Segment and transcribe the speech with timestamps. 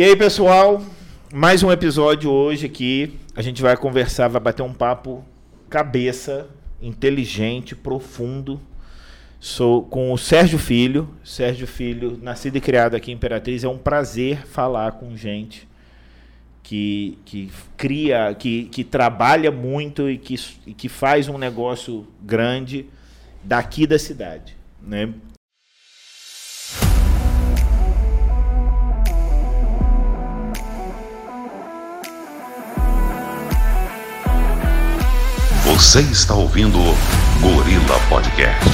[0.00, 0.82] E aí, pessoal,
[1.30, 3.20] mais um episódio hoje aqui.
[3.36, 5.22] A gente vai conversar, vai bater um papo
[5.68, 6.48] cabeça,
[6.80, 8.58] inteligente, profundo,
[9.38, 11.06] Sou com o Sérgio Filho.
[11.22, 13.62] Sérgio Filho, nascido e criado aqui em Imperatriz.
[13.62, 15.68] É um prazer falar com gente
[16.62, 20.36] que, que cria, que, que trabalha muito e que,
[20.66, 22.86] e que faz um negócio grande
[23.44, 24.56] daqui da cidade.
[24.82, 25.12] Né?
[35.80, 36.78] Você está ouvindo
[37.40, 38.70] Gorila Podcast.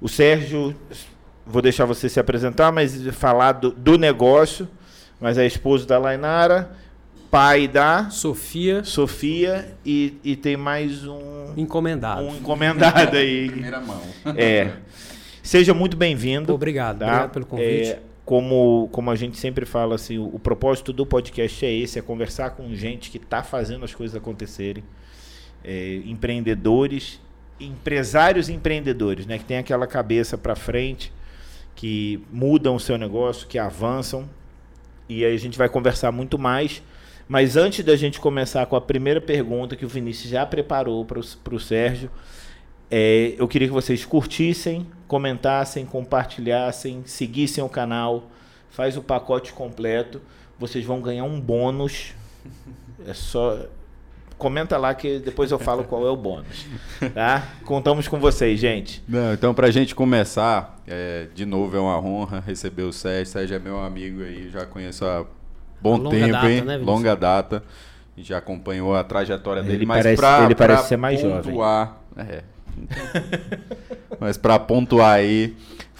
[0.00, 0.74] O Sérgio,
[1.46, 4.68] vou deixar você se apresentar, mas falar do, do negócio,
[5.20, 6.72] mas é esposo da Lainara,
[7.30, 8.82] pai da Sofia.
[8.82, 12.22] Sofia e, e tem mais um encomendado.
[12.22, 13.48] Um encomendado aí.
[13.48, 14.02] Primeira mão.
[14.36, 14.72] É.
[15.44, 16.52] Seja muito bem-vindo.
[16.54, 17.04] Obrigado, tá?
[17.04, 17.90] obrigado pelo convite.
[17.90, 21.98] É, como, como a gente sempre fala, assim, o, o, propósito do podcast é esse,
[21.98, 24.82] é conversar com gente que está fazendo as coisas acontecerem.
[25.62, 27.20] É, empreendedores
[27.60, 31.12] empresários empreendedores, né, que tem aquela cabeça para frente,
[31.74, 34.28] que mudam o seu negócio, que avançam.
[35.08, 36.82] E aí a gente vai conversar muito mais.
[37.28, 41.54] Mas antes da gente começar com a primeira pergunta que o Vinícius já preparou para
[41.54, 42.10] o Sérgio,
[42.90, 48.24] é, eu queria que vocês curtissem, comentassem, compartilhassem, seguissem o canal,
[48.70, 50.20] faz o pacote completo.
[50.58, 52.14] Vocês vão ganhar um bônus.
[53.06, 53.66] É só
[54.36, 56.66] comenta lá que depois eu falo qual é o bônus.
[57.14, 57.48] Tá?
[57.64, 59.02] Contamos com vocês, gente.
[59.08, 63.26] Não, então, pra gente começar, é, de novo é uma honra receber o Sérgio.
[63.26, 65.24] Sérgio é meu amigo aí, já conheço há
[65.80, 66.60] bom Longa tempo, data, hein?
[66.62, 67.62] Né, Longa data.
[68.16, 72.32] Já acompanhou a trajetória dele, ele mas parece, pra, ele parece ser mais pontuar, jovem.
[72.32, 72.44] É.
[74.20, 75.54] mas para pontuar aí,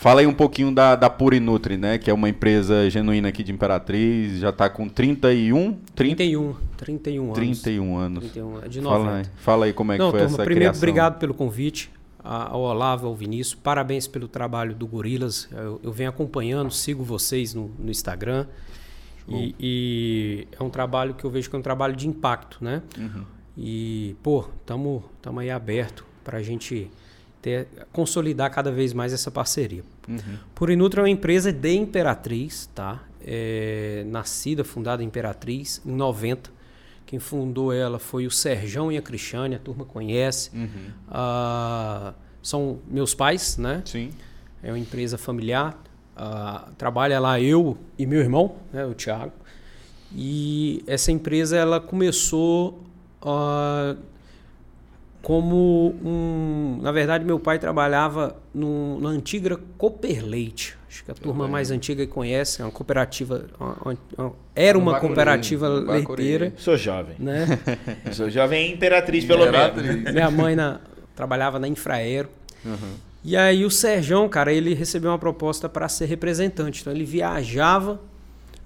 [0.04, 1.96] Fala aí um pouquinho da, da Purinutri, né?
[1.96, 5.78] Que é uma empresa genuína aqui de Imperatriz, já está com 31?
[5.94, 7.36] 31, 31 anos.
[7.36, 8.18] 31 anos.
[8.24, 9.02] 31, é de 90.
[9.02, 10.78] Fala aí, fala aí como é Não, que foi turma, essa primeiro, criação.
[10.78, 11.90] obrigado pelo convite
[12.22, 13.54] ao Olavo, ao Vinícius.
[13.54, 15.48] Parabéns pelo trabalho do Gorilas.
[15.50, 18.46] Eu, eu venho acompanhando, sigo vocês no, no Instagram.
[19.26, 22.82] E, e, é um trabalho que eu vejo que é um trabalho de impacto, né?
[22.98, 23.24] Uhum.
[23.56, 25.02] E, pô, estamos
[25.38, 26.90] aí aberto para a gente
[27.40, 29.82] ter, consolidar cada vez mais essa parceria.
[30.08, 30.18] Uhum.
[30.54, 33.02] Purinutra é uma empresa de Imperatriz, tá?
[33.26, 36.50] É, nascida, fundada em Imperatriz, em 90.
[37.06, 40.50] Quem fundou ela foi o Serjão e a Cristiane, a turma conhece.
[40.54, 40.90] Uhum.
[41.08, 43.82] Ah, são meus pais, né?
[43.84, 44.10] Sim.
[44.62, 45.78] É uma empresa familiar.
[46.16, 49.32] Ah, trabalha lá eu e meu irmão, né, o Thiago.
[50.14, 52.84] E essa empresa ela começou
[53.20, 53.98] uh,
[55.24, 56.78] como um.
[56.82, 60.76] Na verdade, meu pai trabalhava no, na antiga Cooperleite.
[60.86, 63.46] Acho que a turma mais antiga que conhece, é uma cooperativa.
[63.58, 66.52] Uma, uma, era uma cooperativa leiteira.
[66.56, 67.16] Sou jovem.
[67.18, 67.46] Né?
[68.12, 70.12] Sou jovem imperatriz, pelo menos.
[70.12, 70.78] Minha mãe na,
[71.16, 72.28] trabalhava na Infraero.
[72.62, 72.94] Uhum.
[73.24, 76.82] E aí o Serjão, cara, ele recebeu uma proposta para ser representante.
[76.82, 77.98] Então ele viajava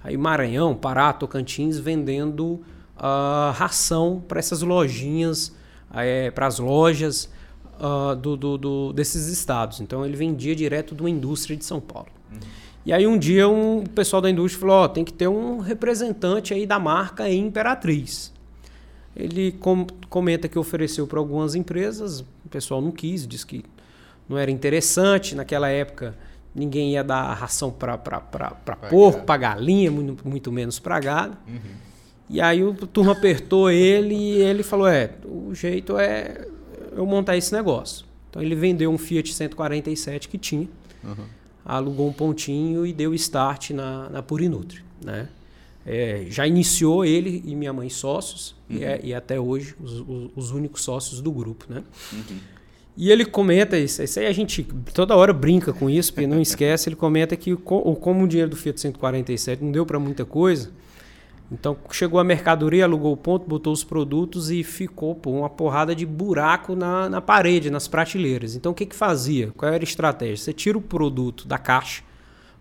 [0.03, 2.61] aí Maranhão, Pará, Tocantins, vendendo
[2.97, 5.57] uh, ração para essas lojinhas
[5.93, 7.29] é, para as lojas
[7.79, 9.79] uh, do, do, do, desses estados.
[9.81, 12.09] Então ele vendia direto de uma indústria de São Paulo.
[12.31, 12.39] Uhum.
[12.85, 15.59] E aí um dia um, o pessoal da indústria falou, oh, tem que ter um
[15.59, 18.33] representante aí da marca em Imperatriz.
[19.15, 23.65] Ele com, comenta que ofereceu para algumas empresas, o pessoal não quis, disse que
[24.27, 25.35] não era interessante.
[25.35, 26.15] Naquela época
[26.53, 31.37] ninguém ia dar ração para porco, para galinha, muito, muito menos para gado.
[31.47, 31.88] Uhum.
[32.29, 36.47] E aí o turma apertou ele e ele falou: é, o jeito é
[36.95, 38.05] eu montar esse negócio.
[38.29, 40.67] Então ele vendeu um Fiat 147 que tinha,
[41.03, 41.25] uhum.
[41.65, 44.83] alugou um pontinho e deu start na, na Purinutri.
[45.03, 45.27] Né?
[45.85, 48.77] É, já iniciou ele e minha mãe sócios, uhum.
[48.77, 51.65] e, é, e, até hoje os, os, os, únicos sócios do grupo.
[51.67, 51.83] Né?
[52.13, 52.37] Uhum.
[52.95, 54.61] E ele comenta isso, isso aí a gente
[54.93, 58.57] toda hora brinca com isso, porque não esquece, ele comenta que como o dinheiro do
[58.57, 60.69] Fiat 147 não deu para muita coisa,
[61.51, 65.95] então chegou a mercadoria, alugou o ponto, botou os produtos e ficou pô, uma porrada
[65.95, 68.55] de buraco na, na parede, nas prateleiras.
[68.55, 69.51] Então o que, que fazia?
[69.57, 70.37] Qual era a estratégia?
[70.37, 72.03] Você tira o produto da caixa,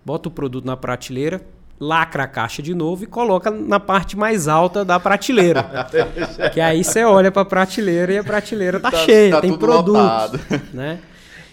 [0.05, 1.43] bota o produto na prateleira,
[1.79, 5.65] lacra a caixa de novo e coloca na parte mais alta da prateleira.
[6.53, 9.57] que aí você olha para a prateleira e a prateleira tá, tá cheia, tá tem
[9.57, 10.41] produto.
[10.73, 10.99] Né?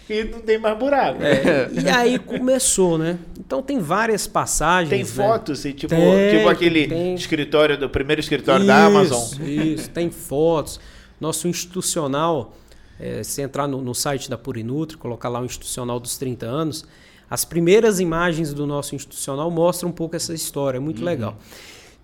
[0.09, 1.21] E não tem mais buraco.
[1.21, 3.17] É, e aí começou, né?
[3.39, 4.89] Então tem várias passagens.
[4.89, 5.05] Tem né?
[5.05, 5.71] fotos, né?
[5.71, 7.15] tipo, tem, tipo aquele tem...
[7.15, 9.41] escritório do primeiro escritório isso, da Amazon.
[9.41, 10.79] Isso, tem fotos.
[11.19, 12.55] Nosso institucional,
[12.99, 16.85] é, se entrar no, no, site da Purinutri, colocar lá o institucional dos 30 anos,
[17.29, 21.05] as primeiras imagens do nosso institucional mostram um pouco essa história, é muito uhum.
[21.05, 21.37] legal.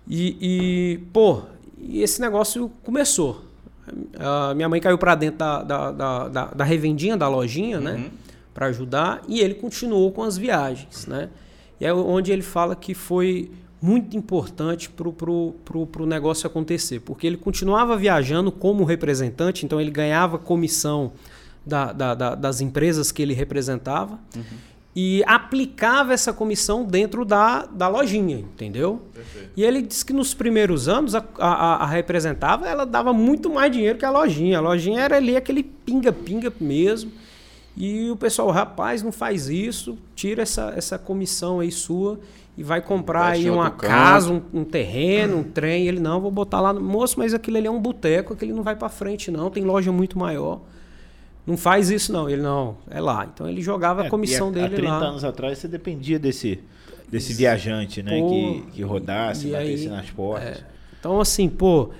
[0.08, 1.42] E, e, pô,
[1.78, 3.51] e esse negócio começou.
[4.18, 5.90] A minha mãe caiu para dentro da, da,
[6.28, 7.92] da, da, revendinha, da lojinha, né?
[7.92, 7.98] uhum.
[7.98, 8.10] né?
[8.54, 11.30] Para ajudar, e ele continuou com as viagens, né?
[11.80, 13.50] E é onde ele fala que foi
[13.80, 19.64] muito importante para o pro, pro, pro negócio acontecer, porque ele continuava viajando como representante,
[19.64, 21.12] então ele ganhava comissão
[21.66, 24.42] da, da, da, das empresas que ele representava uhum.
[24.94, 29.00] E aplicava essa comissão dentro da, da lojinha, entendeu?
[29.12, 29.50] Perfeito.
[29.56, 33.72] E ele disse que nos primeiros anos a, a, a, representava, ela dava muito mais
[33.72, 34.58] dinheiro que a lojinha.
[34.58, 37.10] A lojinha era ali aquele pinga-pinga mesmo.
[37.74, 42.20] E o pessoal, rapaz, não faz isso, tira essa, essa comissão aí sua
[42.56, 45.88] e vai comprar aí uma casa, um, um, terreno, um trem.
[45.88, 46.74] ele, não, vou botar lá.
[46.74, 49.50] Moço, mas aquilo ali é um boteco, aquele não vai para frente, não.
[49.50, 50.60] Tem loja muito maior.
[51.46, 52.28] Não faz isso, não.
[52.28, 53.28] Ele, não, é lá.
[53.32, 54.96] Então ele jogava é, a comissão a, dele lá.
[54.96, 56.60] Há 30 anos atrás você dependia desse,
[57.08, 58.18] desse viajante, né?
[58.18, 60.58] Pô, que, que rodasse, batesse aí, nas portas.
[60.58, 60.66] É,
[60.98, 61.90] então, assim, pô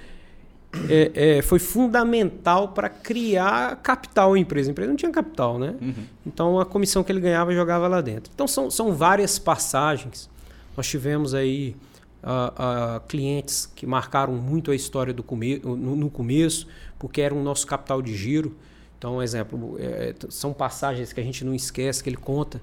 [0.89, 4.71] é, é, foi fundamental para criar capital em empresa.
[4.71, 5.75] A empresa não tinha capital, né?
[5.81, 6.05] Uhum.
[6.27, 8.31] Então a comissão que ele ganhava jogava lá dentro.
[8.35, 10.31] Então são, são várias passagens.
[10.77, 11.77] Nós tivemos aí
[12.23, 16.67] uh, uh, clientes que marcaram muito a história do come no, no, começo,
[16.99, 18.57] porque era o nosso capital de giro.
[19.03, 22.63] Então, exemplo, é, são passagens que a gente não esquece, que ele conta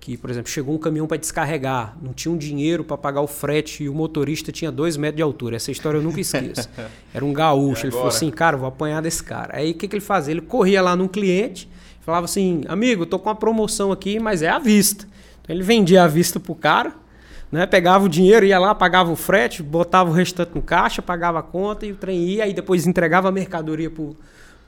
[0.00, 3.26] que, por exemplo, chegou um caminhão para descarregar, não tinha um dinheiro para pagar o
[3.26, 5.56] frete e o motorista tinha dois metros de altura.
[5.56, 6.70] Essa história eu nunca esqueço.
[7.12, 7.84] Era um gaúcho.
[7.84, 9.58] Ele falou assim, cara, vou apanhar desse cara.
[9.58, 10.32] Aí o que, que ele fazia?
[10.32, 11.68] Ele corria lá num cliente,
[12.00, 15.06] falava assim, amigo, tô com uma promoção aqui, mas é à vista.
[15.42, 16.94] Então ele vendia à vista pro cara,
[17.52, 17.66] né?
[17.66, 21.42] Pegava o dinheiro, ia lá, pagava o frete, botava o restante no caixa, pagava a
[21.42, 24.16] conta e o trem ia, aí depois entregava a mercadoria pro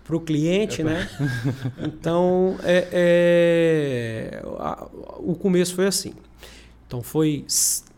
[0.06, 1.08] para o cliente, né?
[1.82, 4.86] Então, é, é, a,
[5.18, 6.14] o começo foi assim.
[6.86, 7.44] Então, foi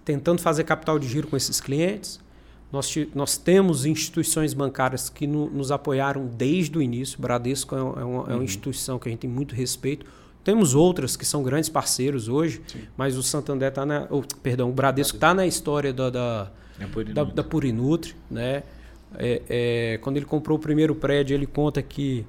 [0.04, 2.18] tentando fazer capital de giro com esses clientes.
[2.72, 7.20] Nós, nós temos instituições bancárias que no, nos apoiaram desde o início.
[7.20, 8.42] Bradesco é, uma, é uma uhum.
[8.42, 10.06] instituição que a gente tem muito respeito.
[10.42, 12.80] Temos outras que são grandes parceiros hoje, Sim.
[12.96, 14.06] mas o Santander está na.
[14.10, 16.50] Oh, perdão, o Bradesco está na história da, da,
[16.80, 18.62] é da, da Purinutri, né?
[19.16, 22.26] É, é, quando ele comprou o primeiro prédio, ele conta que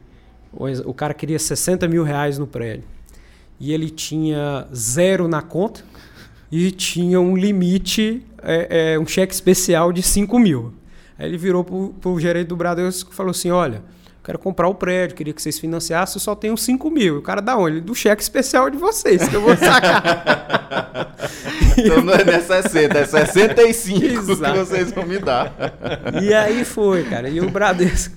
[0.54, 2.86] o, o cara queria 60 mil reais no prédio.
[3.60, 5.84] E ele tinha zero na conta
[6.52, 10.74] e tinha um limite, é, é um cheque especial de 5 mil.
[11.18, 13.84] Aí ele virou para o gerente do Bradesco e falou assim: Olha,
[14.30, 17.18] quero comprar o prédio, queria que vocês financiassem, eu só tenho 5 mil.
[17.18, 17.81] O cara dá onde?
[17.81, 21.16] Do cheque especial de vocês, que eu vou sacar.
[21.76, 24.54] então não é, é 60, é 65 Exato.
[24.54, 25.52] que vocês vão me dar.
[26.22, 27.28] E aí foi, cara.
[27.28, 28.16] E o Bradesco.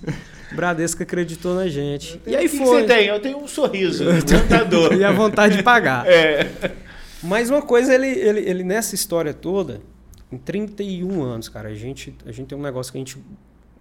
[0.53, 2.21] Bradesco acreditou na gente.
[2.27, 2.83] E aí que foi.
[2.83, 3.07] Que você tem?
[3.07, 4.93] Eu tenho um sorriso encantador.
[5.01, 6.07] e a vontade de pagar.
[6.07, 6.47] É.
[7.23, 9.81] Mas uma coisa, ele, ele, ele nessa história toda,
[10.31, 13.17] em 31 anos, cara, a gente, a gente tem um negócio que a gente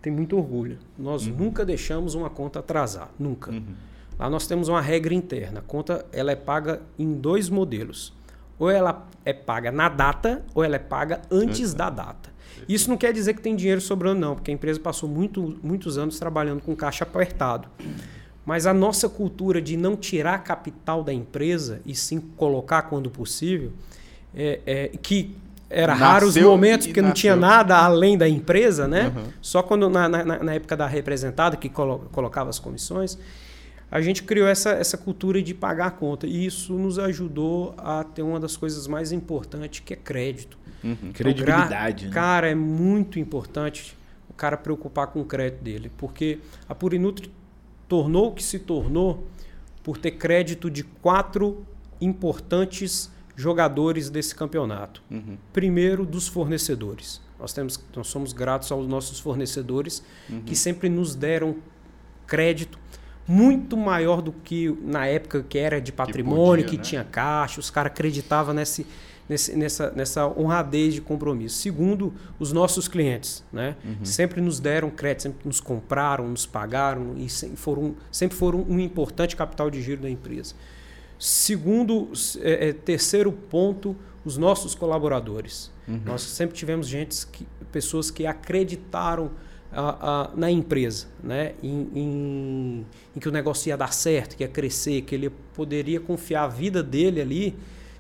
[0.02, 0.80] tem muito orgulho.
[0.98, 1.36] Nós uhum.
[1.36, 3.52] nunca deixamos uma conta atrasar, nunca.
[3.52, 3.76] Uhum.
[4.18, 5.60] Lá nós temos uma regra interna.
[5.60, 8.14] A conta ela é paga em dois modelos.
[8.58, 12.32] Ou ela é paga na data, ou ela é paga antes da data.
[12.68, 15.98] Isso não quer dizer que tem dinheiro sobrando, não, porque a empresa passou muito, muitos
[15.98, 17.68] anos trabalhando com caixa apertado.
[18.46, 23.72] Mas a nossa cultura de não tirar capital da empresa e sim colocar quando possível,
[24.34, 25.36] é, é, que
[25.72, 29.12] era nasceu raro os momentos porque não tinha nada além da empresa, né?
[29.16, 29.24] Uhum.
[29.42, 33.18] Só quando na, na, na, época da representada que colo, colocava as comissões,
[33.90, 38.04] a gente criou essa, essa cultura de pagar a conta e isso nos ajudou a
[38.04, 40.58] ter uma das coisas mais importantes que é crédito.
[40.84, 40.92] Uhum.
[40.92, 42.06] Então, Credibilidade.
[42.08, 42.12] Né?
[42.12, 43.98] Cara, é muito importante
[44.30, 47.32] o cara preocupar com o crédito dele, porque a Purinutri
[47.88, 49.28] tornou o que se tornou
[49.84, 51.66] por ter crédito de quatro
[52.00, 55.02] importantes jogadores desse campeonato.
[55.10, 55.38] Uhum.
[55.54, 57.22] Primeiro, dos fornecedores.
[57.40, 60.42] Nós, temos, nós somos gratos aos nossos fornecedores uhum.
[60.42, 61.56] que sempre nos deram
[62.28, 62.80] crédito
[63.28, 66.84] muito maior do que na época que era de patrimônio, que, podia, que né?
[66.84, 68.86] tinha caixa, os caras acreditavam nesse,
[69.30, 71.56] nesse, nessa, nessa honradez de compromisso.
[71.58, 73.76] Segundo, os nossos clientes, né?
[73.84, 74.04] Uhum.
[74.04, 78.80] Sempre nos deram crédito, sempre nos compraram, nos pagaram e sempre foram, sempre foram um
[78.80, 80.54] importante capital de giro da empresa.
[81.24, 85.72] Segundo, é, é, terceiro ponto, os nossos colaboradores.
[85.88, 86.02] Uhum.
[86.04, 89.30] Nós sempre tivemos gente que, pessoas que acreditaram
[89.72, 91.54] a, a, na empresa, né?
[91.62, 92.86] Em, em,
[93.16, 96.48] em, que o negócio ia dar certo, que ia crescer, que ele poderia confiar a
[96.48, 97.56] vida dele ali,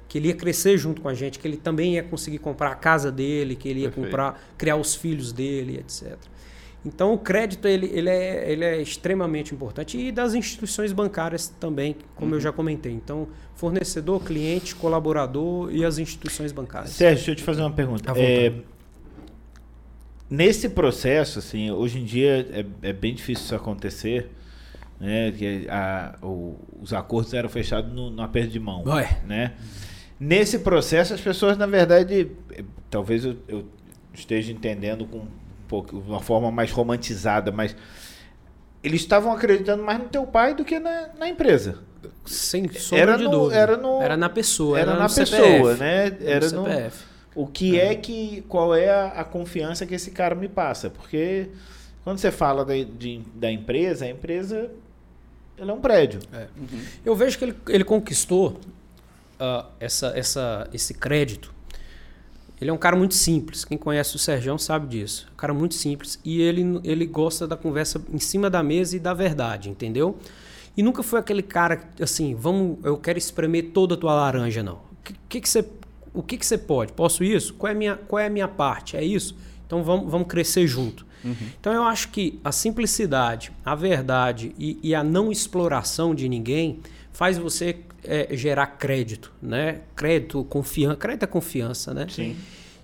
[0.08, 2.76] que ele ia crescer junto com a gente, que ele também ia conseguir comprar a
[2.76, 4.08] casa dele, que ele ia Perfeito.
[4.08, 6.18] comprar, criar os filhos dele, etc.
[6.84, 11.96] Então o crédito ele, ele, é, ele é extremamente importante e das instituições bancárias também,
[12.16, 12.38] como uhum.
[12.38, 12.92] eu já comentei.
[12.92, 16.92] Então fornecedor, cliente, colaborador e as instituições bancárias.
[16.92, 18.12] Sérgio, deixa eu te fazer uma pergunta.
[18.18, 18.52] É,
[20.28, 24.32] nesse processo, assim, hoje em dia é, é bem difícil isso acontecer,
[25.00, 25.32] né?
[25.32, 29.22] Que a, o, os acordos eram fechados no, no aperto de mão, Ué.
[29.28, 29.54] né?
[30.20, 32.32] Nesse processo, as pessoas, na verdade,
[32.90, 33.66] talvez eu, eu
[34.14, 35.26] esteja entendendo com
[35.72, 37.74] pouco, uma forma mais romantizada, mas
[38.84, 41.80] eles estavam acreditando mais no teu pai do que na, na empresa.
[42.26, 43.56] Sem sombra era de no, dúvida.
[43.58, 44.78] Era, no, era na pessoa.
[44.78, 46.18] Era, era na pessoa, CPF, né?
[46.22, 47.04] Era no, CPF.
[47.34, 47.94] O que é.
[47.94, 48.44] é que.
[48.50, 50.90] Qual é a, a, confiança que esse cara me passa?
[50.90, 51.50] Porque
[52.04, 54.70] quando você fala da, de, da empresa, a empresa
[55.58, 56.20] ela é um prédio.
[56.34, 56.48] É.
[56.58, 56.82] Uhum.
[57.06, 58.60] Eu vejo que ele, ele conquistou
[59.40, 61.54] uh, essa, essa, esse crédito
[62.62, 63.66] ele é um cara muito simples.
[63.66, 65.28] Quem conhece o Serjão sabe disso.
[65.34, 66.20] Um cara muito simples.
[66.24, 70.16] E ele, ele gosta da conversa em cima da mesa e da verdade, entendeu?
[70.78, 74.76] E nunca foi aquele cara assim, vamos, eu quero espremer toda a tua laranja, não.
[74.76, 75.66] O que, que, que você,
[76.14, 76.94] o que, que você pode?
[76.94, 77.56] Posso isso?
[77.56, 78.96] Qual é a minha, qual é a minha parte?
[78.96, 79.36] É isso?
[79.66, 81.04] Então vamos, vamos crescer junto.
[81.26, 81.36] Uhum.
[81.60, 86.80] Então eu acho que a simplicidade, a verdade e, e a não exploração de ninguém
[87.12, 89.82] faz você é, gerar crédito, né?
[89.96, 90.96] Crédito, confiança.
[90.96, 92.08] Crédito é confiança, né?
[92.10, 92.36] Sim.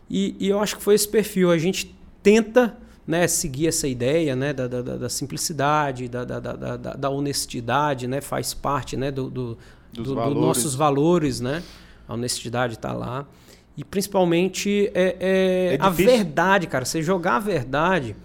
[0.09, 1.51] E, e, eu acho que foi esse perfil.
[1.51, 6.75] A gente tenta né, seguir essa ideia né, da, da, da simplicidade, da, da, da,
[6.77, 8.21] da, honestidade, né?
[8.21, 9.57] Faz parte né, do, do,
[9.91, 11.63] do, do nossos valores, né?
[12.07, 13.25] A honestidade está lá.
[13.75, 16.83] E principalmente é, é, é a verdade, cara.
[16.83, 18.15] Você jogar a verdade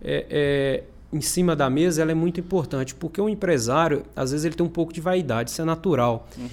[0.00, 4.44] é, é em cima da mesa ela é muito importante, porque o empresário, às vezes,
[4.44, 6.28] ele tem um pouco de vaidade, isso é natural.
[6.36, 6.48] Uhum.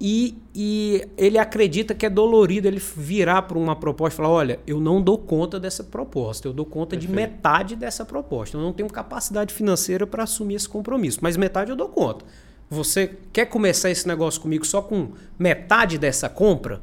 [0.00, 4.60] E, e ele acredita que é dolorido ele virar para uma proposta e falar: olha,
[4.66, 7.10] eu não dou conta dessa proposta, eu dou conta Perfeito.
[7.10, 8.56] de metade dessa proposta.
[8.56, 12.24] Eu não tenho capacidade financeira para assumir esse compromisso, mas metade eu dou conta.
[12.68, 16.82] Você quer começar esse negócio comigo só com metade dessa compra?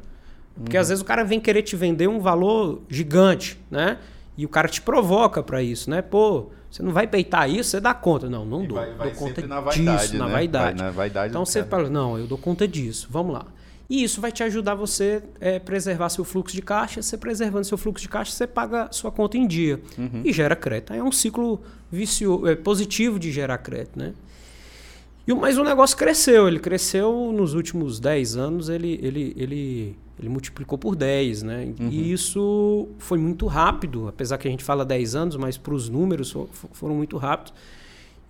[0.54, 0.80] Porque uhum.
[0.80, 3.98] às vezes o cara vem querer te vender um valor gigante, né?
[4.36, 6.02] E o cara te provoca para isso, né?
[6.02, 8.28] Pô, você não vai peitar isso, você dá conta.
[8.28, 8.78] Não, não dou.
[8.78, 10.18] Vai, vai dou conta na vaidade, disso, né?
[10.18, 10.78] na vaidade.
[10.78, 13.46] Vai, na vaidade então você fala, não, eu dou conta disso, vamos lá.
[13.88, 17.02] E isso vai te ajudar você é, preservar seu fluxo de caixa.
[17.02, 20.22] Você preservando seu fluxo de caixa, você paga sua conta em dia uhum.
[20.24, 20.94] e gera crédito.
[20.94, 21.60] É um ciclo
[21.92, 24.14] vicio, é, positivo de gerar crédito, né?
[25.26, 26.48] E, mas o negócio cresceu.
[26.48, 31.74] Ele cresceu nos últimos 10 anos, ele, ele, ele ele multiplicou por 10, né?
[31.78, 31.88] Uhum.
[31.90, 35.88] E isso foi muito rápido, apesar que a gente fala 10 anos, mas para os
[35.88, 36.34] números
[36.72, 37.52] foram muito rápidos.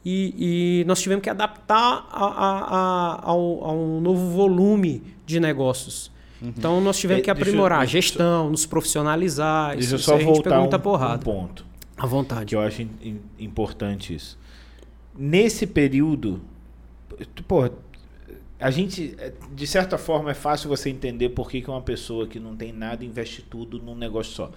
[0.05, 5.41] E, e, nós tivemos que adaptar a, a, a, ao, a, um novo volume de
[5.41, 6.11] negócios.
[6.43, 6.53] Uhum.
[6.57, 9.73] Então nós tivemos que aprimorar a gestão, nos profissionalizar.
[9.73, 11.65] Deixa isso, eu só voltar um, um, ponto.
[11.97, 12.47] À vontade.
[12.47, 12.87] Que eu acho
[13.39, 14.39] importante isso.
[15.17, 16.43] Nesse período,
[17.47, 17.71] pô,
[18.59, 22.26] a gente, é, de certa forma, é fácil você entender por que, que uma pessoa
[22.26, 24.50] que não tem nada investe tudo num negócio só.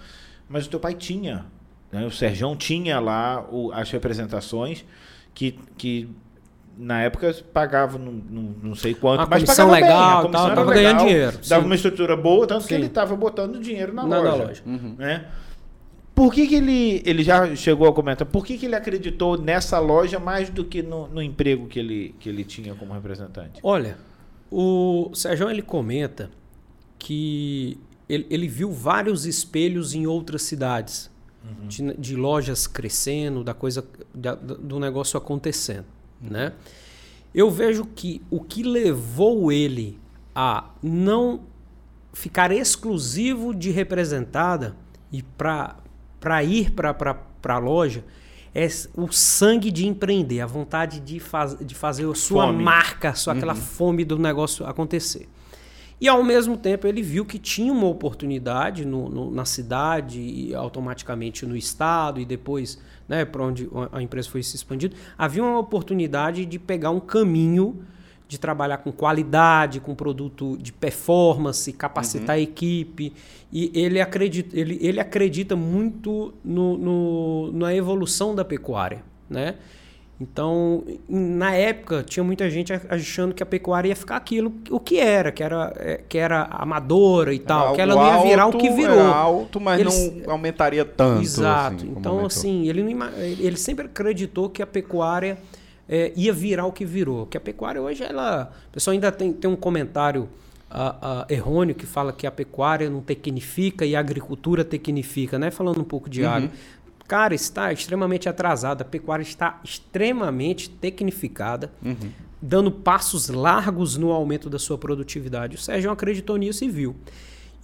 [0.48, 1.44] Mas o teu pai tinha,
[1.92, 2.06] né?
[2.06, 4.84] o Serjão tinha lá o, as representações
[5.34, 6.08] que, que
[6.76, 10.54] na época pagava não, não, não sei quanto, a mas pagava legal, bem, a comissão
[10.54, 11.38] tava ganhando dinheiro.
[11.46, 11.68] Dava sim.
[11.68, 12.68] uma estrutura boa, tanto sim.
[12.68, 14.30] que ele estava botando dinheiro na, na loja.
[14.30, 14.62] Na loja.
[14.64, 14.94] Uhum.
[14.96, 15.26] Né?
[16.18, 18.26] Por que, que ele, ele já chegou a comentar?
[18.26, 22.12] Por que, que ele acreditou nessa loja mais do que no, no emprego que ele,
[22.18, 23.60] que ele tinha como representante?
[23.62, 23.96] Olha,
[24.50, 26.28] o Sérgio ele comenta
[26.98, 31.08] que ele, ele, viu vários espelhos em outras cidades,
[31.44, 31.68] uhum.
[31.68, 35.86] de, de, lojas crescendo, da coisa da, do negócio acontecendo,
[36.20, 36.30] uhum.
[36.30, 36.52] né?
[37.32, 40.00] Eu vejo que o que levou ele
[40.34, 41.42] a não
[42.12, 44.74] ficar exclusivo de representada
[45.12, 45.76] e para
[46.20, 48.04] para ir para a loja
[48.54, 52.62] é o sangue de empreender, a vontade de, faz, de fazer a sua fome.
[52.62, 53.38] marca, sua, uhum.
[53.38, 55.28] aquela fome do negócio acontecer.
[56.00, 60.54] E ao mesmo tempo ele viu que tinha uma oportunidade no, no, na cidade e
[60.54, 64.94] automaticamente no estado e depois né, para onde a empresa foi se expandindo.
[65.16, 67.82] Havia uma oportunidade de pegar um caminho
[68.28, 72.40] de trabalhar com qualidade, com produto de performance, capacitar uhum.
[72.40, 73.14] a equipe.
[73.50, 79.02] E ele acredita, ele, ele acredita muito no, no, na evolução da pecuária.
[79.30, 79.54] Né?
[80.20, 84.98] Então, na época, tinha muita gente achando que a pecuária ia ficar aquilo o que
[84.98, 88.58] era, que era, é, que era amadora e tal, que ela não ia virar o
[88.58, 88.98] que virou.
[88.98, 90.26] Era alto, mas Eles...
[90.26, 91.22] não aumentaria tanto.
[91.22, 91.76] Exato.
[91.76, 92.84] Assim, então, assim, ele,
[93.38, 95.38] ele sempre acreditou que a pecuária
[95.88, 97.26] é, ia virar o que virou.
[97.26, 98.52] Que a pecuária hoje, ela.
[98.68, 100.28] O pessoal ainda tem, tem um comentário
[100.70, 105.50] uh, uh, errôneo que fala que a pecuária não tecnifica e a agricultura tecnifica, né?
[105.50, 106.28] Falando um pouco de uhum.
[106.28, 106.50] água.
[107.06, 112.10] cara está extremamente atrasada, a pecuária está extremamente tecnificada, uhum.
[112.40, 115.56] dando passos largos no aumento da sua produtividade.
[115.56, 116.94] O Sérgio acreditou nisso e viu.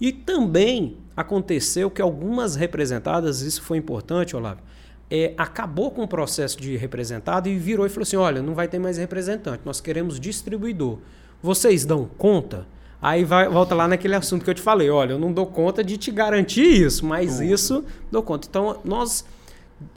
[0.01, 4.59] E também aconteceu que algumas representadas, isso foi importante, Olavo,
[5.09, 8.67] é, acabou com o processo de representado e virou e falou assim: olha, não vai
[8.67, 10.99] ter mais representante, nós queremos distribuidor.
[11.41, 12.65] Vocês dão conta?
[13.01, 15.83] Aí vai, volta lá naquele assunto que eu te falei: olha, eu não dou conta
[15.83, 18.47] de te garantir isso, mas isso dou conta.
[18.49, 19.25] Então, nós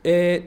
[0.05, 0.43] é,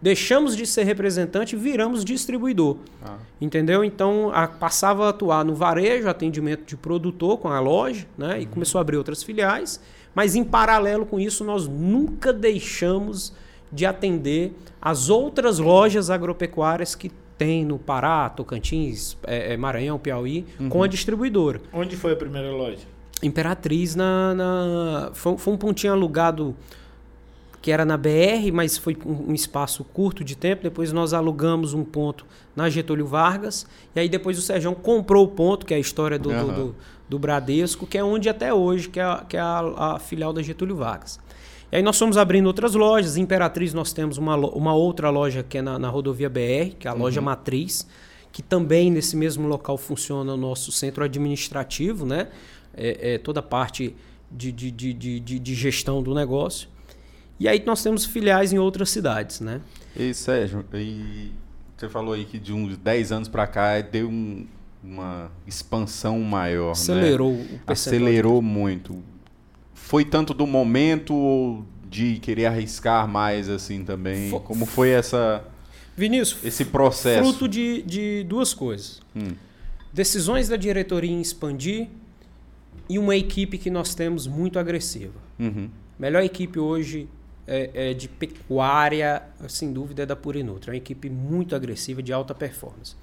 [0.00, 2.78] deixamos de ser representante e viramos distribuidor.
[3.04, 3.16] Ah.
[3.40, 3.84] Entendeu?
[3.84, 8.40] Então, a, passava a atuar no varejo, atendimento de produtor com a loja, né?
[8.40, 8.50] E uhum.
[8.50, 9.78] começou a abrir outras filiais.
[10.14, 13.34] Mas, em paralelo com isso, nós nunca deixamos
[13.72, 20.46] de atender as outras lojas agropecuárias que tem no Pará, Tocantins, é, é, Maranhão, Piauí,
[20.60, 20.68] uhum.
[20.68, 21.60] com a distribuidora.
[21.72, 22.86] Onde foi a primeira loja?
[23.22, 26.54] Imperatriz na, na foi, foi, um pontinho alugado
[27.60, 30.64] que era na BR, mas foi um, um, espaço curto de tempo.
[30.64, 33.66] Depois nós alugamos um ponto na Getúlio Vargas.
[33.94, 36.46] E aí depois o Sérgio comprou o ponto, que é a história do, uhum.
[36.46, 36.76] do, do,
[37.08, 40.42] do, Bradesco, que é onde até hoje, que é, que é a, a filial da
[40.42, 41.20] Getúlio Vargas.
[41.72, 43.16] E aí nós fomos abrindo outras lojas.
[43.16, 46.86] Em Imperatriz nós temos uma, uma outra loja que é na, na rodovia BR, que
[46.86, 47.00] é a uhum.
[47.00, 47.88] loja matriz,
[48.30, 52.28] que também nesse mesmo local funciona o nosso centro administrativo, né?
[52.74, 53.96] É, é toda a parte
[54.30, 56.68] de, de, de, de, de gestão do negócio.
[57.40, 59.62] E aí nós temos filiais em outras cidades, né?
[59.96, 61.32] E Sérgio, e
[61.74, 64.46] você falou aí que de uns 10 anos para cá deu um,
[64.84, 67.60] uma expansão maior, Acelerou né?
[67.66, 69.02] o Acelerou muito.
[69.82, 74.30] Foi tanto do momento de querer arriscar mais assim também?
[74.30, 75.44] For, Como foi essa
[75.96, 77.22] Vinícius, esse processo?
[77.22, 79.02] Fruto de, de duas coisas.
[79.14, 79.32] Hum.
[79.92, 81.88] Decisões da diretoria em expandir
[82.88, 85.20] e uma equipe que nós temos muito agressiva.
[85.38, 85.68] Uhum.
[85.98, 87.08] Melhor equipe hoje
[87.46, 90.70] é, é, de pecuária, sem dúvida, é da Purinutra.
[90.70, 92.94] É uma equipe muito agressiva, de alta performance.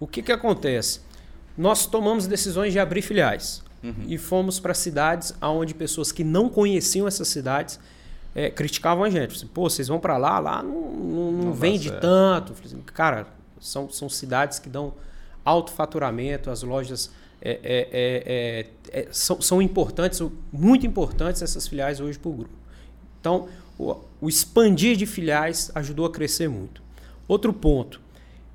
[0.00, 1.00] O que, que acontece?
[1.56, 4.06] Nós tomamos decisões de abrir filiais uhum.
[4.08, 7.78] e fomos para cidades onde pessoas que não conheciam essas cidades
[8.34, 9.36] é, criticavam a gente.
[9.36, 12.54] Assim, Pô, vocês vão para lá, lá não, não, não, não vende tanto.
[12.64, 13.26] Assim, Cara,
[13.60, 14.94] são, são cidades que dão
[15.44, 20.20] alto faturamento, as lojas é, é, é, é são, são importantes,
[20.50, 22.54] muito importantes essas filiais hoje para o grupo.
[23.20, 26.82] Então, o, o expandir de filiais ajudou a crescer muito.
[27.28, 28.00] Outro ponto,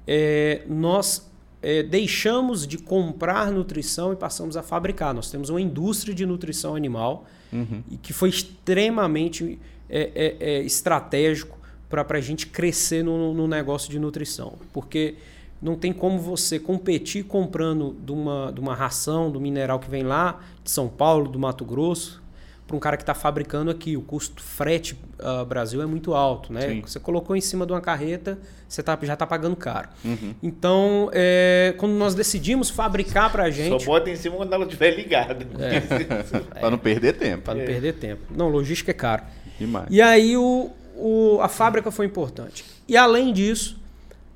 [0.07, 1.28] é, nós
[1.61, 5.13] é, deixamos de comprar nutrição e passamos a fabricar.
[5.13, 7.83] Nós temos uma indústria de nutrição animal uhum.
[7.89, 11.57] e que foi extremamente é, é, é estratégico
[11.89, 14.53] para a gente crescer no, no, negócio de nutrição.
[14.71, 15.15] Porque
[15.61, 20.03] não tem como você competir comprando de uma, de uma ração, do mineral que vem
[20.03, 22.21] lá de São Paulo, do Mato Grosso,
[22.69, 23.97] para um cara que está fabricando aqui.
[23.97, 26.61] O custo frete uh, Brasil é muito alto, né?
[26.69, 26.81] Sim.
[26.85, 29.89] Você colocou em cima de uma carreta, você tá, já está pagando caro.
[30.05, 30.35] Uhum.
[30.41, 33.81] Então, é, quando nós decidimos fabricar para a gente...
[33.81, 35.47] Só bota em cima quando ela estiver ligada.
[35.57, 35.79] É.
[36.61, 37.43] para não perder tempo.
[37.43, 38.21] Para não perder tempo.
[38.29, 39.23] Não, logística é caro.
[39.57, 39.87] Demais.
[39.89, 42.63] E aí o, o, a fábrica foi importante.
[42.87, 43.81] E além disso,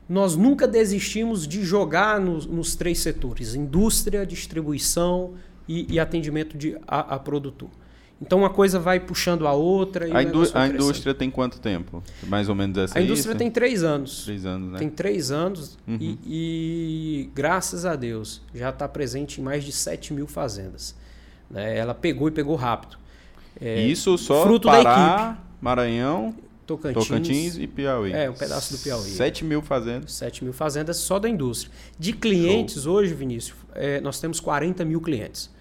[0.10, 5.36] nós nunca desistimos de jogar nos, nos três setores: indústria, distribuição
[5.68, 7.70] e, e atendimento de, a, a produtor.
[8.26, 10.06] Então uma coisa vai puxando a outra.
[10.18, 12.02] a, indú a indústria tem quanto tempo?
[12.26, 14.24] Mais ou menos essa A indústria tem três anos.
[14.24, 14.80] Três anos, né?
[14.80, 15.98] Tem três anos uhum.
[16.00, 20.96] e, e, graças a Deus já está presente em mais de 7 mil fazendas.
[21.52, 21.78] Né?
[21.78, 22.98] Ela pegou e pegou rápido.
[23.60, 25.42] É, Isso só fruto Pará, da equipe.
[25.60, 26.34] Maranhão,
[26.66, 28.14] Tocantins, Tocantins e Piauí.
[28.14, 29.10] É, um pedaço do Piauí.
[29.10, 30.14] 7 mil fazendas.
[30.14, 31.74] 7 mil fazendas só da indústria.
[32.00, 32.94] De clientes, Show.
[32.94, 35.52] hoje, Vinícius, é, nós temos 40 mil clientes.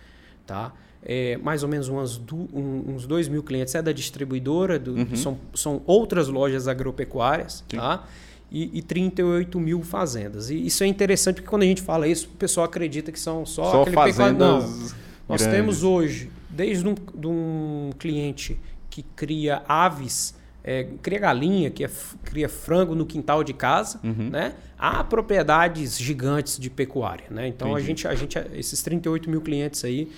[0.46, 0.72] Tá?
[1.04, 5.16] É, mais ou menos umas um, uns 2 mil clientes é da distribuidora, do, uhum.
[5.16, 7.76] são, são outras lojas agropecuárias, Sim.
[7.76, 8.06] tá?
[8.50, 10.50] E, e 38 mil fazendas.
[10.50, 13.46] E isso é interessante porque quando a gente fala isso, o pessoal acredita que são
[13.46, 14.90] só, só aquele fazendas Não,
[15.28, 18.60] nós temos hoje, desde um, de um cliente
[18.90, 21.90] que cria aves, é, cria galinha, que é,
[22.22, 24.28] cria frango no quintal de casa, uhum.
[24.30, 24.54] né?
[24.78, 27.48] Há propriedades gigantes de pecuária, né?
[27.48, 30.12] Então a gente, a gente, esses 38 mil clientes aí,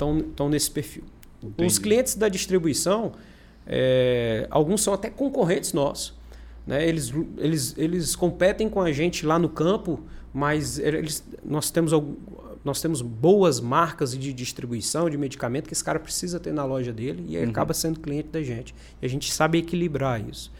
[0.00, 1.04] estão nesse perfil.
[1.42, 1.66] Entendi.
[1.66, 3.12] Os clientes da distribuição,
[3.66, 6.14] é, alguns são até concorrentes nossos.
[6.66, 6.86] Né?
[6.86, 10.00] Eles, eles, eles competem com a gente lá no campo,
[10.32, 11.92] mas eles, nós, temos,
[12.64, 16.92] nós temos boas marcas de distribuição de medicamento que esse cara precisa ter na loja
[16.92, 17.50] dele e uhum.
[17.50, 18.74] acaba sendo cliente da gente.
[19.00, 20.52] E a gente sabe equilibrar isso.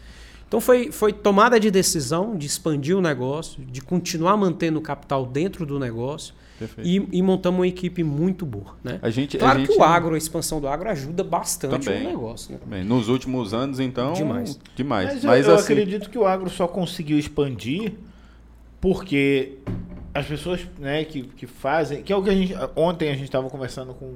[0.47, 5.25] Então foi, foi tomada de decisão de expandir o negócio, de continuar mantendo o capital
[5.25, 6.33] dentro do negócio
[6.83, 8.75] e, e, montamos uma equipe muito boa.
[8.83, 8.99] Né?
[9.01, 12.09] A gente, claro a que o agro, a expansão do agro ajuda bastante também, o
[12.09, 12.53] negócio.
[12.53, 12.59] Né?
[12.63, 12.83] Também.
[12.83, 14.59] Nos últimos anos, então, demais.
[14.75, 15.13] demais.
[15.13, 15.73] Mas, Mas eu, eu assim...
[15.73, 17.93] acredito que o agro só conseguiu expandir
[18.79, 19.59] porque
[20.13, 22.01] as pessoas né, que, que fazem.
[22.03, 22.53] Que é o que a gente.
[22.75, 24.13] Ontem a gente estava conversando com,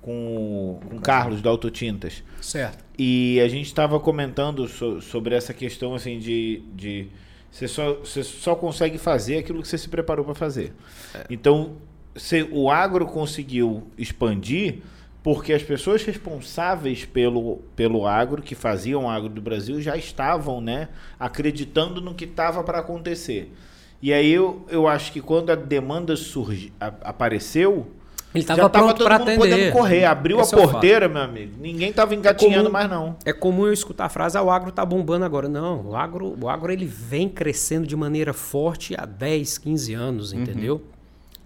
[0.00, 2.22] com, com o Carlos da Autotintas.
[2.40, 2.84] Certo.
[2.98, 6.62] E a gente estava comentando so, sobre essa questão assim de.
[6.74, 7.08] de
[7.50, 10.72] você só, você só consegue fazer aquilo que você se preparou para fazer.
[11.14, 11.24] É.
[11.30, 11.76] Então,
[12.14, 14.78] se, o agro conseguiu expandir
[15.22, 20.60] porque as pessoas responsáveis pelo, pelo agro, que faziam o agro do Brasil, já estavam
[20.60, 23.52] né, acreditando no que estava para acontecer.
[24.00, 27.88] E aí eu, eu acho que quando a demanda surgi, a, apareceu,
[28.34, 29.36] ele estava pronto para atender.
[29.36, 31.52] podendo correr, abriu Esse a é porteira, é meu amigo.
[31.58, 33.16] Ninguém estava engatinhando é comum, mais não.
[33.24, 35.48] É comum eu escutar a frase: ah, "O agro está bombando agora".
[35.48, 40.32] Não, o agro, o agro ele vem crescendo de maneira forte há 10, 15 anos,
[40.32, 40.42] uhum.
[40.42, 40.74] entendeu?
[40.74, 40.80] Uhum.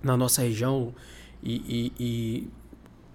[0.02, 0.92] Na nossa região
[1.40, 2.48] e, e, e,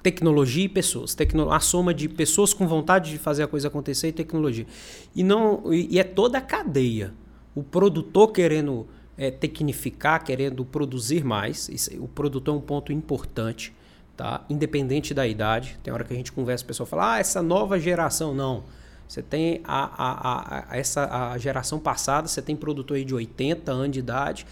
[0.01, 4.07] tecnologia e pessoas, Tecno, a soma de pessoas com vontade de fazer a coisa acontecer
[4.07, 4.65] e tecnologia.
[5.13, 7.13] E não e, e é toda a cadeia.
[7.53, 11.67] O produtor querendo é, tecnificar, querendo produzir mais.
[11.69, 13.73] Isso, o produtor é um ponto importante,
[14.15, 14.45] tá?
[14.49, 15.79] Independente da idade.
[15.81, 18.33] Tem hora que a gente conversa, o pessoal fala, ah, essa nova geração.
[18.33, 18.63] Não.
[19.07, 23.71] Você tem a, a, a, essa, a geração passada, você tem produtor aí de 80
[23.71, 24.45] anos de idade,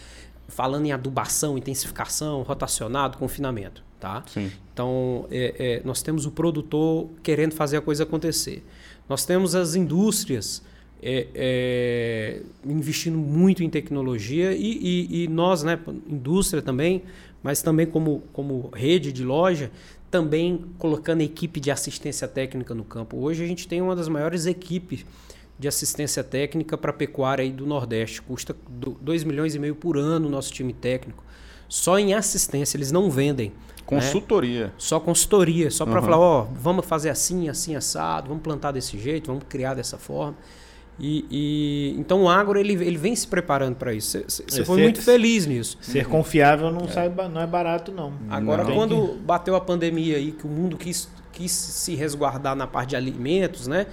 [0.47, 3.83] falando em adubação, intensificação, rotacionado, confinamento.
[3.99, 4.23] Tá?
[4.27, 4.51] Sim.
[4.73, 8.63] Então, é, é, nós temos o produtor querendo fazer a coisa acontecer.
[9.09, 10.61] Nós temos as indústrias
[11.01, 17.03] é, é, investindo muito em tecnologia e, e, e, nós, né, indústria também,
[17.43, 19.71] mas também como, como rede de loja,
[20.09, 23.17] também colocando equipe de assistência técnica no campo.
[23.17, 25.05] Hoje a gente tem uma das maiores equipes
[25.57, 28.21] de assistência técnica para pecuária aí do Nordeste.
[28.21, 28.55] Custa
[29.01, 31.23] 2 milhões e meio por ano o nosso time técnico.
[31.67, 33.49] Só em assistência, eles não vendem.
[33.49, 33.55] Né?
[33.85, 34.67] Consultoria.
[34.67, 34.71] Né?
[34.77, 36.05] Só consultoria, só para uhum.
[36.05, 40.35] falar, ó, vamos fazer assim, assim, assado, vamos plantar desse jeito, vamos criar dessa forma.
[40.99, 44.23] E, e, então o agro ele, ele vem se preparando para isso.
[44.27, 45.77] Você é, foi muito feliz nisso.
[45.81, 46.87] Ser confiável não, é.
[46.87, 48.13] Sai, não é barato, não.
[48.29, 48.73] Agora, não.
[48.73, 52.95] quando bateu a pandemia aí, que o mundo quis, quis se resguardar na parte de
[52.95, 53.87] alimentos, né?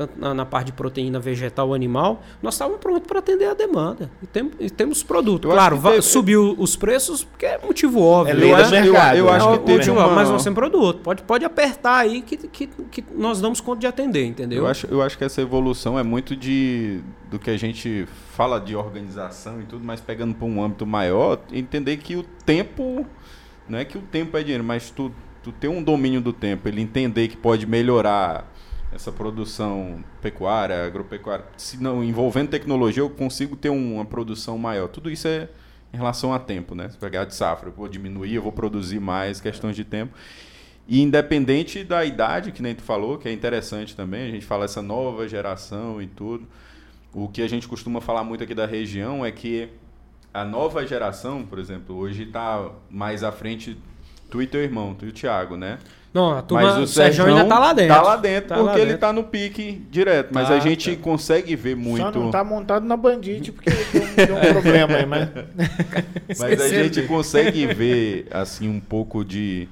[0.00, 4.10] Tanto na, na, parte de proteína vegetal animal, nós estávamos prontos para atender a demanda.
[4.22, 5.46] E, tem, e temos produto.
[5.46, 6.00] Eu claro, teve...
[6.00, 8.32] subiu os preços porque é motivo óbvio.
[8.32, 9.18] É lei do mercado.
[9.18, 10.08] Eu, eu acho que teve uma...
[10.08, 11.00] Mas nós temos produto.
[11.02, 14.64] Pode, pode apertar aí que, que, que nós damos conta de atender, entendeu?
[14.64, 18.58] Eu acho, eu acho que essa evolução é muito de do que a gente fala
[18.58, 23.06] de organização e tudo, mas pegando para um âmbito maior, entender que o tempo
[23.68, 25.12] não é que o tempo é dinheiro, mas tu,
[25.44, 28.50] tu ter um domínio do tempo, ele entender que pode melhorar
[28.92, 34.88] essa produção pecuária, agropecuária, se não envolvendo tecnologia, eu consigo ter uma produção maior.
[34.88, 35.48] Tudo isso é
[35.92, 36.88] em relação a tempo, né?
[36.88, 40.14] Se pegar de safra, eu vou diminuir, eu vou produzir mais, questões de tempo.
[40.88, 44.64] E independente da idade, que nem tu falou, que é interessante também, a gente fala
[44.64, 46.46] essa nova geração e tudo.
[47.12, 49.68] O que a gente costuma falar muito aqui da região é que
[50.32, 53.76] a nova geração, por exemplo, hoje está mais à frente
[54.30, 55.78] tu e teu irmão, tu e o Thiago, né?
[56.12, 57.94] Não, a turma, mas o Sérgio ainda tá lá dentro.
[57.94, 59.00] Tá lá dentro tá porque lá ele dentro.
[59.00, 60.30] tá no pique direto.
[60.32, 61.02] Mas tá, a gente tá.
[61.02, 62.02] consegue ver muito.
[62.02, 65.28] Só não tá montado na bandite porque tem um, problema aí, mas.
[66.36, 69.68] mas a gente consegue ver, assim, um pouco de,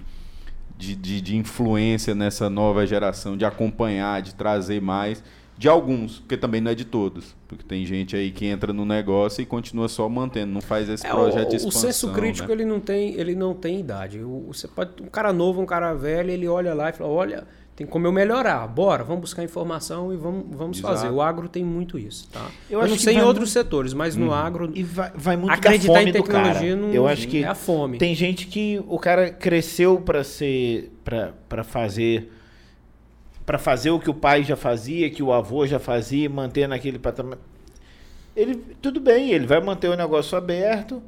[0.76, 5.22] de, de, de influência nessa nova geração, de acompanhar, de trazer mais.
[5.58, 7.34] De alguns, porque também não é de todos.
[7.48, 11.04] Porque tem gente aí que entra no negócio e continua só mantendo, não faz esse
[11.04, 11.80] é, projeto o, de expansão.
[11.80, 12.54] O senso crítico né?
[12.54, 14.20] ele não tem, ele não tem idade.
[14.46, 17.44] Você pode, um cara novo, um cara velho, ele olha lá e fala: "Olha,
[17.78, 18.66] tem como eu melhorar.
[18.66, 21.10] Bora, vamos buscar informação e vamos, vamos fazer.
[21.10, 22.50] O agro tem muito isso, tá?
[22.68, 23.50] Eu, eu acho não sei em outros muito...
[23.50, 24.32] setores, mas no uhum.
[24.34, 27.46] agro e vai, vai muito acreditar da fome em tecnologia não eu acho que é
[27.46, 27.98] a fome.
[27.98, 32.32] Tem gente que o cara cresceu para ser para fazer
[33.48, 36.98] para fazer o que o pai já fazia, que o avô já fazia, manter naquele
[36.98, 37.38] patamar.
[38.36, 41.02] Ele, tudo bem, ele vai manter o negócio aberto,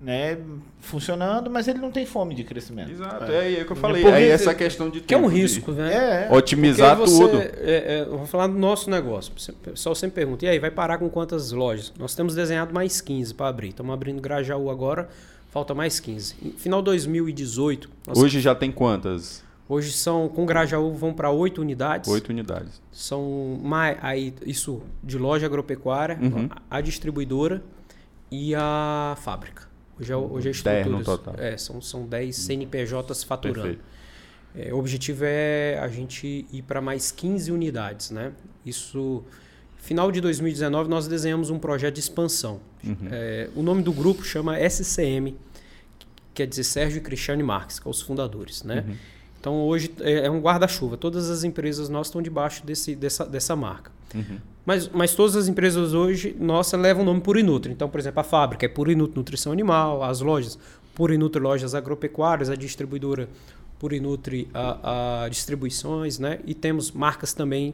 [0.00, 0.36] né,
[0.80, 2.90] funcionando, mas ele não tem fome de crescimento.
[2.90, 4.02] Exato, é, é, é o que eu falei.
[4.02, 6.26] Porque, é essa questão de que é um risco, de, né?
[6.28, 7.40] É, otimizar você, tudo.
[7.40, 9.32] É, é, eu vou falar do nosso negócio.
[9.32, 11.92] O pessoal sempre pergunta: e aí, vai parar com quantas lojas?
[11.96, 13.68] Nós temos desenhado mais 15 para abrir.
[13.68, 15.08] Estamos abrindo Grajaú agora,
[15.52, 16.34] falta mais 15.
[16.56, 17.88] final de 2018.
[18.08, 19.45] Hoje já tem quantas?
[19.68, 22.08] Hoje são, com Grajaú, vão para oito unidades.
[22.08, 22.80] Oito unidades.
[22.92, 26.48] São mais, aí, isso de loja agropecuária, uhum.
[26.70, 27.62] a distribuidora
[28.30, 29.66] e a fábrica.
[29.98, 30.96] Hoje é, hoje é estrutura.
[30.96, 31.34] no total.
[31.38, 33.78] É, são, são 10 CNPJs faturando.
[34.54, 38.32] É, o objetivo é a gente ir para mais 15 unidades, né?
[38.64, 39.24] Isso,
[39.76, 42.60] final de 2019, nós desenhamos um projeto de expansão.
[42.84, 42.96] Uhum.
[43.10, 45.36] É, o nome do grupo chama SCM,
[46.32, 48.84] quer dizer Sérgio e Cristiane Marques, que são os fundadores, né?
[49.46, 50.96] Então hoje é, é um guarda-chuva.
[50.96, 53.92] Todas as empresas nossas estão debaixo desse, dessa, dessa marca.
[54.64, 57.72] Mas, mas todas as empresas hoje, nossa, levam o nome Purinutri.
[57.72, 60.58] Então, por exemplo, a fábrica é Purinutri Nutrição Animal, as lojas
[60.96, 63.28] Purinutri Lojas Agropecuárias, a distribuidora
[63.78, 66.40] Purinutri a, a Distribuições, né?
[66.44, 67.72] E temos marcas também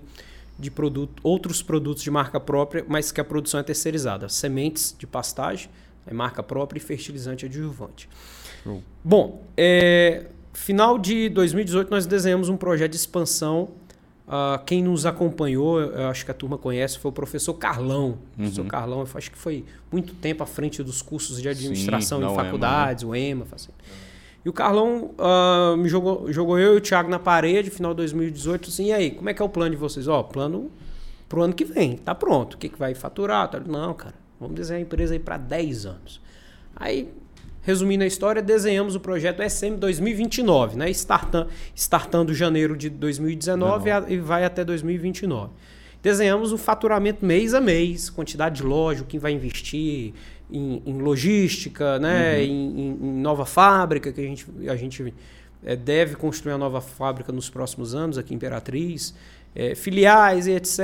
[0.59, 4.29] de produto, outros produtos de marca própria, mas que a produção é terceirizada.
[4.29, 5.71] Sementes de pastagem,
[6.07, 8.11] é marca própria e fertilizante adjuvante.
[9.03, 10.27] Bom, é,
[10.63, 13.71] final de 2018 nós desenhamos um projeto de expansão.
[14.27, 18.19] Ah, quem nos acompanhou, eu acho que a turma conhece, foi o professor Carlão.
[18.33, 22.21] O professor Carlão, eu acho que foi muito tempo à frente dos cursos de administração
[22.21, 23.47] da em UEMA, faculdades, o EMA.
[23.53, 23.73] Assim.
[24.45, 27.99] E o Carlão ah, me jogou, jogou eu e o Thiago na parede, final de
[27.99, 30.07] 2018, assim, e aí, como é que é o plano de vocês?
[30.09, 30.71] Ó, plano
[31.29, 32.55] pro ano que vem, tá pronto.
[32.55, 33.49] O que, que vai faturar?
[33.49, 36.21] Tá, Não, cara, vamos desenhar a empresa aí para 10 anos.
[36.77, 37.13] Aí,
[37.63, 40.91] resumindo a história, desenhamos o projeto SM 2029, né?
[40.91, 45.53] Startando, startando janeiro de 2019 a- e vai até 2029.
[46.03, 50.13] Desenhamos o faturamento mês a mês, quantidade de loja, quem vai investir
[50.51, 52.43] em, em logística, né?
[52.43, 55.15] Em, em- em nova fábrica, que a gente, a gente
[55.65, 59.15] eh, deve construir uma nova fábrica nos próximos anos aqui em Imperatriz.
[59.55, 60.81] eh, filiais e etc.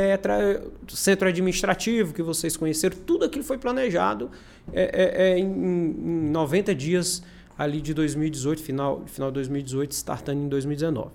[0.89, 4.31] Centro administrativo que vocês conheceram, tudo aquilo foi planejado
[4.73, 7.23] eh, eh, eh, em, em 90 dias
[7.59, 11.11] ali de 2018, final, final de 2018, startando em 2019.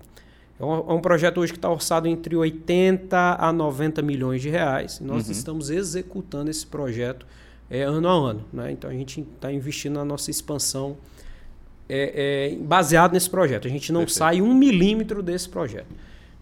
[0.60, 4.50] É um, é um projeto hoje que está orçado entre 80 a 90 milhões de
[4.50, 4.98] reais.
[4.98, 7.26] E nós estamos executando esse projeto
[7.70, 8.46] é, ano a ano.
[8.52, 8.72] Né?
[8.72, 10.98] Então a gente está investindo na nossa expansão
[11.90, 13.68] é, é, baseado nesse projeto.
[13.68, 14.18] A gente não Perfeito.
[14.18, 15.88] sai um milímetro desse projeto.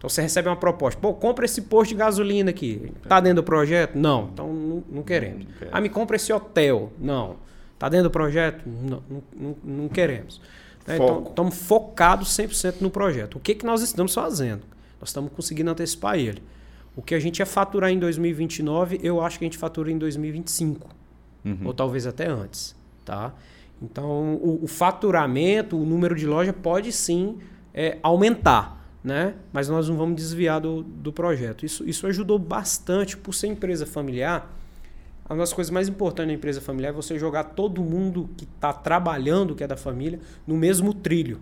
[0.02, 2.90] Então você recebe uma proposta, pô, compra esse posto de gasolina aqui.
[3.08, 3.94] Tá dentro do projeto?
[3.94, 4.30] Não.
[4.32, 5.44] Então não, não queremos.
[5.44, 5.68] Não.
[5.70, 6.92] Ah, me compra esse hotel?
[6.98, 7.36] Não.
[7.78, 8.64] Tá dentro do projeto?
[8.66, 9.00] Não,
[9.32, 10.40] não, não, queremos.
[10.88, 10.96] Né?
[10.96, 13.36] Então estamos focados 100% no projeto.
[13.36, 14.62] O que, que nós estamos fazendo?
[15.00, 16.42] Nós estamos conseguindo antecipar ele.
[16.96, 19.98] O que a gente ia faturar em 2029, eu acho que a gente fatura em
[19.98, 20.88] 2025
[21.64, 23.32] ou talvez até antes, tá?
[23.80, 27.38] Então, o, o faturamento, o número de loja pode sim
[27.72, 29.34] é, aumentar, né?
[29.52, 31.66] Mas nós não vamos desviar do, do projeto.
[31.66, 34.50] Isso, isso ajudou bastante por ser empresa familiar.
[35.28, 38.72] Uma das coisas mais importantes na empresa familiar é você jogar todo mundo que está
[38.72, 41.40] trabalhando, que é da família, no mesmo trilho.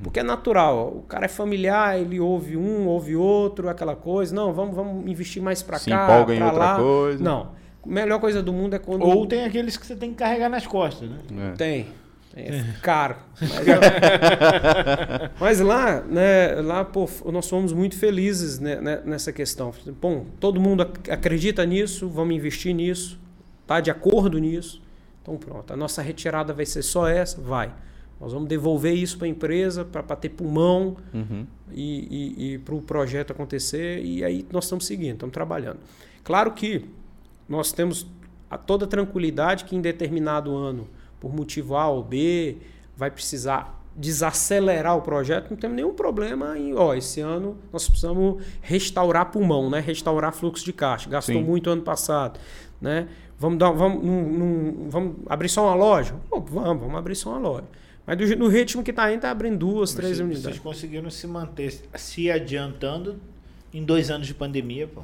[0.00, 4.32] Porque é natural, o cara é familiar, ele ouve um, ouve outro, aquela coisa.
[4.32, 6.76] Não, vamos, vamos investir mais para Se cá, empolga em pra outra lá.
[6.76, 7.24] coisa.
[7.24, 7.48] Não.
[7.84, 9.02] A melhor coisa do mundo é quando.
[9.02, 11.16] Ou tem aqueles que você tem que carregar nas costas, né?
[11.50, 11.56] É.
[11.56, 11.88] Tem.
[12.34, 13.16] É caro.
[13.40, 13.50] Mas,
[15.40, 19.72] mas lá, né, lá, pô, nós fomos muito felizes né, né, nessa questão.
[20.00, 23.18] Bom, todo mundo ac- acredita nisso, vamos investir nisso,
[23.66, 24.80] tá de acordo nisso.
[25.20, 27.72] Então pronto, a nossa retirada vai ser só essa, vai.
[28.20, 31.44] Nós vamos devolver isso para a empresa, para ter pulmão Uhum.
[31.72, 34.00] e, e, para o projeto acontecer.
[34.04, 35.78] E aí nós estamos seguindo, estamos trabalhando.
[36.22, 36.84] Claro que
[37.48, 38.06] nós temos
[38.48, 40.88] a toda tranquilidade que em determinado ano,
[41.22, 42.56] por motivo A ou B,
[42.96, 48.42] vai precisar desacelerar o projeto, não temos nenhum problema em, ó, esse ano nós precisamos
[48.60, 49.78] restaurar pulmão, né?
[49.78, 51.08] Restaurar fluxo de caixa.
[51.08, 51.44] Gastou Sim.
[51.44, 52.40] muito ano passado,
[52.80, 53.06] né?
[53.38, 54.02] Vamos dar, vamos,
[54.90, 56.14] vamos abrir só uma loja?
[56.28, 57.64] Pô, vamos, vamos abrir só uma loja.
[58.04, 60.42] Mas do, no ritmo que está indo, tá abrindo duas, três Vocês, unidades.
[60.44, 63.16] vocês conseguiram se manter se adiantando
[63.72, 65.02] em dois anos de pandemia, pô.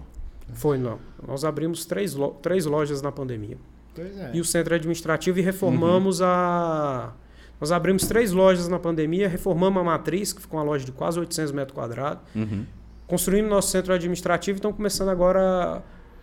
[0.53, 0.99] Foi, não.
[1.27, 3.57] Nós abrimos três, lo- três lojas na pandemia.
[4.01, 4.31] Pois é.
[4.35, 7.13] E o centro administrativo e reformamos a.
[7.61, 11.19] Nós abrimos três lojas na pandemia, reformamos a matriz, que ficou uma loja de quase
[11.19, 12.23] 800 metros quadrados.
[12.35, 12.65] Uhum.
[13.07, 15.83] Construímos nosso centro administrativo e estamos começando agora.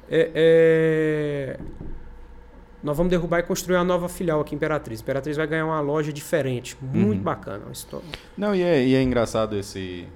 [0.10, 1.60] é, é,
[2.84, 5.02] Nós vamos derrubar e construir uma nova filial aqui em Imperatriz.
[5.02, 7.64] Imperatriz vai ganhar uma loja diferente, muito bacana.
[7.66, 8.06] Uma história-
[8.38, 10.08] Não, e é, e é engraçado esse.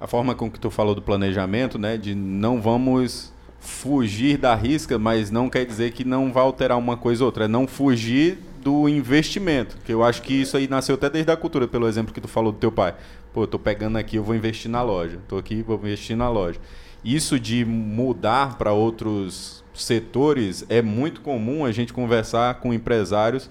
[0.00, 1.98] A forma com que tu falou do planejamento, né?
[1.98, 6.96] De não vamos fugir da risca, mas não quer dizer que não vai alterar uma
[6.96, 7.44] coisa ou outra.
[7.44, 9.76] É não fugir do investimento.
[9.84, 12.28] Que eu acho que isso aí nasceu até desde a cultura, pelo exemplo que tu
[12.28, 12.94] falou do teu pai.
[13.32, 15.18] Pô, eu tô pegando aqui, eu vou investir na loja.
[15.28, 16.58] Tô aqui, vou investir na loja.
[17.04, 23.48] Isso de mudar para outros setores é muito comum a gente conversar com empresários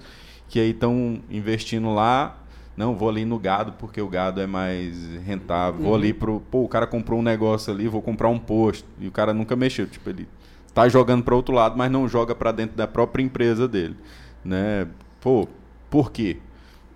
[0.48, 2.36] que aí estão investindo lá.
[2.80, 5.82] Não, vou ali no gado porque o gado é mais rentável.
[5.82, 6.40] Vou ali pro.
[6.50, 8.88] Pô, o cara comprou um negócio ali, vou comprar um posto.
[8.98, 9.86] E o cara nunca mexeu.
[9.86, 10.26] Tipo, ele
[10.72, 13.96] tá jogando para outro lado, mas não joga para dentro da própria empresa dele.
[14.42, 14.86] Né?
[15.20, 15.46] Pô,
[15.90, 16.38] por quê?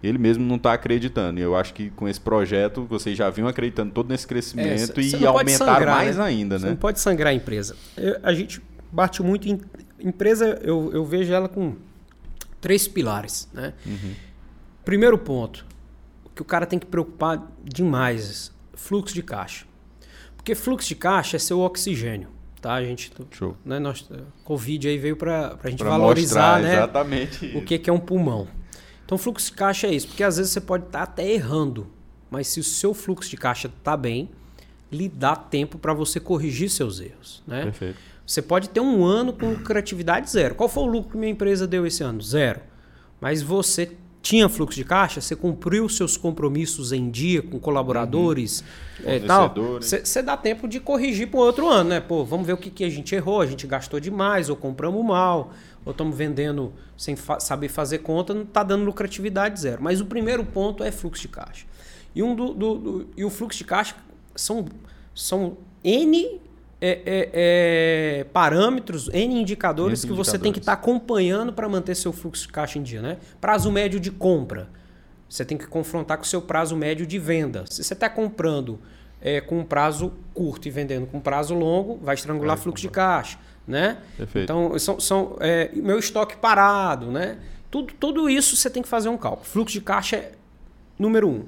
[0.02, 1.38] Ele mesmo não está acreditando.
[1.38, 4.78] E eu acho que com esse projeto vocês já vinham acreditando todo nesse crescimento É,
[4.78, 6.24] cê- cê e aumentaram sangrar, mais né?
[6.24, 6.70] ainda, Você né?
[6.70, 7.76] não pode sangrar a empresa.
[7.96, 9.60] Eu- a gente bate muito em
[10.00, 11.74] empresa, eu, eu vejo ela com
[12.60, 13.72] três pilares, né?
[14.84, 15.64] Primeiro ponto,
[16.34, 19.66] que o cara tem que preocupar demais, fluxo de caixa.
[20.36, 22.28] Porque fluxo de caixa é seu oxigênio,
[22.60, 22.74] tá?
[22.74, 23.56] A gente, Show.
[23.64, 24.08] né, nós,
[24.44, 27.92] Covid aí veio para a gente Pra valorizar, mostrar né, exatamente o que, que é
[27.92, 28.48] um pulmão.
[29.04, 31.86] Então, fluxo de caixa é isso, porque às vezes você pode estar até errando,
[32.30, 34.30] mas se o seu fluxo de caixa está bem,
[34.90, 37.64] lhe dá tempo para você corrigir seus erros, né?
[37.64, 37.98] Perfeito.
[38.26, 40.54] Você pode ter um ano com lucratividade zero.
[40.54, 42.22] Qual foi o lucro que minha empresa deu esse ano?
[42.22, 42.60] Zero.
[43.20, 43.92] Mas você
[44.24, 48.64] tinha fluxo de caixa, você cumpriu seus compromissos em dia com colaboradores,
[49.04, 49.50] é, tal.
[49.50, 49.86] Fornecedores.
[49.86, 52.00] Você você dá tempo de corrigir para o outro ano, né?
[52.00, 55.04] Pô, vamos ver o que, que a gente errou, a gente gastou demais, ou compramos
[55.04, 55.52] mal,
[55.84, 59.82] ou estamos vendendo sem fa- saber fazer conta, não está dando lucratividade zero.
[59.82, 61.66] Mas o primeiro ponto é fluxo de caixa.
[62.14, 63.94] E, um do, do- do- e o fluxo de caixa
[64.34, 64.64] são,
[65.14, 66.40] são N
[66.80, 70.62] é, é, é, parâmetros, N indicadores N que você tem que indicadores.
[70.62, 73.00] estar acompanhando para manter seu fluxo de caixa em dia.
[73.00, 73.18] Né?
[73.40, 74.68] Prazo médio de compra.
[75.28, 77.64] Você tem que confrontar com o seu prazo médio de venda.
[77.68, 78.78] Se você está comprando
[79.20, 82.82] é, com um prazo curto e vendendo com um prazo longo, vai estrangular Vai fluxo
[82.82, 83.38] de caixa.
[83.66, 83.98] Né?
[84.16, 84.44] Perfeito.
[84.44, 87.10] Então, são, são, é, meu estoque parado.
[87.10, 87.38] Né?
[87.70, 89.46] Tudo, tudo isso você tem que fazer um cálculo.
[89.46, 90.32] Fluxo de caixa é
[90.98, 91.44] número um.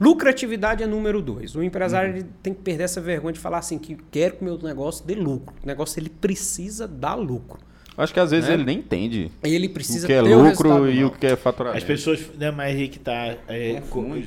[0.00, 1.54] Lucratividade é número dois.
[1.54, 4.44] O empresário ele tem que perder essa vergonha de falar assim que quero que o
[4.44, 5.54] meu negócio dê lucro.
[5.62, 7.58] O negócio ele precisa dar lucro.
[7.98, 8.54] Acho que às vezes Né?
[8.54, 11.06] ele nem entende Ele precisa o que é ter o resultado lucro e bom.
[11.08, 11.76] o que é faturamento.
[11.78, 13.36] As pessoas, né, mas aí que tá.
[13.46, 13.82] É,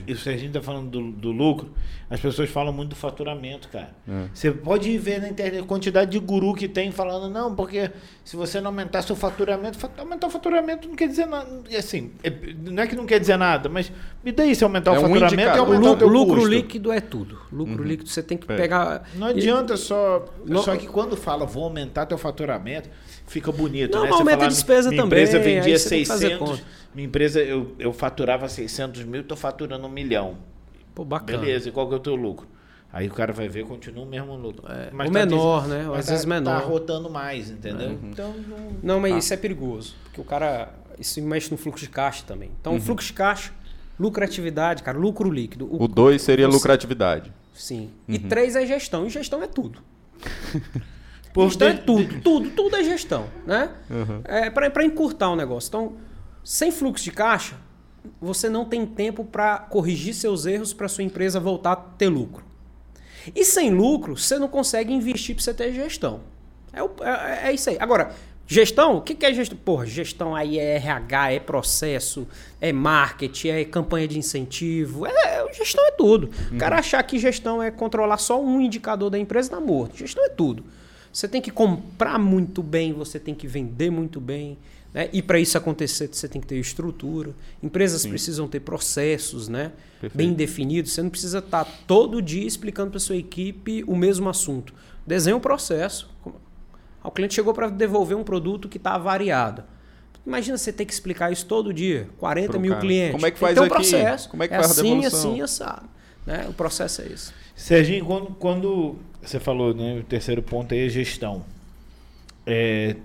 [0.05, 1.71] isso a gente tá falando do, do lucro,
[2.07, 3.95] as pessoas falam muito do faturamento, cara.
[4.07, 4.25] É.
[4.31, 7.89] Você pode ver na internet a quantidade de guru que tem falando, não, porque
[8.23, 11.49] se você não aumentar seu faturamento, fa- aumentar o faturamento não quer dizer nada.
[11.75, 12.29] Assim, é-
[12.69, 13.91] não é que não quer dizer nada, mas
[14.23, 15.61] me daí se aumentar É o um faturamento e indicador.
[15.69, 16.49] O aumentar o teu lucro custo.
[16.49, 17.39] líquido é tudo.
[17.51, 18.55] Lucro líquido você tem que É.
[18.55, 19.09] pegar.
[19.15, 20.25] Não adianta só.
[20.45, 22.89] Não- Só que quando fala vou aumentar teu faturamento,
[23.27, 24.09] fica bonito, Não, né?
[24.09, 26.27] mas Você aumenta fala, a despesa minha também, empresa vendia aí você tem que fazer
[26.29, 26.49] 600.
[26.49, 26.63] conta.
[26.95, 30.37] Minha empresa, eu, eu faturava 600 mil, tô faturando um milhão.
[30.95, 31.39] Pô, bacana.
[31.39, 32.47] Beleza, e qual que é o teu lucro?
[32.93, 34.71] Aí o cara vai ver, continua o mesmo lucro.
[34.71, 35.85] É, Mas o tá menor, des- né?
[35.89, 36.61] mas Às tá- vezes menor.
[36.61, 37.97] Tá rotando mais, entendeu?
[38.03, 38.57] Então, não...
[38.83, 39.17] Não, mas Tá.
[39.17, 39.95] isso é perigoso.
[40.03, 40.69] Porque o cara.
[40.99, 42.49] Isso mexe no fluxo de caixa também.
[42.49, 42.55] Uhum.
[42.61, 43.51] Então, fluxo de caixa,
[43.99, 45.67] lucratividade, cara, lucro líquido.
[45.71, 47.31] O 2 seria você- lucratividade.
[47.53, 47.91] Sim.
[48.07, 48.15] Uhum.
[48.15, 49.05] E três é gestão.
[49.05, 49.79] E gestão é tudo.
[51.33, 53.69] Por gestão é de- tudo, tudo, tudo é gestão, né?
[53.89, 54.21] Uhum.
[54.25, 55.67] É para encurtar o negócio.
[55.69, 55.93] Então,
[56.43, 57.55] sem fluxo de caixa,
[58.21, 62.43] você não tem tempo para corrigir seus erros para sua empresa voltar a ter lucro.
[63.35, 66.19] E sem lucro, você não consegue investir para você ter gestão.
[66.71, 67.77] É, o- é- é isso aí.
[67.79, 68.13] Agora,
[68.47, 69.57] gestão, o que, que é gestão?
[69.63, 72.27] Porra, gestão aí é RH, é processo,
[72.59, 75.05] é marketing, é campanha de incentivo.
[75.05, 76.29] É, gestão é tudo.
[76.51, 79.97] O cara achar que gestão é controlar só um indicador da empresa, tá morto.
[79.97, 80.63] Gestão é tudo.
[81.11, 84.57] Você tem que comprar muito bem, você tem que vender muito bem.
[84.93, 85.09] Né?
[85.11, 87.33] E para isso acontecer, você tem que ter estrutura.
[87.61, 89.71] Empresas precisam ter processos né?
[90.01, 90.17] Perfeito.
[90.17, 90.91] bem definidos.
[90.91, 94.73] Você não precisa estar todo dia explicando para sua equipe o mesmo assunto.
[95.05, 96.09] Desenha um processo.
[97.03, 99.63] O cliente chegou para devolver um produto que está variado.
[100.25, 102.81] Imagina você ter que explicar isso todo dia, 40 Pro mil cara.
[102.81, 103.11] clientes.
[103.13, 103.69] Como é que faz um aqui?
[103.73, 104.29] processo.
[104.29, 105.31] Como é que é faz a assim, devolução?
[105.31, 105.89] assim, assado.
[106.25, 106.45] Né?
[106.49, 107.33] O processo é esse.
[107.55, 111.43] Serginho, quando, quando você falou, né, o terceiro ponto aí é gestão.
[112.45, 112.95] É,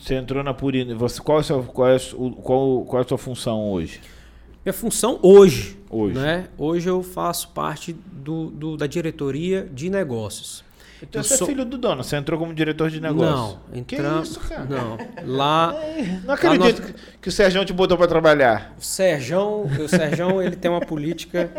[0.00, 0.94] você entrou na Purina.
[0.96, 2.00] Você, qual, é a sua, qual, é a
[2.42, 4.00] qual, qual é a sua função hoje?
[4.64, 6.18] Minha função hoje, Hoje.
[6.18, 6.48] Né?
[6.58, 10.64] hoje eu faço parte do, do- da diretoria de negócios.
[11.02, 13.58] Então Eu você sou- é filho do dono, você entrou como diretor de negócio.
[13.70, 14.30] Não, Que entramos.
[14.30, 14.64] isso, cara?
[14.64, 15.74] Não, lá
[16.24, 18.74] Não acredito que- que o Sérgio te botou pra trabalhar.
[18.78, 21.50] o Serjão, o Serjão ele tem uma política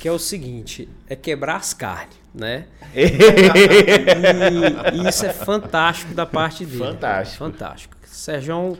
[0.00, 2.66] que é o seguinte, é quebrar as carnes, né?
[2.94, 3.02] E,
[5.04, 6.78] e isso é fantástico da parte dele.
[6.78, 7.38] Fantástico.
[7.38, 7.96] Fantástico.
[8.06, 8.78] Serjão,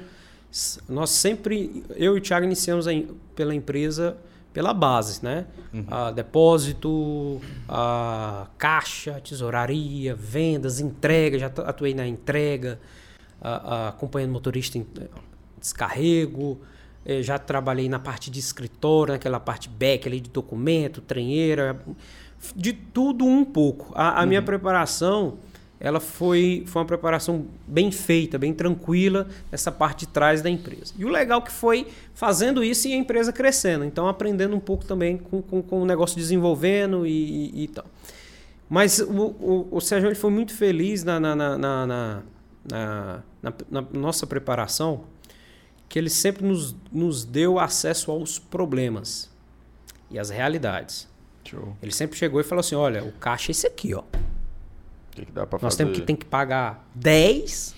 [0.89, 2.93] nós sempre, eu e o Thiago iniciamos a
[3.35, 4.17] pela empresa
[4.59, 5.47] pela base, né?
[5.89, 12.81] A depósito, a caixa, tesouraria, vendas, entrega, já atu- atuei na entrega,
[13.41, 15.07] acompanhando motorista em eh,
[15.61, 16.59] descarrego,
[17.07, 21.81] eh, já trabalhei na parte de escritório, naquela parte back ali de documento, trenheira,
[22.57, 23.93] de tudo um pouco.
[23.95, 25.39] A, a minha preparação,
[25.81, 30.93] ela foi, foi uma preparação bem feita, bem tranquila nessa parte de trás da empresa.
[30.99, 33.85] E o legal que foi fazendo isso e a empresa crescendo.
[33.85, 37.85] Então, aprendendo um pouco também com, com, com o negócio desenvolvendo e, e, e tal.
[38.69, 42.23] Mas o, o, o Sérgio ele foi muito feliz na, na, na, na, na,
[42.71, 45.05] na- na- na nossa preparação,
[45.89, 49.31] que ele sempre nos, nos deu acesso aos problemas
[50.11, 51.09] e às realidades.
[51.45, 51.75] Show.
[51.81, 54.03] Ele sempre chegou e falou assim: olha, o caixa é esse aqui, ó.
[55.27, 57.77] Que, que Nós temos que, tem que pagar 10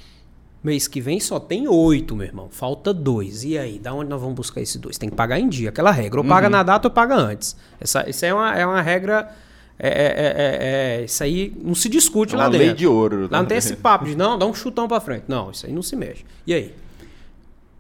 [0.62, 2.48] Mês que vem só tem oito, meu irmão.
[2.50, 3.44] Falta dois.
[3.44, 4.98] E aí, da onde nós vamos buscar esses dois?
[4.98, 6.20] Tem que pagar em dia, aquela regra.
[6.20, 6.52] Ou paga Uhum.
[6.52, 7.56] na data ou paga antes.
[7.80, 9.34] Essa, isso é uma, é uma regra.
[9.78, 12.66] É, é, é, é- é- isso aí não se discute É lá dentro.
[12.66, 13.22] lei de ouro.
[13.22, 13.48] Lá não né?
[13.48, 15.24] tem esse papo de não, dá um chutão pra frente.
[15.26, 16.26] Não, isso aí não se mexe.
[16.46, 16.74] E aí?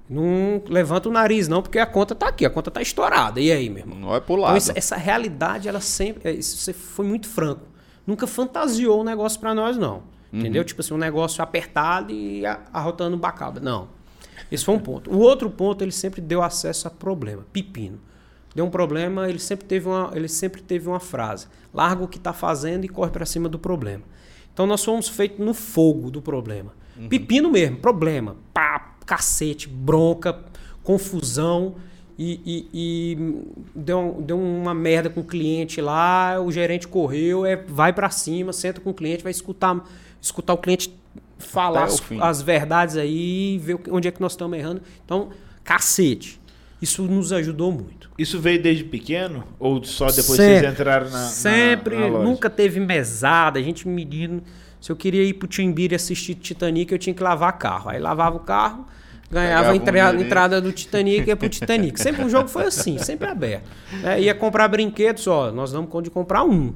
[0.08, 3.40] Não levanta o nariz, não, porque a conta tá aqui, a conta tá estourada.
[3.40, 3.98] E aí, meu irmão?
[3.98, 6.30] Não vai pro Então, essa, essa realidade, ela sempre.
[6.30, 7.60] é, Isso você foi muito franco.
[8.10, 10.02] Nunca fantasiou o negócio pra nós, não.
[10.32, 10.64] Entendeu?
[10.64, 13.60] Tipo assim, um negócio apertado e arrotando bacaba.
[13.60, 13.88] Não.
[14.50, 15.12] Esse foi um ponto.
[15.12, 17.46] O outro ponto, ele sempre deu acesso a problema.
[17.52, 18.00] Pepino.
[18.52, 22.18] Deu um problema, ele sempre teve uma, ele sempre teve uma frase: larga o que
[22.18, 24.02] tá fazendo e corre pra cima do problema.
[24.52, 26.72] Então nós fomos feitos no fogo do problema.
[27.08, 28.34] Pepino mesmo, problema.
[28.52, 30.36] Pá, cacete, bronca,
[30.82, 31.76] confusão.
[32.22, 33.18] E, e- e
[33.74, 38.52] deu, deu uma merda com o cliente lá, o gerente correu, é, vai pra cima,
[38.52, 39.82] senta com o cliente, vai escutar,
[40.20, 40.94] escutar o cliente
[41.38, 44.82] falar as, as verdades aí, ver onde é que nós estamos errando.
[45.02, 45.30] Então,
[45.64, 46.38] cacete.
[46.82, 48.10] Isso nos ajudou muito.
[48.18, 49.44] Isso veio desde pequeno?
[49.58, 50.58] Ou só depois Sempre.
[50.60, 51.18] vocês entraram na.
[51.22, 52.24] na- Sempre, na loja?
[52.24, 54.42] nunca teve mesada, a gente medindo.
[54.78, 57.90] Se eu queria ir pro Timbiri assistir Titanic, eu tinha que lavar carro.
[57.90, 58.86] Aí lavava o carro,
[59.30, 60.26] ganhava a um entra- dinheirinho.
[60.26, 61.98] entrada do Titanic e ia pro Titanic.
[62.02, 63.64] Sempre o jogo foi assim, sempre aberto.
[64.04, 66.72] É, ia comprar brinquedos, ó, nós damos conta de comprar um.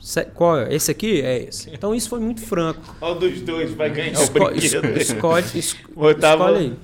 [0.00, 0.72] Se- Qual é?
[0.72, 1.20] Esse aqui?
[1.22, 1.70] É esse.
[1.70, 2.80] Então isso foi muito franco.
[3.00, 4.96] Qual dos dois vai ganhar o Esco- brinquedo?
[4.96, 6.76] es- escolhe, es- escolhe aí.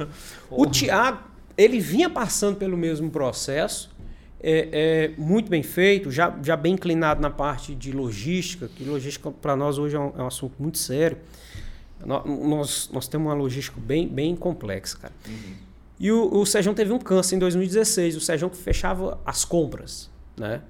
[0.50, 1.18] O Thiago,
[1.56, 3.94] ele vinha passando pelo mesmo processo,
[4.42, 9.30] é, é, muito bem feito, já, já bem inclinado na parte de logística, que logística
[9.30, 11.16] para nós hoje é um, é um assunto muito sério.
[12.04, 15.12] Nós, nós temos uma logística bem, bem complexa, cara.
[15.98, 20.10] E o, o Sérgio teve um câncer em 2016, o Sérgio que fechava as compras,
[20.36, 20.60] né?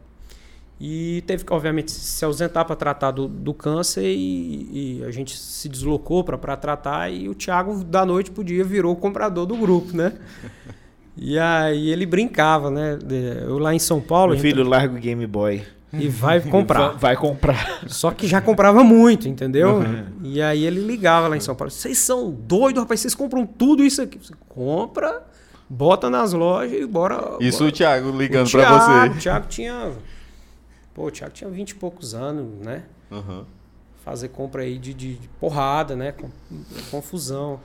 [0.80, 5.36] E teve que, obviamente, se ausentar para tratar do, do câncer e, e a gente
[5.36, 9.56] se deslocou para tratar e o Thiago, da noite pro dia, virou o comprador do
[9.56, 10.12] grupo, né?
[11.16, 12.98] E aí ele brincava, né?
[13.46, 15.62] Eu lá em São Paulo, Meu a gente- filho larga o Game Boy.
[15.98, 16.88] E vai comprar.
[16.90, 17.80] Va- Vai comprar.
[17.88, 19.80] Só que já comprava muito, entendeu?
[20.22, 21.70] E aí ele ligava lá em São Paulo.
[21.70, 23.00] Vocês são doidos, rapaz.
[23.00, 24.18] Vocês compram tudo isso aqui.
[24.18, 25.22] Você compra,
[25.68, 27.36] bota nas lojas e bora.
[27.40, 27.68] Isso bora.
[27.68, 29.08] o Thiago ligando Thiago, você.
[29.16, 29.92] O Thiago tinha.
[30.94, 32.84] Pô, o Thiago tinha 20 e poucos anos, né?
[33.10, 33.44] Aham.
[34.04, 36.12] Fazer compra aí de, de- de porrada, né?
[36.90, 37.58] Confusão.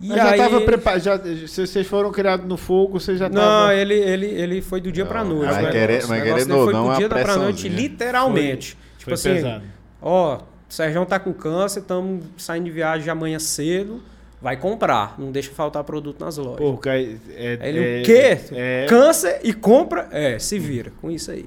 [0.00, 1.00] E Mas já aí- tava preparado.
[1.00, 3.74] Já, se vocês foram criados no fogo, você já Não, tava.
[3.74, 5.46] ele, ele, ele foi do dia pra Não, noite.
[5.46, 5.80] mas o negócio.
[5.80, 8.76] querer- mas querendo ou foi não, do é dia pra noite, literalmente.
[8.96, 9.64] tipo Foi assim, pesado.
[10.00, 14.00] Ó, o Sérgio tá com câncer, estamos saindo de viagem amanhã cedo.
[14.40, 16.58] Vai comprar, não deixa faltar produto nas lojas.
[16.58, 18.38] Pô, cara, é, Aí ele, é- o quê?
[18.52, 20.06] É, Câncer e compra?
[20.12, 21.46] É, se vira com isso aí.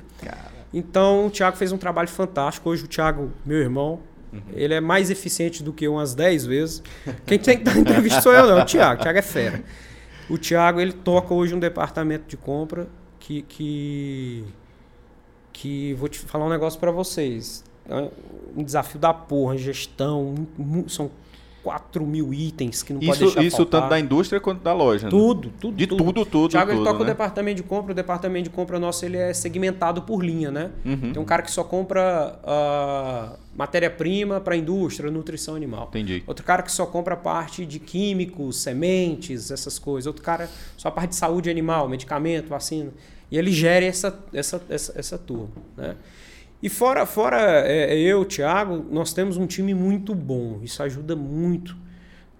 [0.73, 2.69] Então o Thiago fez um trabalho fantástico.
[2.69, 3.99] Hoje o Thiago, meu irmão,
[4.53, 6.83] ele é mais eficiente do que eu umas 10 vezes.
[7.25, 8.61] Quem tem que dar entrevista sou eu, não.
[8.61, 8.99] O Thiago.
[9.01, 9.63] O Thiago é fera.
[10.29, 12.87] O Thiago, ele toca hoje um departamento de compra
[13.19, 13.41] que.
[13.43, 14.45] que,
[15.51, 17.63] que vou te falar um negócio pra vocês.
[17.89, 18.09] É
[18.55, 20.35] um desafio da porra, gestão.
[20.87, 21.11] São
[21.63, 23.81] 4 mil itens que não pode Isso, deixar isso faltar.
[23.81, 25.03] tanto da indústria quanto da loja.
[25.05, 25.09] né?
[25.09, 25.75] Tudo, tudo.
[25.75, 27.11] De tudo, tudo, O Thiago ele tudo, toca o né?
[27.11, 30.71] departamento de compra, o departamento de compra nosso ele é segmentado por linha, né?
[30.85, 31.13] Uhum.
[31.13, 35.87] Tem um cara que só compra ah, matéria-prima para indústria, nutrição animal.
[35.89, 36.23] Entendi.
[36.25, 40.07] Outro cara que só compra a parte de químicos, sementes, essas coisas.
[40.07, 42.91] Outro cara só a parte de saúde animal, medicamento, vacina.
[43.29, 45.95] E ele gera essa, essa, essa, essa turma, né?
[46.63, 47.37] E fora, fora
[47.67, 50.59] é, eu, Thiago, nós temos um time muito bom.
[50.61, 51.75] Isso ajuda muito.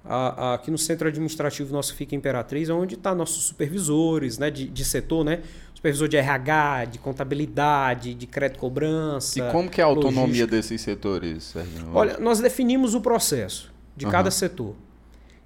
[0.05, 4.68] A- a- aqui no centro administrativo nosso fica Imperatriz, onde está nossos supervisores né, de,
[4.68, 5.41] de setor, né?
[5.82, 9.39] Supervisor de RH, de contabilidade, de crédito cobrança.
[9.39, 10.47] E como que é a autonomia logística.
[10.51, 11.88] desses setores, Sérgio?
[11.91, 14.11] Olha, nós definimos o processo de Aham.
[14.11, 14.75] cada setor.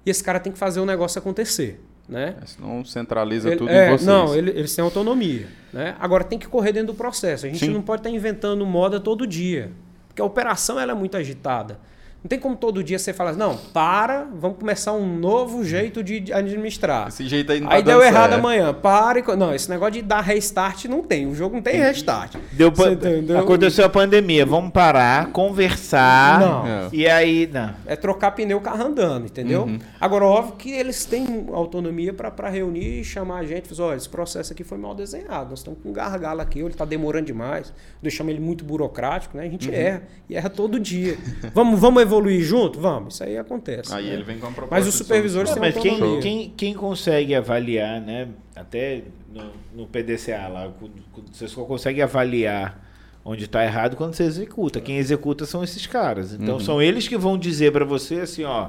[0.04, 2.36] E esse cara tem que fazer o negócio acontecer, né?
[2.44, 4.06] Senão centraliza Ele- tudo é, em vocês.
[4.06, 5.48] Não, ele- eles têm autonomia.
[5.72, 5.96] Né?
[5.98, 7.46] Agora tem que correr dentro do processo.
[7.46, 7.70] A gente Sim.
[7.72, 9.72] não pode estar inventando moda todo dia.
[10.08, 11.80] Porque a operação ela é muito agitada.
[12.26, 16.32] Não tem como todo dia você falar, não, para, vamos começar um novo jeito de
[16.32, 17.06] administrar.
[17.06, 18.40] Esse jeito aí não Aí tá deu errado certo.
[18.40, 19.36] amanhã, para e...
[19.36, 21.24] Não, esse negócio de dar restart não tem.
[21.28, 22.34] O jogo não tem restart.
[22.50, 23.38] Deu entendeu?
[23.38, 24.44] Aconteceu a pandemia.
[24.44, 26.40] Vamos parar, conversar.
[26.40, 26.66] Não.
[26.66, 26.88] É.
[26.92, 27.72] E aí, não.
[27.86, 29.62] É trocar pneu carro andando, entendeu?
[29.62, 29.78] Uhum.
[30.00, 34.08] Agora, óbvio que eles têm autonomia para reunir e chamar a gente falar, olha, esse
[34.08, 37.72] processo aqui foi mal desenhado, nós estamos com um gargalo aqui, ele está demorando demais,
[38.02, 39.44] deixamos ele muito burocrático, né?
[39.44, 39.52] A Uhum.
[39.52, 41.16] gente erra, e erra todo dia.
[41.54, 42.80] vamos, vamos evoluir junto?
[42.80, 43.92] Vamos, isso aí acontece.
[43.94, 44.14] Aí né?
[44.14, 45.50] ele vem com uma proposta Mas os supervisores.
[45.50, 48.28] Não, mas quem, quem, quem consegue avaliar, né?
[48.54, 49.02] Até
[49.32, 49.50] no,
[49.82, 52.84] no PDCA lá, quando- quando você só consegue avaliar
[53.24, 54.80] onde está errado quando você executa.
[54.80, 56.32] Quem executa são esses caras.
[56.32, 56.60] Então Uhum.
[56.60, 58.68] são eles que vão dizer para você assim, ó.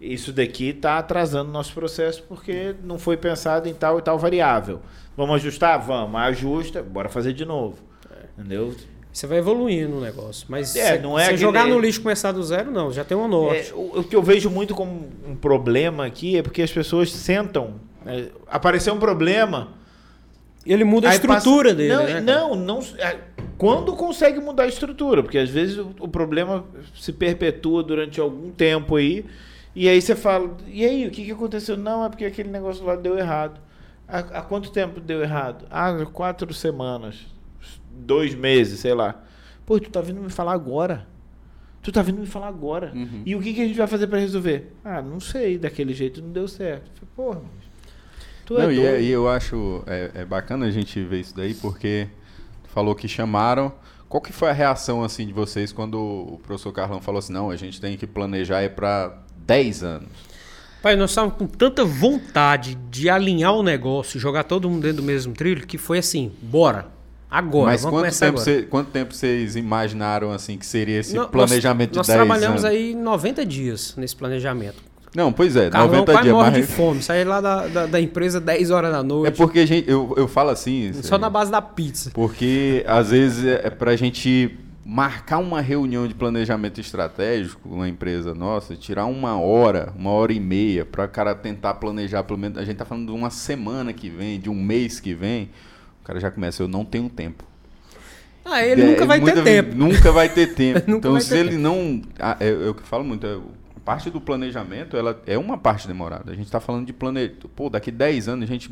[0.00, 4.80] isso daqui está atrasando nosso processo porque não foi pensado em tal e tal variável.
[5.16, 5.78] Vamos ajustar?
[5.84, 6.18] Vamos.
[6.20, 7.78] Ajusta, bora fazer de novo.
[8.38, 8.74] Entendeu?
[9.12, 10.46] Você vai evoluindo o negócio.
[10.48, 12.92] Mas É, você, não é jogar no lixo e começar do zero, não.
[12.92, 13.70] Já tem um norte.
[13.70, 17.10] É, o, o que eu vejo muito como um problema aqui é porque as pessoas
[17.12, 17.74] sentam.
[18.06, 19.68] é, apareceu um problema.
[20.64, 22.20] Ele muda a estrutura passa- dele, não, né?
[22.20, 22.80] Não, não.
[22.98, 23.16] é,
[23.58, 25.22] Quando consegue mudar a estrutura?
[25.22, 29.24] Porque às vezes o, o problema se perpetua durante algum tempo aí.
[29.74, 31.76] E aí você fala, e aí, o que, que aconteceu?
[31.76, 33.60] Não, é porque aquele negócio lá deu errado.
[34.06, 35.64] Há, há quanto tempo deu errado?
[35.70, 37.16] Ah, quatro semanas.
[38.00, 39.22] Dois meses, sei lá.
[39.66, 41.06] Pô, tu tá vindo me falar agora.
[41.82, 42.92] Tu tá vindo me falar agora.
[42.94, 43.22] Uhum.
[43.24, 44.72] E o que, que a gente vai fazer pra resolver?
[44.84, 46.90] Ah, não sei, daquele jeito não deu certo.
[47.02, 47.40] Eu falei, Porra,
[48.44, 48.88] tu é Não, e, doido.
[48.96, 52.08] é- e eu acho é, é bacana a gente ver isso daí, porque
[52.64, 53.72] tu falou que chamaram.
[54.08, 57.48] Qual que foi a reação assim de vocês quando o professor Carlão falou assim, não,
[57.48, 60.08] a gente tem que planejar aí para 10 anos?
[60.82, 65.02] Pai, nós estávamos com tanta vontade de alinhar o negócio, jogar todo mundo dentro do
[65.04, 66.88] mesmo trilho, que foi assim, bora.
[67.30, 68.44] Agora, Mas vamos quanto tempo, agora.
[68.44, 72.26] cê- quanto tempo vocês imaginaram assim que seria esse No- planejamento nós, de 10 Nós
[72.26, 72.76] trabalhamos anos?
[72.76, 74.82] aí 90 dias nesse planejamento.
[75.14, 77.86] Não, pois é, Carlão 90 quase dias, morre de mas fome, sai lá da, da,
[77.86, 81.18] da empresa 10 horas da é noite, porque a gente, eu, eu falo assim, só
[81.18, 82.10] na base da pizza.
[82.14, 88.34] Porque às vezes é é pra gente marcar uma reunião de planejamento estratégico na empresa
[88.34, 92.58] nossa, tirar uma hora, uma hora e meia, para o cara tentar planejar pelo menos.
[92.58, 95.50] A gente tá falando de uma semana que vem, de um mês que vem.
[96.00, 97.44] O cara já começa, eu não tenho tempo.
[98.44, 99.74] Ah, ele É, nunca vai ter tempo.
[99.76, 100.90] Nunca vai ter tempo.
[100.90, 102.02] Então, se ele não.
[102.18, 103.26] ah, É, o que eu falo muito.
[103.26, 103.34] É,
[103.76, 106.32] a parte do planejamento, ela é uma parte demorada.
[106.32, 107.48] A gente está falando de planejamento.
[107.48, 108.70] Pô, daqui 10 anos a gente.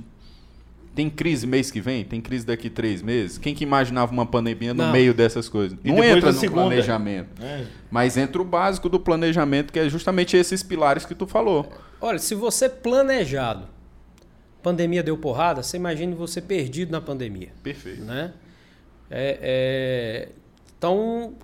[0.95, 2.03] Tem crise mês que vem?
[2.05, 3.39] Tem crise daqui três meses?
[3.39, 4.91] Quem que imaginava uma pandemia no Não.
[4.93, 5.79] meio dessas coisas?
[5.85, 6.63] E não entra no segunda.
[6.63, 7.29] planejamento.
[7.41, 7.65] É.
[7.89, 11.71] Mas entra o básico do planejamento, que é justamente esses pilares que tu falou.
[12.01, 13.67] Olha, se você planejado,
[14.63, 17.51] pandemia deu porrada, você imagine você perdido na pandemia.
[17.63, 18.03] Perfeito.
[18.03, 18.33] né?
[19.11, 20.29] É, é,
[20.77, 21.35] então,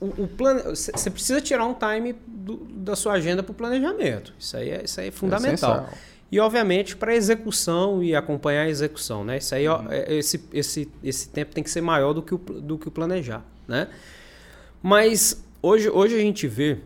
[0.00, 0.62] o, o plane...
[0.62, 4.32] você precisa tirar um time do- da sua agenda para o planejamento.
[4.38, 5.74] Isso aí é, isso aí é fundamental.
[5.76, 5.98] essencial.
[6.30, 9.24] e, obviamente, para execução e acompanhar a execução.
[9.24, 9.38] Né?
[9.38, 12.38] Isso aí, ó, é- esse, esse, esse tempo tem que ser maior do que o,
[12.38, 13.42] do que o planejar.
[13.66, 13.88] Né?
[14.82, 16.78] Mas hoje, hoje a gente vê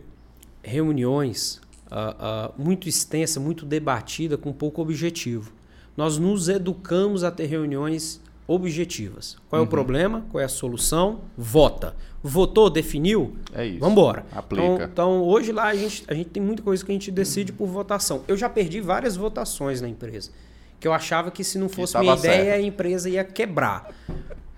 [0.63, 1.59] reuniões
[1.91, 5.51] ah, ah, muito extensa, muito debatida, com pouco objetivo.
[5.97, 9.37] Nós nos educamos a ter reuniões objetivas.
[9.49, 10.25] Qual é o problema?
[10.31, 11.21] Qual é a solução?
[11.37, 11.95] Vota.
[12.21, 13.35] Votou, definiu?
[13.53, 13.79] É isso.
[13.79, 14.25] Vamos embora.
[14.31, 14.65] Aplica.
[14.65, 17.51] Então, então, hoje lá a gente, a gente tem muita coisa que a gente decide
[17.51, 18.23] por votação.
[18.27, 20.31] Eu já perdi várias votações na empresa.
[20.79, 22.55] Que eu achava que se não fosse minha ideia, certo.
[22.55, 23.93] a empresa ia quebrar.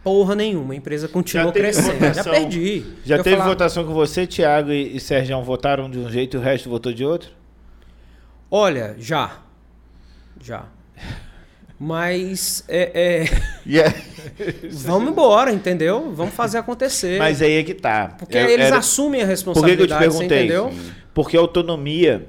[0.04, 2.00] Porra nenhuma, a empresa continuou crescendo.
[2.00, 2.84] Já votação- perdi.
[3.06, 6.38] Já Eu teve falava, votação que você, Thiago e, e Sérgio votaram de um jeito
[6.38, 7.30] e o resto votou de outro?
[8.50, 9.38] Olha, já.
[10.44, 10.66] Já.
[11.80, 13.24] Mas é, é,
[13.80, 13.94] é-
[14.72, 16.12] vamos embora, entendeu?
[16.14, 17.18] Vamos fazer acontecer.
[17.18, 18.16] Mas aí é que tá.
[18.20, 20.38] Porque É- eles era- assumem a Por que, que eu responsabilidade, te perguntei?
[20.40, 20.72] entendeu?
[21.14, 22.28] Porque autonomia,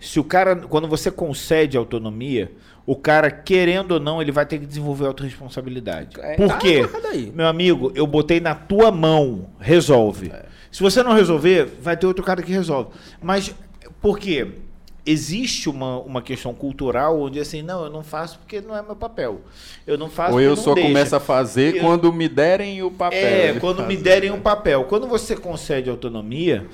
[0.00, 2.52] se o cara, quando você concede autonomia,
[2.86, 6.16] o cara, querendo ou não, ele vai ter que desenvolver autorresponsabilidade.
[6.20, 6.68] É, Por tá quê?
[6.74, 7.32] errado aí.
[7.34, 10.32] Meu amigo, eu botei na tua mão, resolve.
[10.70, 12.90] Se você não resolver, vai ter outro cara que resolve.
[13.20, 13.54] Mas
[14.00, 14.46] por quê?
[15.08, 18.96] Existe uma, uma questão cultural onde assim, não, eu não faço porque não é meu
[18.96, 19.40] papel.
[19.86, 20.88] Eu não faço Ou eu não só deixa.
[20.88, 23.18] começo a fazer Eu- quando me derem o papel.
[23.18, 24.02] É, quando me fazer.
[24.02, 24.84] derem um papel.
[24.84, 26.66] Quando você concede autonomia,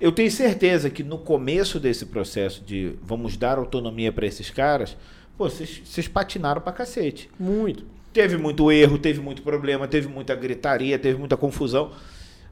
[0.00, 4.96] eu tenho certeza que no começo desse processo de vamos dar autonomia para esses caras,
[5.40, 7.30] pô, vocês, patinaram pra cacete.
[7.40, 7.86] Muito.
[8.12, 11.92] Teve muito erro, teve muito problema, teve muita gritaria, teve muita confusão.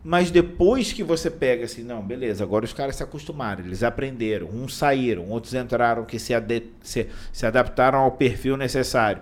[0.03, 4.49] Mas depois que você pega assim, não, beleza, agora os caras se acostumaram, eles aprenderam,
[4.49, 6.33] uns saíram, outros entraram que se,
[6.81, 9.21] se, se adaptaram ao perfil necessário.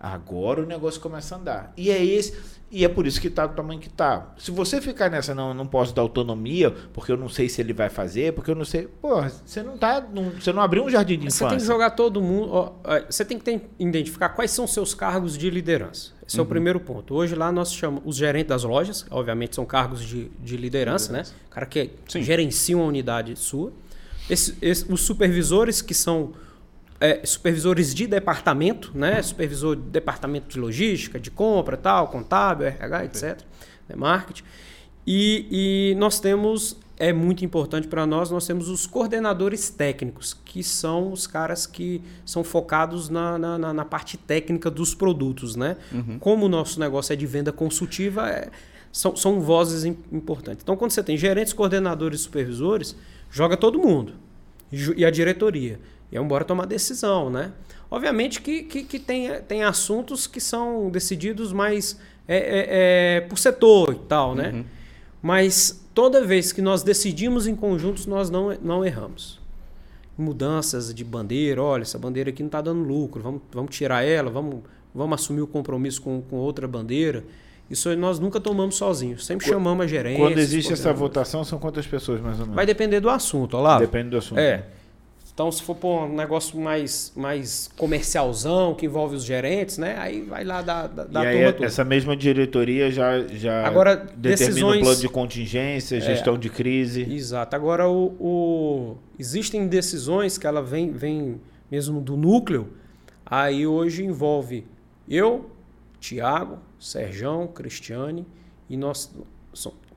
[0.00, 1.72] Agora o negócio começa a andar.
[1.76, 2.36] E é esse,
[2.70, 4.34] e é por isso que tá do tamanho que tá.
[4.38, 7.60] Se você ficar nessa, não, eu não posso dar autonomia, porque eu não sei se
[7.60, 8.88] ele vai fazer, porque eu não sei.
[9.00, 10.04] Pô, você não tá.
[10.12, 11.48] Não, você não abriu um jardim de Você infância.
[11.50, 12.48] tem que jogar todo mundo.
[12.52, 12.72] ó,
[13.08, 16.10] você tem que ter- identificar quais são seus cargos de liderança.
[16.26, 16.46] Esse é Uhum.
[16.46, 17.14] o primeiro ponto.
[17.14, 21.22] Hoje lá nós chamamos os gerentes das lojas, obviamente são cargos de, de liderança, né?
[21.46, 23.72] O cara que gerencia uma unidade sua.
[24.28, 26.32] Esse- esse- os supervisores que são
[27.00, 29.20] é, supervisores de departamento, né?
[29.22, 33.40] Supervisor de departamento de logística, de compra, tal, contábil, RH, etc.
[33.88, 33.96] Né?
[33.96, 34.42] Marketing.
[35.06, 35.46] E,
[35.92, 41.12] e nós temos, é muito importante para nós, nós temos os coordenadores técnicos, que são
[41.12, 45.76] os caras que são focados na, na, na- na parte técnica dos produtos, né?
[46.18, 48.48] Como o nosso negócio é de venda consultiva, é-
[48.90, 50.62] são, são vozes im- importantes.
[50.62, 52.96] Então, quando você tem gerentes, coordenadores e supervisores,
[53.30, 54.14] joga todo mundo.
[54.96, 55.78] e a diretoria.
[56.16, 57.52] E é embora tomar decisão, né?
[57.90, 63.38] Obviamente que, que, que tem, tem assuntos que são decididos mais é, é, é, por
[63.38, 64.64] setor e tal, né?
[65.22, 69.40] Mas toda vez que nós decidimos em conjuntos, nós não, não erramos.
[70.16, 74.30] Mudanças de bandeira, olha, essa bandeira aqui não está dando lucro, vamos, vamos tirar ela,
[74.30, 74.60] vamos,
[74.94, 77.24] vamos assumir o compromisso com, com outra bandeira.
[77.68, 80.24] Isso nós nunca tomamos sozinhos, sempre chamamos a gerência.
[80.24, 82.56] Quando existe essa votação, são quantas pessoas mais ou menos?
[82.56, 83.78] Vai depender do assunto, olha lá.
[83.78, 84.38] Depende do assunto.
[84.38, 84.64] É.
[85.36, 89.94] Então, se for pôr um negócio mais, mais comercialzão, que envolve os gerentes, né?
[89.98, 91.66] Aí vai lá da, da, da e aí, turma toda.
[91.66, 94.80] essa mesma diretoria já, já Agora, determina decisões- É.
[94.80, 97.02] o plano de contingência, gestão de crise.
[97.02, 97.54] Exato.
[97.54, 101.38] Agora, o, o- existem decisões que ela vem, vem
[101.70, 102.70] mesmo do núcleo,
[103.26, 104.66] aí hoje envolve
[105.06, 105.50] eu,
[106.00, 108.24] Tiago, Serjão, Cristiane,
[108.70, 109.14] e nós,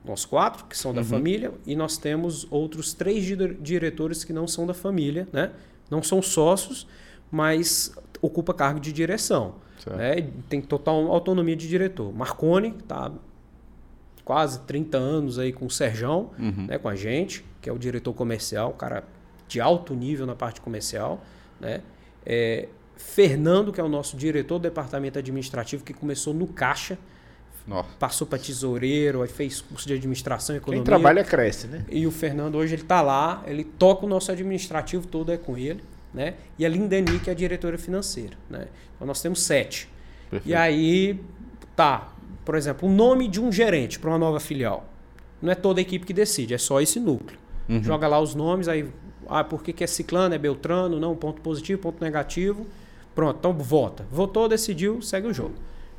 [0.04, 4.46] nós quatro, que são da família, e nós temos outros três dire- diretores que não
[4.46, 5.52] são da família, né?
[5.90, 6.86] Não são sócios,
[7.30, 9.56] mas ocupa cargo de direção.
[9.96, 10.28] Né?
[10.48, 12.12] Tem total autonomia de diretor.
[12.14, 13.10] Marconi, tá
[14.24, 18.12] quase 30 anos aí com o Serjão, né, com a gente, que é o diretor
[18.14, 19.04] comercial, cara
[19.48, 21.24] de alto nível na parte comercial,
[21.58, 21.80] né?
[22.24, 26.96] É, Fernando, que é o nosso diretor do departamento administrativo, que começou no caixa,
[27.70, 27.88] Nossa.
[28.00, 30.80] passou para tesoureiro, aí fez curso de administração e economia.
[30.80, 31.84] Quem trabalha cresce, né?
[31.88, 35.56] E o Fernando hoje ele tá lá, ele toca o nosso administrativo todo é com
[35.56, 35.80] ele,
[36.12, 36.34] né?
[36.58, 38.66] E a Lindeni, que é a diretora financeira, né?
[38.96, 39.88] Então nós temos sete.
[40.28, 40.50] Perfeito.
[40.50, 41.20] E aí,
[41.76, 42.12] tá,
[42.44, 44.84] por exemplo, o nome de um gerente para uma nova filial.
[45.40, 47.38] Não é toda a equipe que decide, é só esse núcleo.
[47.82, 48.90] Joga lá os nomes, aí,
[49.28, 52.66] ah, por que, que é ciclano, é beltrano, não, ponto positivo, ponto negativo.
[53.14, 54.04] Pronto, então vota.
[54.10, 55.54] Votou, decidiu, segue o jogo.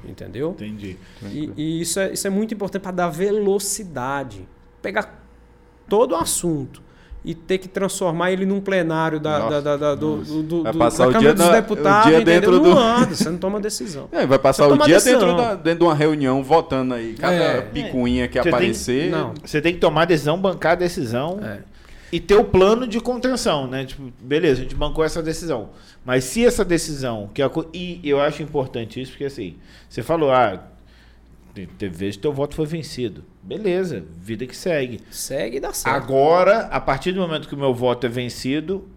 [0.08, 0.52] Entendeu?
[0.52, 0.97] Entendi.
[1.24, 4.47] E, e isso, é, isso é muito importante para dar velocidade.
[4.82, 5.24] Pegar
[5.88, 6.82] todo o assunto
[7.24, 10.64] e ter que transformar ele num plenário da, Nossa, da, da, da- do, do, do,
[10.64, 13.38] Vai passar o dia dos na- o Deputados, dia dentro Não do- anda, você não
[13.38, 14.10] toma decisão.
[14.12, 15.20] É, vai passar Você o dia decisão.
[15.20, 17.14] dentro, da- dentro de uma reunião votando aí.
[17.14, 17.62] Cada É.
[17.62, 19.12] picuinha que Você tem- aparecer.
[19.12, 19.34] Não.
[19.45, 21.60] Você tem que tomar a decisão, bancar a decisão É.
[22.12, 23.86] e ter o plano de contenção, né?
[23.86, 25.70] Tipo, beleza, a gente bancou essa decisão.
[26.04, 27.30] Mas se essa decisão.
[27.34, 29.56] Que a e eu acho importante isso, porque assim,
[29.88, 30.64] você falou, ah,
[31.54, 33.24] te- teve vezes que teu voto foi vencido.
[33.43, 34.99] Beleza, vida que segue.
[35.12, 35.95] Segue e dá certo.
[35.95, 38.88] Agora, a partir do momento que o meu voto é vencido,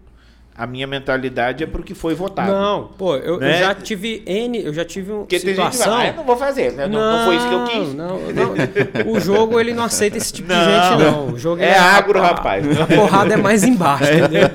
[0.57, 2.49] a minha mentalidade é pro que foi votado.
[2.51, 3.59] Não, pô, eu, eu Né?
[3.59, 5.97] já tive N, eu já tive uma Porque tem gente que situação.
[5.97, 6.87] vai, ah, eu não vou fazer, né?
[6.87, 7.93] Não, não foi isso que eu quis.
[7.93, 9.11] Não, não.
[9.13, 10.55] O jogo ele não aceita esse tipo Não.
[10.57, 11.27] de gente, não.
[11.33, 12.65] O jogo É ele agro, a- rapaz.
[12.79, 14.49] A porrada é mais embaixo, entendeu?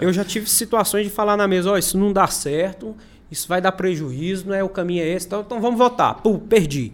[0.00, 2.94] Eu já tive situações de falar na mesa, ó, isso não dá certo,
[3.30, 6.14] isso vai dar prejuízo, não é o caminho é esse, então, então vamos votar.
[6.22, 6.92] Pô, perdi.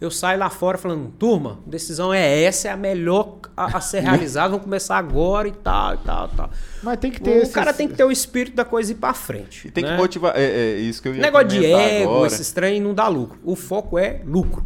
[0.00, 4.00] Eu saio lá fora falando, turma, decisão é essa, é a melhor a, a ser
[4.02, 6.50] realizada, vamos começar agora e tal, e tal, e tal.
[6.82, 8.94] Mas tem que ter O esse- cara tem que ter o espírito da coisa ir
[8.94, 9.68] pra frente.
[9.68, 9.96] E tem que né?
[9.98, 10.32] motivar.
[10.36, 12.26] É, é isso que eu ia Negócio de ego, agora.
[12.28, 13.38] esses trem não dá lucro.
[13.44, 14.64] O foco é lucro.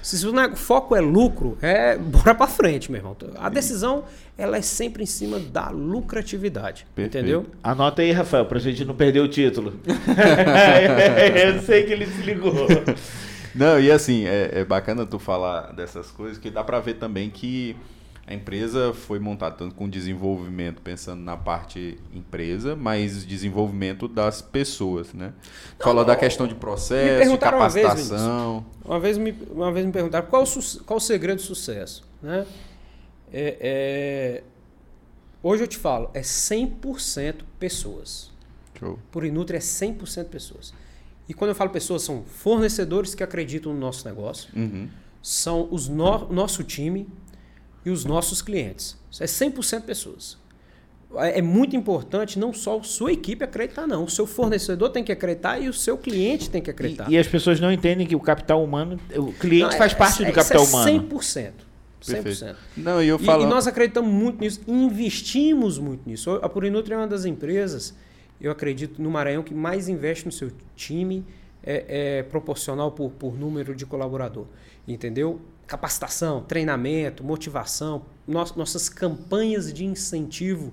[0.00, 3.16] Se o foco é lucro, é bora pra frente, meu irmão.
[3.40, 4.04] A decisão,
[4.38, 6.86] ela é sempre em cima da lucratividade.
[6.94, 7.18] Perfeito.
[7.18, 7.46] Entendeu?
[7.60, 9.72] Anota aí, Rafael, pra gente não perder o título.
[11.44, 12.54] eu sei que ele se ligou.
[13.56, 17.30] Não, e assim, é, é bacana tu falar dessas coisas, que dá pra ver também
[17.30, 17.74] que
[18.26, 25.14] a empresa foi montada tanto com desenvolvimento, pensando na parte empresa, mas desenvolvimento das pessoas,
[25.14, 25.32] né?
[25.78, 28.66] Fala da questão de processo, de perguntaram uma vez, capacitação.
[28.84, 30.44] Uma vez me, uma vez me perguntaram qual
[30.84, 32.02] qual o segredo do sucesso.
[32.20, 32.44] Né?
[33.32, 34.42] É- é-
[35.40, 38.32] hoje eu te falo, é 100% pessoas.
[38.78, 38.98] Show.
[39.12, 40.74] Por Inutri é 100% pessoas.
[41.28, 44.88] E quando eu falo pessoas, são fornecedores que acreditam no nosso negócio, Uhum.
[45.22, 47.08] são os no, nosso time
[47.84, 48.96] e os nossos clientes.
[49.10, 50.38] Isso é 100% pessoas.
[51.16, 54.04] É é muito importante não só a sua equipe acreditar, não.
[54.04, 57.08] O seu fornecedor tem que acreditar e o seu cliente tem que acreditar.
[57.10, 59.94] E, e as pessoas não entendem que o capital humano, o cliente Não, faz é-
[59.96, 60.84] parte é- do capital é humano.
[61.08, 61.52] 100%.
[62.02, 62.22] 100%.
[62.22, 62.56] Perfeito.
[62.76, 63.42] Não, e eu E, falo.
[63.44, 66.30] e nós acreditamos muito nisso, investimos muito nisso.
[66.42, 67.94] A Purinutri é uma das empresas,
[68.40, 71.24] eu acredito, no Maranhão que mais investe no seu time,
[71.62, 74.46] é, é proporcional por, por número de colaborador.
[74.86, 75.40] Entendeu?
[75.66, 80.72] Capacitação, treinamento, motivação, nos- nossas campanhas de incentivo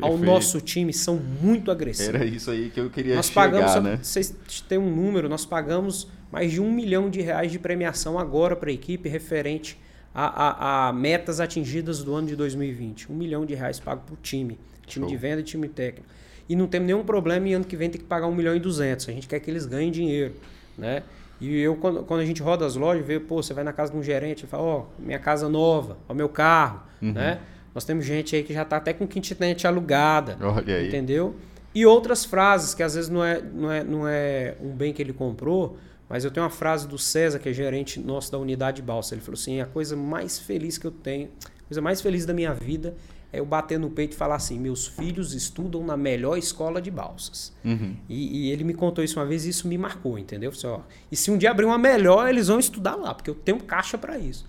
[0.00, 0.24] ao Perfeito.
[0.32, 2.14] nosso time são muito agressivas.
[2.14, 3.98] Era isso aí que eu queria Nós chegar, pagamos, né?
[4.02, 4.34] vocês
[4.68, 8.70] terem um número, nós pagamos mais de um milhão de reais de premiação agora para
[8.70, 9.78] a equipe referente
[10.12, 13.12] a, a- a metas atingidas do ano de 2020.
[13.12, 15.08] Um milhão de reais pago para o time, time Show.
[15.08, 16.08] de venda e time técnico.
[16.48, 18.60] E não temos nenhum problema em ano que vem ter que pagar um milhão e
[18.60, 19.08] duzentos.
[19.08, 20.34] A gente quer que eles ganhem dinheiro,
[20.76, 21.02] né?
[21.40, 23.90] E eu, quando, quando a gente roda as lojas, vê, pô, você vai na casa
[23.92, 27.12] de um gerente e fala, ó, minha casa nova, ó, meu carro, Uhum.
[27.12, 27.40] né?
[27.74, 30.36] Nós temos gente aí que já está até com kitnet alugada.
[30.40, 30.88] Olha aí.
[30.88, 31.34] Entendeu?
[31.74, 35.00] E outras frases que às vezes não é, não, é, não é um bem que
[35.02, 35.76] ele comprou,
[36.08, 39.14] mas eu tenho uma frase do César, que é gerente nosso da unidade Balsa.
[39.14, 41.30] Ele falou assim: a coisa mais feliz que eu tenho,
[41.64, 42.94] a coisa mais feliz da minha vida
[43.32, 46.90] é eu bater no peito e falar assim: meus filhos estudam na melhor escola de
[46.90, 47.52] balsas.
[47.64, 47.96] Uhum.
[48.08, 50.50] E, e ele me contou isso uma vez e isso me marcou, entendeu?
[50.50, 50.80] Assim, ó,
[51.10, 53.96] e se um dia abrir uma melhor, eles vão estudar lá, porque eu tenho caixa
[53.96, 54.44] para isso.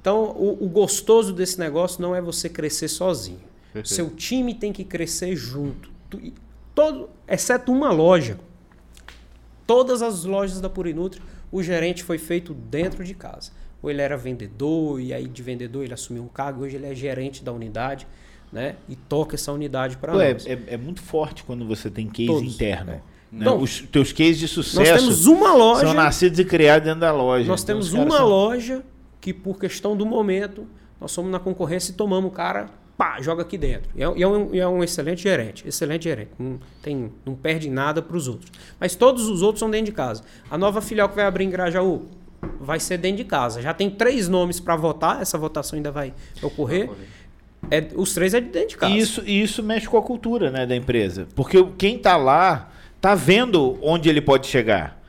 [0.00, 3.40] Então, o, o, gostoso desse negócio não é você crescer sozinho.
[3.72, 3.94] Perfeito.
[3.94, 5.90] Seu time tem que crescer junto.
[6.74, 8.38] Todo, exceto uma loja.
[9.66, 11.20] Todas as lojas da Purinutri,
[11.50, 13.52] o gerente foi feito dentro de casa.
[13.82, 16.94] Ou ele era vendedor, e aí de vendedor ele assumiu um cargo, hoje ele é
[16.94, 18.06] gerente da unidade,
[18.52, 18.76] né?
[18.88, 20.46] E toca essa unidade para nós.
[20.46, 22.92] É, é, muito forte quando você tem case Todos, interno.
[22.92, 22.94] É.
[22.94, 23.02] Né?
[23.32, 27.00] Então, Os teus cases de sucesso nós temos uma loja, são nascidos e criados dentro
[27.00, 27.48] da loja.
[27.48, 28.28] Nós então, temos uma são...
[28.28, 28.84] loja
[29.20, 30.66] que, por questão do momento,
[31.00, 33.90] nós somos na concorrência e tomamos o cara pá, joga aqui dentro.
[33.96, 36.30] E é, e é, um, é um, excelente gerente, excelente gerente.
[36.38, 38.52] Não, tem, não perde nada para os outros.
[38.78, 40.22] Mas todos os outros são dentro de casa.
[40.50, 42.02] A nova filial que vai abrir em Grajaú
[42.60, 43.60] vai ser dentro de casa.
[43.60, 46.90] Já tem três nomes para votar, essa votação ainda vai ocorrer.
[47.70, 48.92] É, os três é de dentro de casa.
[48.92, 51.28] E isso, isso mexe com a cultura né, da empresa.
[51.34, 55.00] Porque quem está lá está vendo onde ele pode chegar.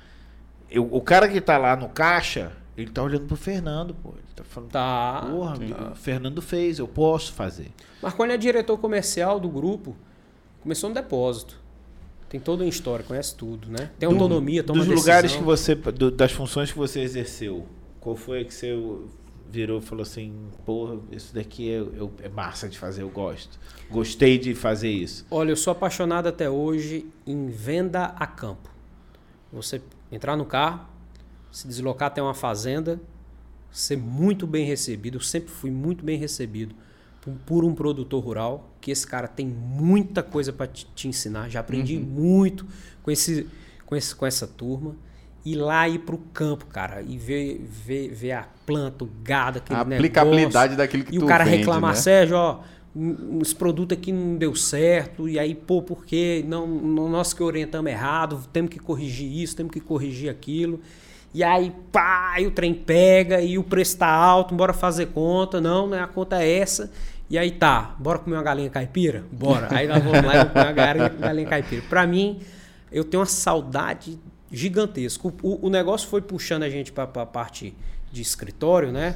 [0.70, 4.14] Eu, o cara que está lá no caixa, ele está olhando pro Fernando, pô.
[4.36, 5.28] Tá falando, tá.
[5.30, 5.58] Porra,
[5.92, 7.72] o Fernando fez, eu posso fazer.
[8.02, 9.96] Marconi é diretor comercial do grupo.
[10.62, 11.63] Começou no depósito.
[12.34, 13.92] Tem toda uma história, conhece tudo, né?
[14.00, 15.04] Tem autonomia, toma Dos decisão.
[15.14, 15.76] lugares que você.
[15.76, 17.68] Do, das funções que você exerceu,
[18.00, 18.76] qual foi que você
[19.48, 20.34] virou e falou assim:
[20.66, 23.60] porra, isso daqui é, é, é massa de fazer, eu gosto.
[23.88, 25.28] Gostei de fazer isso.
[25.30, 28.68] Olha, eu sou apaixonado até hoje em venda a campo.
[29.52, 29.80] Você
[30.12, 30.88] entrar no carro,
[31.52, 33.00] se deslocar até uma fazenda,
[33.72, 35.18] ser muito bem recebido.
[35.18, 36.74] Eu sempre fui muito bem recebido
[37.46, 41.50] por, um produtor rural, que esse cara tem muita coisa para te, te, ensinar.
[41.50, 42.04] Já aprendi uhum.
[42.04, 42.66] muito
[43.02, 43.48] com, esse,
[43.86, 44.96] com, esse, com essa turma.
[45.46, 49.58] E lá ir para o campo, cara, e ver, ver, ver a planta, o gado,
[49.58, 51.98] aquele a aplicabilidade negócio, daquilo que E o cara vende, reclamar, né?
[51.98, 52.60] Sérgio, ó,
[53.42, 56.46] esse produto aqui não deu certo, e aí, pô, por quê?
[56.48, 60.80] Não, nós que orientamos errado, temos que corrigir isso, temos que corrigir aquilo.
[61.34, 65.60] E aí, pá, e o trem pega e o preço tá alto, bora fazer conta.
[65.60, 66.00] Não, né?
[66.00, 66.92] A conta é essa.
[67.34, 69.24] E aí tá, bora comer uma galinha caipira?
[69.32, 69.68] Bora.
[69.72, 71.82] Aí nós vamos lá e comer uma galinha, galinha caipira.
[71.90, 72.40] Pra mim,
[72.92, 74.20] eu tenho uma saudade
[74.52, 75.28] gigantesca.
[75.42, 77.74] O, o negócio foi puxando a gente pra, pra parte
[78.12, 79.16] de escritório, né?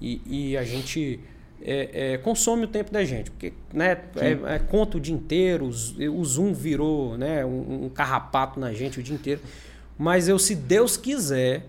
[0.00, 1.18] E, e a gente
[1.60, 5.66] é, é, consome o tempo da gente, porque né, é, é, conta o dia inteiro,
[5.66, 9.40] o Zoom virou né, um, um carrapato na gente o dia inteiro.
[9.98, 11.66] Mas eu, se Deus quiser,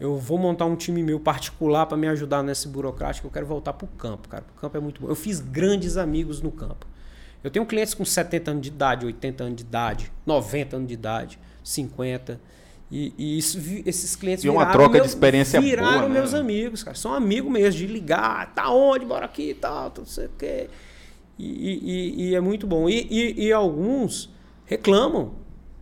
[0.00, 3.26] eu vou montar um time meu particular para me ajudar nesse burocrático.
[3.26, 4.44] Eu quero voltar para o campo, cara.
[4.56, 5.08] O campo é muito bom.
[5.08, 6.86] Eu fiz grandes amigos no campo.
[7.44, 10.94] Eu tenho clientes com 70 anos de idade, 80 anos de idade, 90 anos de
[10.94, 12.40] idade, 50.
[12.90, 16.14] E, e isso, esses clientes e uma troca meus, de experiência viraram boa, né?
[16.14, 16.96] meus amigos, cara.
[16.96, 20.68] São amigos mesmo, de ligar, tá onde, bora aqui e tal, não sei o quê.
[21.38, 22.88] E, e, e, é muito bom.
[22.88, 24.30] E, e alguns
[24.66, 25.39] reclamam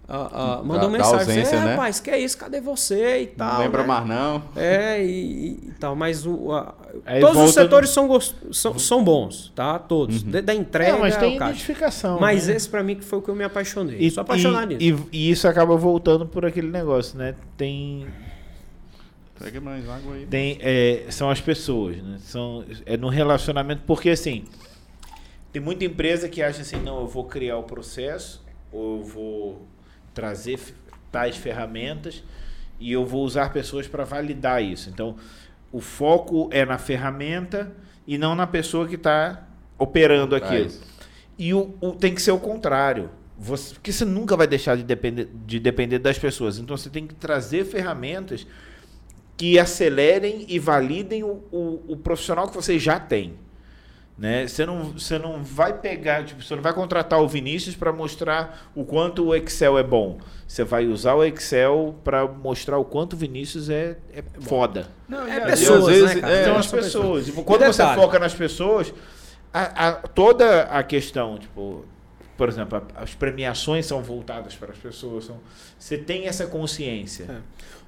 [0.08, 1.70] Uh, uh, mandou da, mensagem, da ausência, é, né?
[1.72, 3.52] rapaz, que é isso, cadê você e tal.
[3.52, 3.88] Não lembra né?
[3.88, 4.42] mais não.
[4.56, 6.74] É, e, e tal, mas o, a,
[7.20, 8.08] todos os setores são,
[8.50, 9.78] são, são bons, tá?
[9.78, 10.22] Todos.
[10.22, 10.30] Uhum.
[10.30, 12.18] Da, da entrega, Não, mas tem identificação.
[12.18, 12.56] Mas né?
[12.56, 13.98] esse pra mim que foi o que eu me apaixonei.
[13.98, 15.08] E, Sou apaixonado e, nisso.
[15.12, 17.34] E, e isso acaba voltando por aquele negócio, né?
[17.58, 18.06] Tem
[19.38, 20.24] Pega mais água aí.
[20.24, 22.16] tem é, são as pessoas, né?
[22.20, 24.44] São é no relacionamento porque assim
[25.52, 28.42] tem muita empresa que acha assim, não, eu vou criar o processo
[28.72, 29.68] ou eu vou
[30.18, 30.58] trazer
[31.12, 32.24] tais ferramentas
[32.80, 34.90] e eu vou usar pessoas para validar isso.
[34.90, 35.14] Então,
[35.70, 37.70] o foco é na ferramenta
[38.04, 39.46] e não na pessoa que está
[39.78, 40.72] operando aquilo.
[41.38, 43.10] E o, o, tem que ser o contrário.
[43.38, 46.58] Você, porque você nunca vai deixar de depender, de depender das pessoas.
[46.58, 48.44] Então, você tem que trazer ferramentas
[49.36, 53.34] que acelerem e validem o, o, o profissional que você já tem.
[54.18, 54.48] Né?
[54.48, 58.68] Você, não, você não vai pegar, tipo, você não vai contratar o Vinícius para mostrar
[58.74, 60.18] o quanto o Excel é bom.
[60.46, 64.88] Você vai usar o Excel para mostrar o quanto o Vinícius é, é foda.
[65.08, 66.32] Não, é pessoas, vezes, né, cara?
[66.32, 67.26] é, São São as pessoas.
[67.26, 68.92] Tipo, quando você foca nas pessoas,
[69.54, 71.84] a, a- toda a questão, tipo,
[72.36, 75.26] por exemplo, a- as premiações são voltadas para as pessoas.
[75.26, 75.36] São,
[75.78, 77.24] você tem essa consciência.
[77.30, 77.36] É.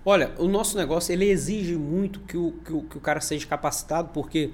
[0.04, 3.46] Olha, o nosso negócio ele exige muito que o, que o, que o cara seja
[3.48, 4.50] capacitado, porque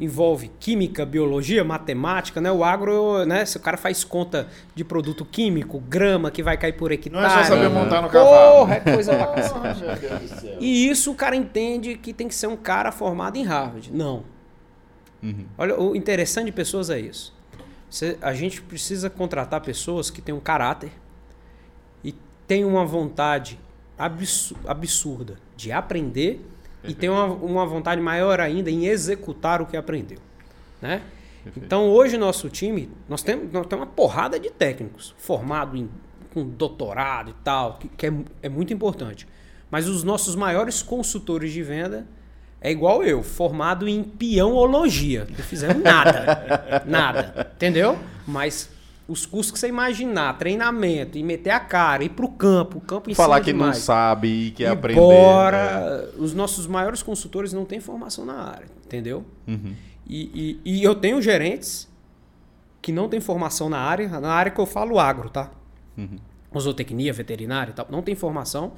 [0.00, 2.50] envolve química, biologia, matemática, né?
[2.50, 3.44] O agro, né?
[3.44, 7.14] Se o cara faz conta de produto químico, grama que vai cair por hectare.
[7.14, 8.58] Não é só saber montar no cavalo.
[8.60, 9.12] Porra, é coisa
[10.40, 10.56] céu.
[10.58, 13.92] E isso o cara entende que tem que ser um cara formado em Harvard.
[13.92, 14.24] Não.
[15.58, 17.34] Olha, o interessante de pessoas é isso.
[17.90, 20.90] Você- a gente precisa contratar pessoas que têm um caráter
[22.02, 22.14] e
[22.46, 23.58] têm uma vontade
[23.98, 26.40] absu- absurda de aprender
[26.84, 30.18] e tem uma, uma vontade maior ainda em executar o que aprendeu.
[30.80, 31.02] Né?
[31.56, 35.88] Então hoje nosso time, nós temos, nós temos uma porrada de técnicos formados em,
[36.32, 38.12] com doutorado e tal, que, que é,
[38.42, 39.26] é muito importante.
[39.70, 42.06] Mas os nossos maiores consultores de venda
[42.60, 45.26] é igual eu, formado em peãologia.
[45.30, 46.84] Não fizemos nada.
[46.86, 47.52] nada.
[47.54, 47.98] Entendeu?
[48.26, 48.68] Mas
[49.10, 53.10] os cursos que você imaginar, treinamento, e meter a cara, ir pro campo, o campo
[53.10, 53.78] ensina Falar que não demais.
[53.78, 55.00] sabe e quer aprender.
[55.00, 59.24] Embora os nossos maiores consultores não têm formação na área, entendeu?
[59.48, 59.74] Uhum.
[60.06, 61.88] E, e, e eu tenho gerentes
[62.80, 65.50] que não têm formação na área, na área que eu falo agro, tá?
[65.98, 66.18] Uhum.
[66.58, 68.74] Zootecnia, veterinária e tal, não tem formação.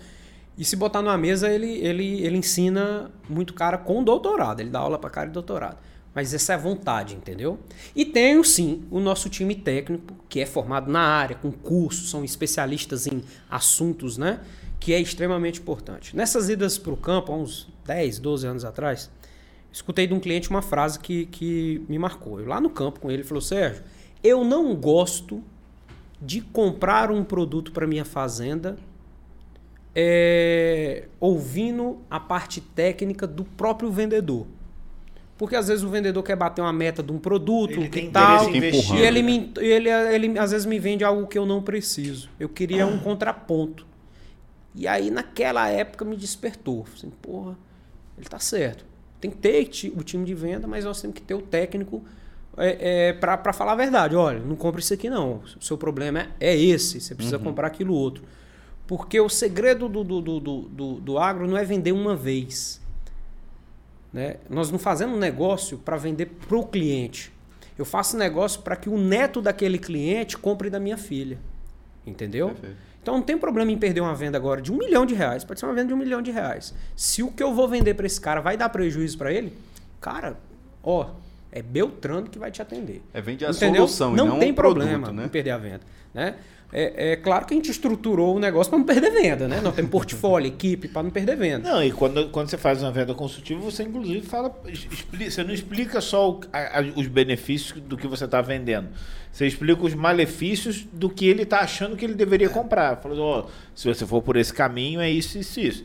[0.56, 4.78] E se botar numa mesa, ele, ele, ele ensina muito cara com doutorado, ele dá
[4.78, 5.76] aula para cara de doutorado.
[6.14, 7.58] Mas essa é a vontade, entendeu?
[7.96, 12.24] E tenho sim o nosso time técnico, que é formado na área, com cursos, são
[12.24, 14.40] especialistas em assuntos, né?
[14.78, 16.14] Que é extremamente importante.
[16.14, 19.10] Nessas idas para o campo, há uns 10, 12 anos atrás,
[19.72, 22.40] escutei de um cliente uma frase que, que me marcou.
[22.40, 23.82] Eu lá no campo com ele, ele falou: Sérgio,
[24.22, 25.42] eu não gosto
[26.20, 28.76] de comprar um produto para minha fazenda
[29.94, 34.46] é, ouvindo a parte técnica do próprio vendedor.
[35.42, 38.10] Porque às vezes o vendedor quer bater uma meta de um produto Ele que tem
[38.12, 38.44] tal,
[38.96, 42.30] e ele, me, ele, ele às vezes me vende algo que eu não preciso.
[42.38, 43.84] Eu queria um contraponto.
[44.72, 46.84] E aí naquela época me despertou.
[46.84, 47.58] Falei Assim, porra,
[48.16, 48.84] ele tá certo.
[49.20, 52.04] Tem que ter o time de venda, mas nós temos que ter o técnico
[52.56, 54.14] é, é, para falar a verdade.
[54.14, 55.42] Olha, não compra isso aqui não.
[55.58, 57.00] O seu problema é, é esse.
[57.00, 58.22] Você precisa comprar aquilo outro.
[58.86, 62.80] Porque o segredo do, do, do, do, do- do agro não é vender uma vez.
[64.12, 64.36] Né?
[64.48, 67.32] Nós não fazemos negócio para vender para o cliente.
[67.78, 71.38] Eu faço negócio para que o neto daquele cliente compre da minha filha.
[72.06, 72.48] Entendeu?
[72.48, 72.76] Perfeito.
[73.02, 75.42] Então não tem problema em perder uma venda agora de um milhão de reais.
[75.42, 76.72] Pode ser uma venda de um milhão de reais.
[76.94, 79.56] Se o que eu vou vender para esse cara vai dar prejuízo para ele,
[80.00, 80.36] cara,
[80.82, 81.10] ó,
[81.52, 83.02] é Beltrano que vai te atender.
[83.12, 83.86] É vende a Entendeu?
[83.86, 85.26] solução e não não tem o produto, problema né?
[85.26, 85.80] em perder a venda.
[86.14, 86.34] Né?
[86.74, 89.60] É, é claro que a gente estruturou o negócio para não perder venda, né?
[89.60, 91.70] Nós temos portfólio, equipe, para não perder venda.
[91.70, 94.50] Não, e quando, quando você faz uma venda consultiva, você inclusive fala.
[94.66, 98.88] expli- você não explica só o- a- a- os benefícios do que você está vendendo.
[99.30, 102.96] Você explica os malefícios do que ele está achando que ele deveria comprar.
[102.96, 105.84] Falando, ó, se você for por esse caminho, é isso, isso, isso.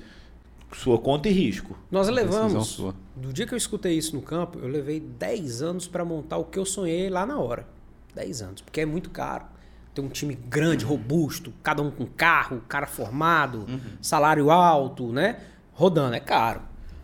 [0.73, 1.77] Sua conta e risco.
[1.91, 2.95] Nós levamos, sua.
[3.17, 6.45] Do dia que eu escutei isso no campo, eu levei 10 anos para montar o
[6.45, 7.67] que eu sonhei lá na hora.
[8.15, 9.45] 10 anos, porque é muito caro.
[9.93, 13.65] Ter um time grande, robusto, cada um com carro, cara formado,
[14.01, 15.39] salário alto, né?
[15.73, 16.61] Rodando, é caro.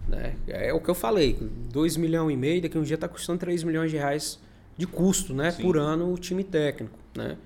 [0.08, 0.36] Né?
[0.48, 1.38] É o que eu falei,
[1.72, 4.40] 2 milhões e meio, daqui a um dia está custando 3 milhões de reais
[4.78, 5.52] de custo, né?
[5.52, 7.38] Por ano o time técnico, né?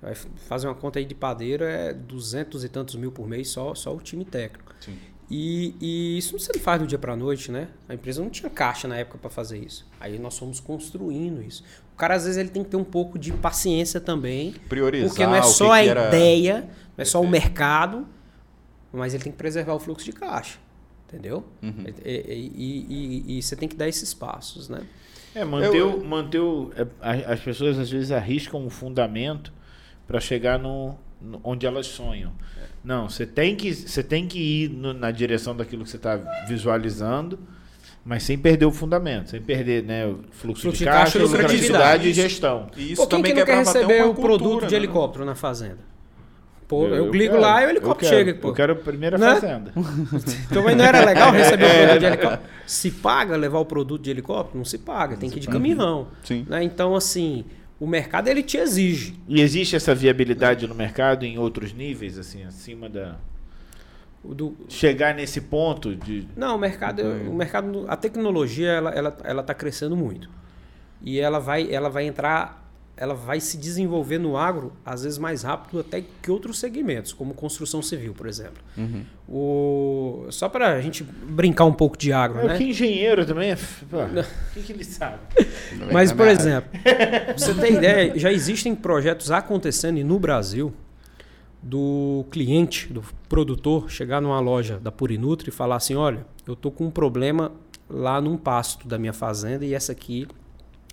[0.00, 0.14] Você vai
[0.48, 3.94] fazer uma conta aí de padeiro, é 200 e tantos mil por mês só, só
[3.94, 4.69] o time técnico.
[5.30, 7.68] E, e isso não se faz do dia para noite, né?
[7.88, 9.86] A empresa não tinha caixa na época para fazer isso.
[10.00, 11.62] Aí nós fomos construindo isso.
[11.94, 15.24] O cara às vezes ele tem que ter um pouco de paciência também, Priorizar porque
[15.26, 16.60] não é o que só que a era- ideia,
[16.96, 18.06] não é só o mercado,
[18.92, 20.58] mas ele tem que preservar o fluxo de caixa,
[21.08, 21.44] entendeu?
[21.62, 21.84] Uhum.
[22.04, 22.86] E, e- e-
[23.34, 24.80] e- e você tem que dar esses passos, né?
[25.32, 29.52] É, manter, Eu- o, manter o, é, a- as pessoas às vezes arriscam um fundamento
[30.08, 32.32] para chegar no, no- onde elas sonham.
[32.82, 36.16] Não, você tem que, você tem que ir no- na direção daquilo que você está
[36.48, 37.38] visualizando,
[38.04, 41.18] mas sem perder o fundamento, sem perder né, o fluxo, Fluxo de de caixa, caixa
[41.18, 42.68] e lucratividade e gestão.
[42.76, 44.78] E Pô, quem que não quer receber o produto cultura, de né?
[44.78, 45.90] helicóptero na fazenda?
[46.66, 48.34] Pô, eu, Eu ligo quero, lá e o helicóptero quero, chega.
[48.40, 48.48] Pô.
[48.48, 49.26] Eu quero a primeira Né?
[49.34, 49.72] fazenda.
[50.50, 52.42] Então mas não era legal receber o produto de helicóptero?
[52.66, 54.56] Se paga levar o produto de helicóptero?
[54.58, 56.06] Não se paga, tem que ir de caminhão.
[56.22, 56.46] Sim.
[56.48, 56.62] Né?
[56.62, 57.44] Então, assim,
[57.80, 59.14] o mercado ele te exige.
[59.26, 63.16] E existe essa viabilidade no mercado em outros níveis, assim, acima da.
[64.22, 66.28] Do- Chegar nesse ponto de.
[66.36, 70.28] Não, o mercado, o mercado, a tecnologia, ela, ela, ela tá crescendo muito.
[71.02, 72.59] E ela vai, ela vai entrar,
[73.00, 77.32] ela vai se desenvolver no agro, às vezes mais rápido até que outros segmentos, como
[77.32, 78.62] construção civil, por exemplo.
[79.26, 82.58] O, só para a gente brincar um pouco de agro, É, né?
[82.58, 83.52] que engenheiro também.
[83.52, 85.18] é O que, que ele sabe?
[85.90, 90.70] Mas, por exemplo, pra você ter ideia, já existem projetos acontecendo no Brasil
[91.62, 96.70] do cliente, do produtor, chegar numa loja da Purinutri e falar assim: olha, eu tô
[96.70, 97.52] com um problema
[97.88, 100.26] lá num pasto da minha fazenda e essa aqui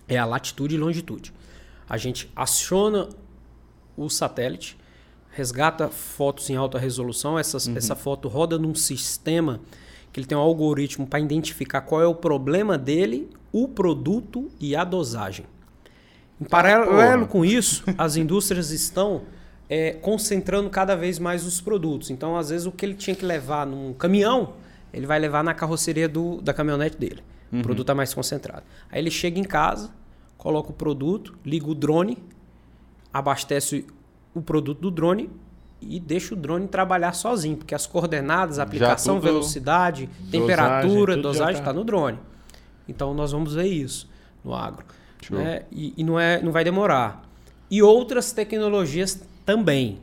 [0.07, 1.33] é a latitude e longitude.
[1.89, 3.09] A gente aciona
[3.95, 4.77] o satélite,
[5.31, 9.61] resgata fotos em alta resolução, essas, essa foto roda num sistema
[10.11, 14.75] que ele tem um algoritmo para identificar qual é o problema dele, o produto e
[14.75, 15.45] a dosagem.
[16.39, 17.27] Em paralelo porra.
[17.27, 19.23] com isso, as indústrias estão
[19.69, 22.09] é, concentrando cada vez mais os produtos.
[22.09, 24.53] Então, às vezes, o que ele tinha que levar num caminhão,
[24.93, 27.23] ele vai levar na carroceria do, da caminhonete dele.
[27.51, 28.63] O produto está mais concentrado.
[28.91, 29.91] Aí ele chega em casa,
[30.37, 32.17] coloca o produto, liga o drone,
[33.13, 33.85] abastece
[34.33, 35.29] o produto do drone
[35.81, 39.43] e deixa o drone trabalhar sozinho, porque as coordenadas, aplicação, tudo-
[40.31, 41.59] temperatura, temperatura, dosagem tá.
[41.59, 42.19] está no drone.
[42.87, 44.09] Então nós vamos ver isso
[44.43, 44.85] no agro.
[45.43, 45.63] Né?
[45.71, 47.23] E, e não, é, não vai demorar.
[47.69, 49.99] E outras tecnologias também.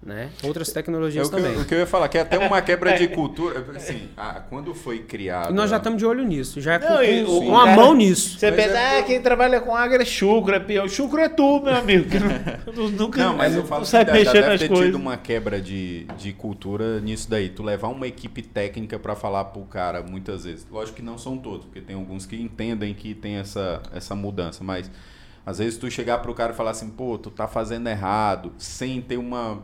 [0.00, 0.30] Né?
[0.44, 1.60] Outras É tecnologias o que, eu, também.
[1.60, 3.66] o que eu ia falar, que é até uma quebra de cultura.
[3.74, 5.50] Assim, ah, quando foi criado.
[5.50, 8.38] E nós já estamos de olho nisso, já é com, Não, com- a mão nisso.
[8.38, 10.88] Você Mas pensa, é ah, quem trabalha com agro é chucro, é peão.
[10.88, 12.08] Chucro é tu, meu amigo.
[12.08, 14.86] que não- nunca Não, mas eu falo que mexer deve nas ter coisas.
[14.86, 17.48] tido uma quebra de, de cultura nisso daí.
[17.48, 20.64] Tu levar uma equipe técnica pra falar pro cara muitas vezes.
[20.70, 24.62] Lógico que não são todos, porque tem alguns que entendem que tem essa, essa mudança,
[24.62, 24.88] mas
[25.44, 29.00] às vezes tu chegar pro cara e falar assim, pô, tu tá fazendo errado, sem
[29.02, 29.58] ter uma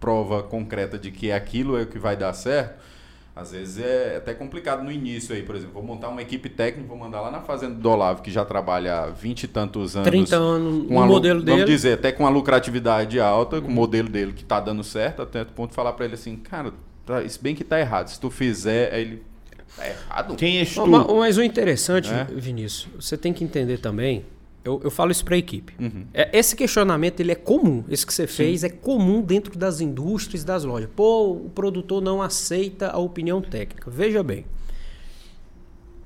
[0.00, 2.80] prova concreta de que aquilo é o que vai dar certo.
[3.36, 6.88] Às vezes é até complicado no início aí, por exemplo, vou montar uma equipe técnica,
[6.88, 10.08] vou mandar lá na fazenda do Olavo, que já trabalha há 20 e tantos anos.
[10.08, 11.64] 30 anos, com lu- modelo Vamos dele.
[11.64, 15.42] dizer, até com a lucratividade alta, com o modelo dele que tá dando certo, até
[15.42, 16.72] o ponto de falar pra ele assim, cara,
[17.06, 18.08] tá, se bem que tá errado.
[18.08, 19.22] Se tu fizer, aí ele.
[19.76, 20.34] Tá errado?
[20.34, 20.84] Quem és tu?
[20.86, 22.24] ma- Mas o interessante, É?
[22.24, 24.24] Vinícius, você tem que entender também.
[24.64, 25.74] Eu, eu falo isso para a equipe.
[25.78, 26.04] Uhum.
[26.12, 27.82] É, esse questionamento ele é comum.
[27.88, 30.90] Esse que você fez é comum dentro das indústrias, das lojas.
[30.94, 33.90] Pô, o produtor não aceita a opinião técnica.
[33.90, 34.44] Veja bem.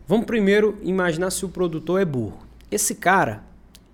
[0.07, 2.38] Vamos primeiro imaginar se o produtor é burro.
[2.70, 3.42] Esse cara,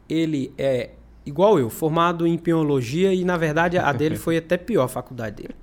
[0.09, 0.91] ele é
[1.25, 5.37] igual eu, formado em biologia e na verdade a dele foi até pior a faculdade
[5.43, 5.55] dele.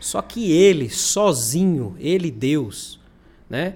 [0.00, 2.98] Só que ele, sozinho, ele, Deus,
[3.52, 3.74] né?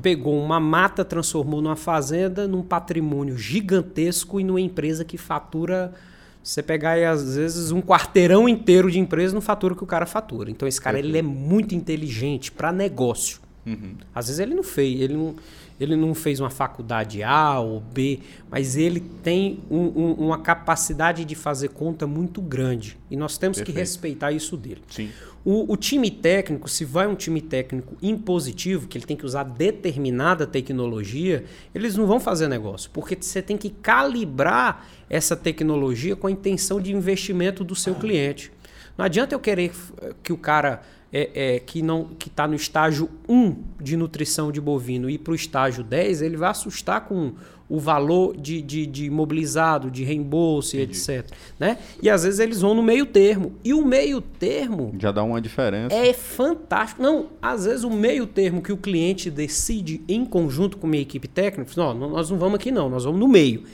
[0.00, 5.92] Pegou uma mata, transformou numa fazenda, num patrimônio gigantesco e numa empresa que fatura.
[6.42, 9.86] Você pegar aí, às vezes, um quarteirão inteiro de empresa não fatura o que o
[9.86, 10.50] cara fatura.
[10.50, 13.40] Então, esse cara ele é muito inteligente para negócio.
[14.14, 15.34] Às vezes ele não fez, ele não,
[15.78, 18.20] ele não fez uma faculdade A ou B,
[18.50, 22.96] mas ele tem um- um- uma capacidade de fazer conta muito grande.
[23.10, 23.78] E nós temos que Perfeito.
[23.80, 24.80] respeitar isso dele.
[24.88, 25.10] Sim.
[25.50, 29.44] O, o time técnico, se vai um time técnico impositivo, que ele tem que usar
[29.44, 31.42] determinada tecnologia,
[31.74, 36.78] eles não vão fazer negócio, porque você tem que calibrar essa tecnologia com a intenção
[36.78, 38.52] de investimento do seu cliente.
[38.98, 39.72] Não adianta eu querer
[40.24, 40.82] que o cara
[41.12, 45.32] é, é, que não que está no estágio 1 de nutrição de bovino ir para
[45.32, 47.32] o estágio 10, ele vai assustar com
[47.68, 51.30] o valor de, de, de imobilizado, de reembolso e etc.
[51.58, 51.78] Né?
[52.02, 53.52] E às vezes eles vão no meio termo.
[53.62, 55.94] E o meio termo Já dá uma diferença.
[55.94, 57.02] é fantástico.
[57.02, 61.02] Não, às vezes o meio termo que o cliente decide em conjunto com a minha
[61.02, 63.64] equipe técnica, não, nós não vamos aqui não, nós vamos no meio.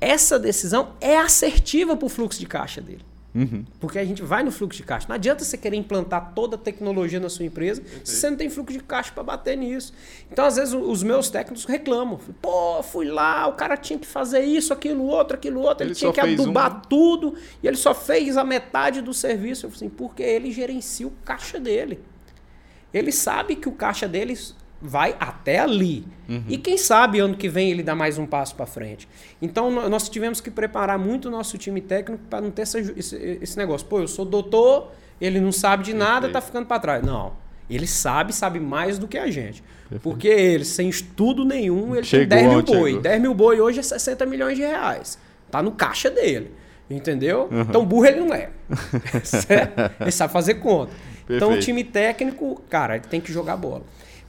[0.00, 3.09] Essa decisão é assertiva para o fluxo de caixa dele.
[3.78, 5.06] Porque a gente vai no fluxo de caixa.
[5.08, 8.50] Não adianta você querer implantar toda a tecnologia na sua empresa se você não tem
[8.50, 9.92] fluxo de caixa para bater nisso.
[10.30, 12.18] Então, às vezes, os meus técnicos reclamam.
[12.42, 15.84] Pô, fui lá, o cara tinha que fazer isso, aquilo, outro, aquilo, outro.
[15.84, 16.80] Ele, Ele tinha que adubar um.
[16.80, 19.66] tudo e ele só fez a metade do serviço.
[19.66, 22.00] Eu falei assim, porque ele gerencia o caixa dele.
[22.92, 24.36] Ele sabe que o caixa dele
[24.80, 26.04] vai até ali.
[26.48, 29.08] E quem sabe ano que vem ele dá mais um passo para frente.
[29.42, 32.78] Então nó- nós tivemos que preparar muito o nosso time técnico para não ter essa
[32.78, 33.86] esse, esse negócio.
[33.86, 36.32] Pô, eu sou doutor, ele não sabe de nada, Perfeito.
[36.34, 37.04] tá ficando para trás.
[37.04, 37.32] Não.
[37.68, 39.62] Ele sabe, sabe mais do que a gente.
[40.02, 42.88] Porque ele, sem estudo nenhum, ele Chegou tem 10 mil boi.
[42.90, 43.02] chegou.
[43.02, 45.18] 10 mil boi hoje é 60 milhões de reais.
[45.50, 46.52] Tá no caixa dele.
[46.88, 47.48] Entendeu?
[47.68, 48.50] Então burro ele não é.
[50.00, 50.92] Ele sabe fazer conta.
[51.24, 51.64] Então o Perfeito.
[51.64, 53.82] time técnico, cara, ele tem que jogar bola.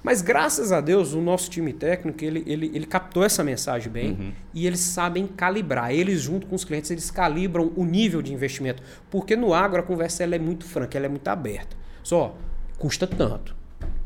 [0.04, 4.12] Mas graças a Deus, o nosso time técnico, ele, ele, ele captou essa mensagem bem
[4.12, 4.32] Uhum.
[4.54, 5.92] e eles sabem calibrar.
[5.92, 8.82] Eles, junto com os clientes, eles calibram o nível de investimento.
[9.12, 11.76] Porque no agro a conversa ela é muito franca, ela é muito aberta.
[12.04, 12.36] Só,
[12.80, 13.56] custa tanto.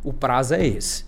[0.04, 1.06] O prazo é esse.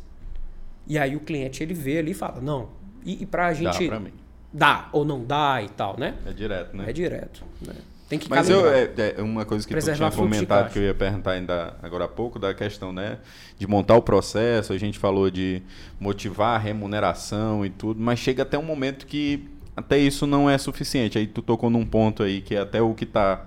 [0.88, 2.70] E aí o cliente ele vê ali e fala, não.
[3.06, 3.84] E, e pra gente.
[3.84, 4.14] Dá pra mim.
[4.54, 6.16] Dá ou não dá e tal, né?
[6.26, 6.86] É direto, né?
[6.88, 7.44] É direto.
[7.62, 7.74] né?
[8.10, 10.84] Tem que Mas eu, é, é uma coisa que Preservar tu tinha comentado que eu
[10.84, 13.18] ia perguntar ainda agora há pouco, da questão né,
[13.60, 15.62] de montar o processo, a gente falou de
[16.00, 20.58] motivar a remuneração e tudo, mas chega até um momento que até isso não é
[20.58, 21.18] suficiente.
[21.18, 23.46] Aí tu tocou num ponto aí que é até o que está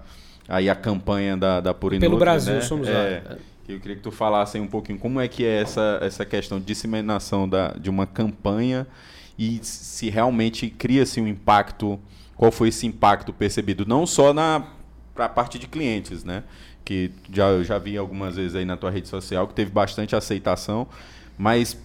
[0.49, 2.61] aí a campanha da, da Pelo Brasil né?
[2.61, 3.37] somos é, lá.
[3.69, 6.67] Eu queria que tu falasse um pouquinho como é que é essa, essa questão de
[6.67, 8.87] disseminação da, de uma campanha
[9.39, 11.99] e se realmente cria-se um impacto,
[12.41, 14.64] qual foi esse impacto percebido, não só na
[15.14, 16.43] para a parte de clientes, né?
[16.82, 20.16] Que já, eu já vi algumas vezes aí na tua rede social que teve bastante
[20.16, 20.86] aceitação,
[21.36, 21.76] Mas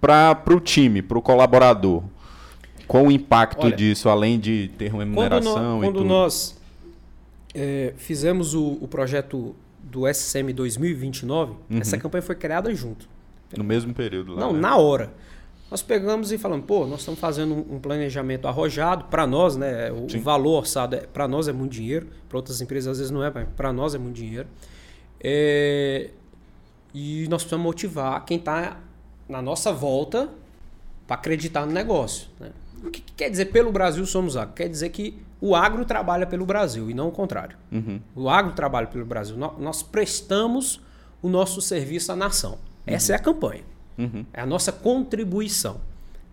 [0.00, 2.02] para o time, para o colaborador,
[2.88, 6.08] qual o impacto Olha, disso, além de ter uma Quando, remuneração nó- e quando tudo?
[6.08, 6.58] nós
[7.54, 13.06] é, fizemos o, o projeto do SCM 2029, essa campanha foi criada junto.
[13.54, 14.40] No mesmo período lá.
[14.40, 14.60] Não, né?
[14.60, 15.12] na hora.
[15.70, 19.92] Nós pegamos e falamos, pô, nós estamos fazendo um, planejamento arrojado para nós, né?
[19.92, 20.18] O, Sim.
[20.18, 23.30] valor orçado é, para nós é muito dinheiro, para outras empresas às vezes não é,
[23.32, 24.48] mas para nós é muito dinheiro.
[25.22, 26.10] É,
[26.92, 28.78] e nós precisamos motivar quem está
[29.28, 30.28] na nossa volta
[31.06, 32.28] para acreditar no negócio.
[32.40, 32.50] Né?
[32.84, 34.54] O que, que quer dizer pelo Brasil somos agro?
[34.54, 37.56] Quer dizer que o agro trabalha pelo Brasil e não o contrário.
[37.70, 38.00] Uhum.
[38.16, 39.36] O agro trabalha pelo Brasil.
[39.36, 40.80] No- Nós prestamos
[41.22, 42.58] o nosso serviço à nação.
[42.86, 43.62] Essa é a campanha.
[44.00, 44.24] Uhum.
[44.32, 45.80] É a nossa contribuição,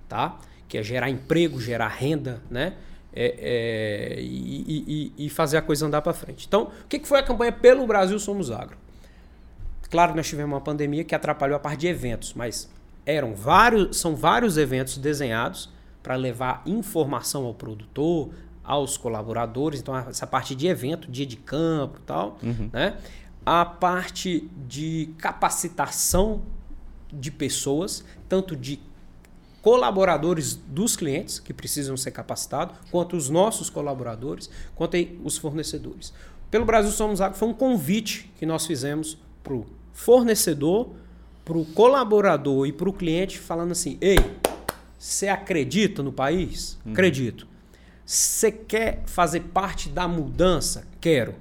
[0.07, 0.37] tá?
[0.67, 2.73] Que é gerar emprego, gerar renda, né?
[3.13, 6.45] É, é, e, e- e- fazer a coisa andar para frente.
[6.47, 8.77] Então, o que foi a campanha pelo Brasil Somos Agro?
[9.89, 12.69] Claro que nós tivemos uma pandemia que atrapalhou a parte de eventos, mas
[13.05, 15.69] eram vários, são vários eventos desenhados
[16.03, 18.29] para levar informação ao produtor,
[18.63, 19.79] aos colaboradores.
[19.79, 22.37] Então, essa parte de evento, dia de campo e tal,
[22.71, 22.97] né?
[23.45, 26.41] A parte de capacitação
[27.11, 28.79] de pessoas, tanto de
[29.61, 36.13] colaboradores dos clientes que precisam ser capacitados, quanto os nossos colaboradores, quanto os fornecedores.
[36.49, 40.89] Pelo Brasil Somos Agro foi um convite que nós fizemos para o fornecedor,
[41.43, 44.17] para o colaborador e para o cliente, falando assim: ei,
[44.97, 46.77] você acredita no país?
[46.85, 47.47] Acredito.
[48.05, 50.87] Você quer fazer parte da mudança?
[51.01, 51.35] Quero.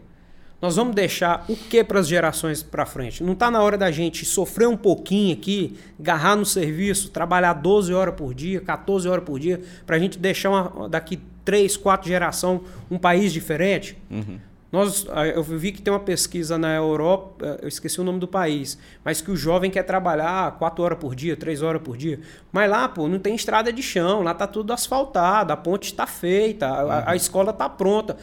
[0.60, 3.22] Nós vamos deixar o que para as gerações para frente?
[3.22, 7.92] Não está na hora da gente sofrer um pouquinho aqui, agarrar no serviço, trabalhar 12
[7.92, 12.08] horas por dia, 14 horas por dia, para a gente deixar uma- daqui 3, 4
[12.08, 13.98] gerações um país diferente?
[14.72, 18.26] Nós, ah, eu vi que tem uma pesquisa na Europa, eu esqueci o nome do
[18.26, 22.18] país, mas que o jovem quer trabalhar 4 horas por dia, 3 horas por dia.
[22.50, 26.04] Mas lá, pô, não tem estrada de chão, lá tá tudo asfaltado, a ponte está
[26.06, 28.16] feita, a, a escola tá pronta.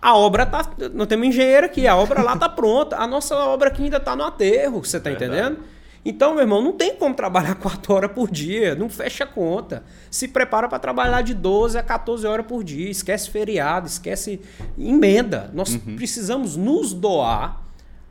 [0.00, 0.64] A obra tá.
[0.94, 2.96] Não temos engenheiro aqui, a obra lá tá pronta.
[2.96, 5.58] A nossa obra aqui ainda tá no aterro, você tá entendendo?
[6.04, 9.82] Então, meu irmão, não tem como trabalhar 4 horas por dia, não fecha a conta.
[10.10, 14.40] Se prepara para trabalhar de 12 a 14 horas por dia, esquece feriado, esquece
[14.78, 15.50] emenda.
[15.52, 17.62] Nós precisamos nos doar.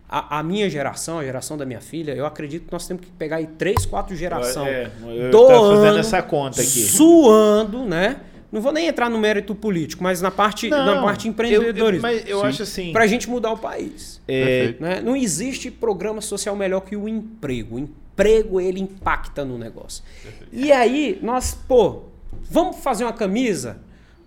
[0.10, 3.12] A, a minha geração, a geração da minha filha, eu acredito que nós temos que
[3.12, 6.70] pegar aí 3, 4 gerações É, eu tava fazendo essa conta aqui.
[6.70, 8.18] suando, né?
[8.52, 12.08] Não vou nem entrar no mérito político, mas na parte, na Não, parte eu- empreendedorismo.
[12.08, 12.94] eu- mas eu acho assim.
[12.94, 14.22] Para a gente mudar o país.
[14.28, 14.84] é, Perfeito.
[14.84, 15.02] Né?
[15.02, 17.76] Não existe programa social melhor que o emprego.
[17.76, 20.04] O emprego, ele impacta no negócio.
[20.52, 22.04] E aí, nós, pô,
[22.50, 23.80] vamos fazer uma camisa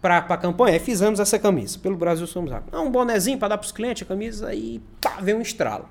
[0.02, 0.74] para a campanha?
[0.74, 1.78] Aí fizemos essa camisa.
[1.78, 2.68] Pelo Brasil Somos Agro.
[2.72, 5.86] Ah, um bonezinho para dar para os clientes, a camisa, e pá, vem um estralo.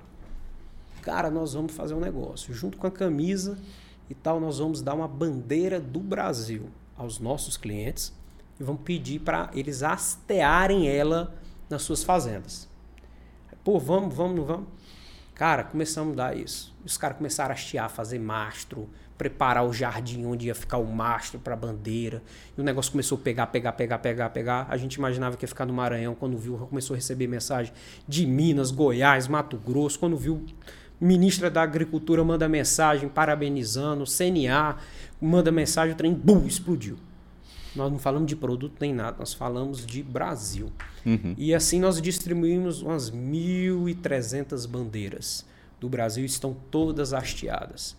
[1.01, 2.53] Cara, nós vamos fazer um negócio.
[2.53, 3.57] Junto com a camisa
[4.09, 6.63] e tal, nós vamos dar uma bandeira do Brasil
[6.97, 8.13] aos nossos clientes
[8.59, 11.33] e vamos pedir para eles hastearem ela
[11.69, 12.67] nas suas fazendas.
[13.63, 14.67] Pô, vamos, vamos, não vamos?
[15.35, 16.75] Cara, começamos a dar isso.
[16.83, 21.39] Os caras começaram a hastear, fazer mastro, preparar o jardim onde ia ficar o mastro
[21.39, 22.21] para a bandeira.
[22.57, 24.67] E o negócio começou a pegar, pegar, pegar, pegar, pegar.
[24.69, 26.13] A gente imaginava que ia ficar no Maranhão.
[26.13, 27.73] Quando viu, começou a receber mensagem
[28.07, 29.97] de Minas, Goiás, Mato Grosso.
[29.97, 30.45] Quando viu,
[30.99, 34.77] ministra da Agricultura manda mensagem parabenizando, CNA
[35.21, 36.97] manda mensagem, o trem, bum, explodiu.
[37.75, 40.71] Nós não falamos de produto nem nada, nós falamos de Brasil.
[41.37, 45.45] E assim nós distribuímos umas 1.300 bandeiras
[45.79, 47.95] do Brasil, estão todas hasteadas.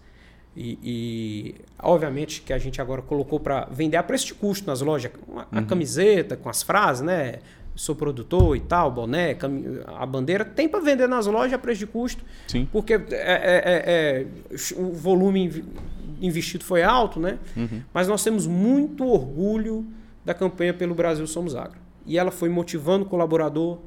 [0.56, 4.80] E, e, obviamente que a gente agora colocou para vender a preço de custo nas
[4.80, 7.38] lojas, uma- a camiseta com as frases, né?
[7.76, 9.36] Sou produtor e tal, boné,
[9.86, 12.22] a bandeira, tem para vender nas lojas a preço de custo.
[12.48, 12.68] Sim.
[12.70, 14.26] Porque é, é- é- é-
[14.76, 15.64] o volume
[16.20, 17.38] investido foi alto, né?
[17.94, 19.86] Mas nós temos muito orgulho
[20.24, 21.78] da campanha pelo Brasil Somos Agro.
[22.06, 23.78] E ela foi motivando o colaborador.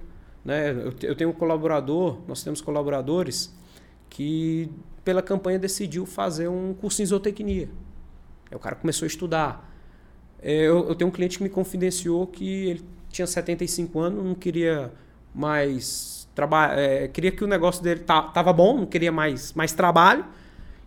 [0.43, 0.71] Né?
[0.71, 3.53] Eu, eu tenho um colaborador, nós temos colaboradores
[4.09, 4.69] que
[5.03, 7.69] pela campanha decidiu fazer um curso em zootecnia.
[8.49, 9.69] Aí o cara começou a estudar.
[10.41, 14.35] É, Eu, eu tenho um cliente que me confidenciou que ele tinha 75 anos, não
[14.35, 14.91] queria
[15.33, 20.25] mais trabalhar, queria que o negócio dele ta- tava bom, não queria mais, mais trabalho.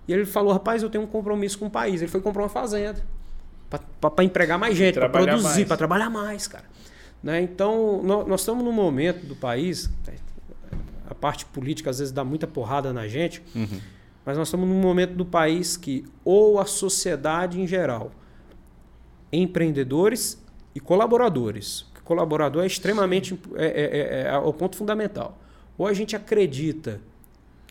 [0.08, 2.00] E ele falou, rapaz, eu tenho um compromisso com o país.
[2.00, 3.02] Ele foi comprar uma fazenda
[4.00, 5.08] para empregar mais gente, para
[5.40, 6.64] produzir, para trabalhar mais, cara.
[7.22, 7.40] Né?
[7.42, 9.90] Então, nó- nós estamos num momento do país,
[11.10, 13.42] a parte política às vezes dá muita porrada na gente,
[14.24, 18.12] mas nós estamos num momento do país que ou a sociedade em geral,
[19.32, 20.40] empreendedores
[20.74, 25.36] e colaboradores, colaborador é extremamente imp- é, é, é, é o ponto fundamental.
[25.76, 27.00] Ou a gente acredita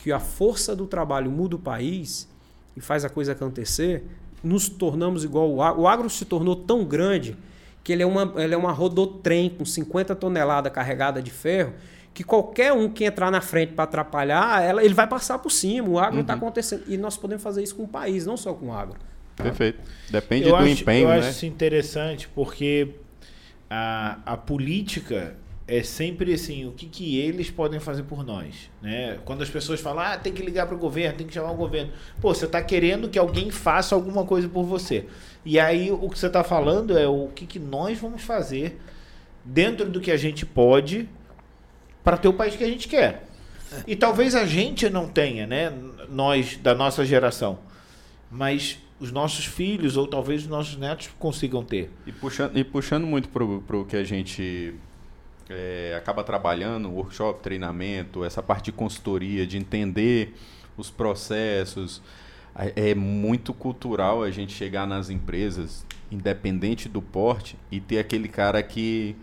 [0.06, 2.30] que a força do trabalho muda o país
[2.78, 4.04] e faz a coisa acontecer,
[4.44, 5.82] nos tornamos igual o agro.
[5.82, 7.36] O agro se tornou tão grande
[7.84, 11.74] que ele é uma, ele é uma rodotrem com 50 toneladas carregada de ferro,
[12.14, 15.90] que qualquer um que entrar na frente para atrapalhar, ela, ele vai passar por cima.
[15.90, 16.38] O agro está Uhum.
[16.38, 16.84] acontecendo.
[16.88, 18.98] E nós podemos fazer isso com o país, não só com o agro.
[19.36, 19.80] Perfeito.
[20.12, 21.18] Depende eu do acho, empenho, eu né?
[21.18, 22.90] acho isso interessante porque
[23.68, 25.36] a, a política
[25.68, 29.18] é sempre assim, o que, que eles podem fazer por nós, né?
[29.26, 31.56] Quando as pessoas falam, ah, tem que ligar para o governo, tem que chamar o
[31.56, 31.92] governo.
[32.22, 35.06] Pô, você está querendo que alguém faça alguma coisa por você.
[35.44, 38.80] E aí o que você está falando é o que, que nós vamos fazer
[39.44, 41.10] dentro do que a gente pode
[42.04, 43.28] para ter o país que a gente quer.
[43.88, 45.74] E talvez a gente não tenha, né?
[46.10, 47.58] Nós da nossa geração,
[48.30, 51.92] mas os nossos filhos ou talvez os nossos netos consigam ter.
[52.06, 54.76] E puxando, e puxando muito pro, pro que a gente
[55.50, 60.36] é, acaba trabalhando, workshop, treinamento, essa parte de consultoria, de entender
[60.78, 62.02] os processos.
[62.54, 68.28] a- É muito cultural a gente chegar nas empresas, independente do porte, e ter aquele
[68.30, 69.14] cara que,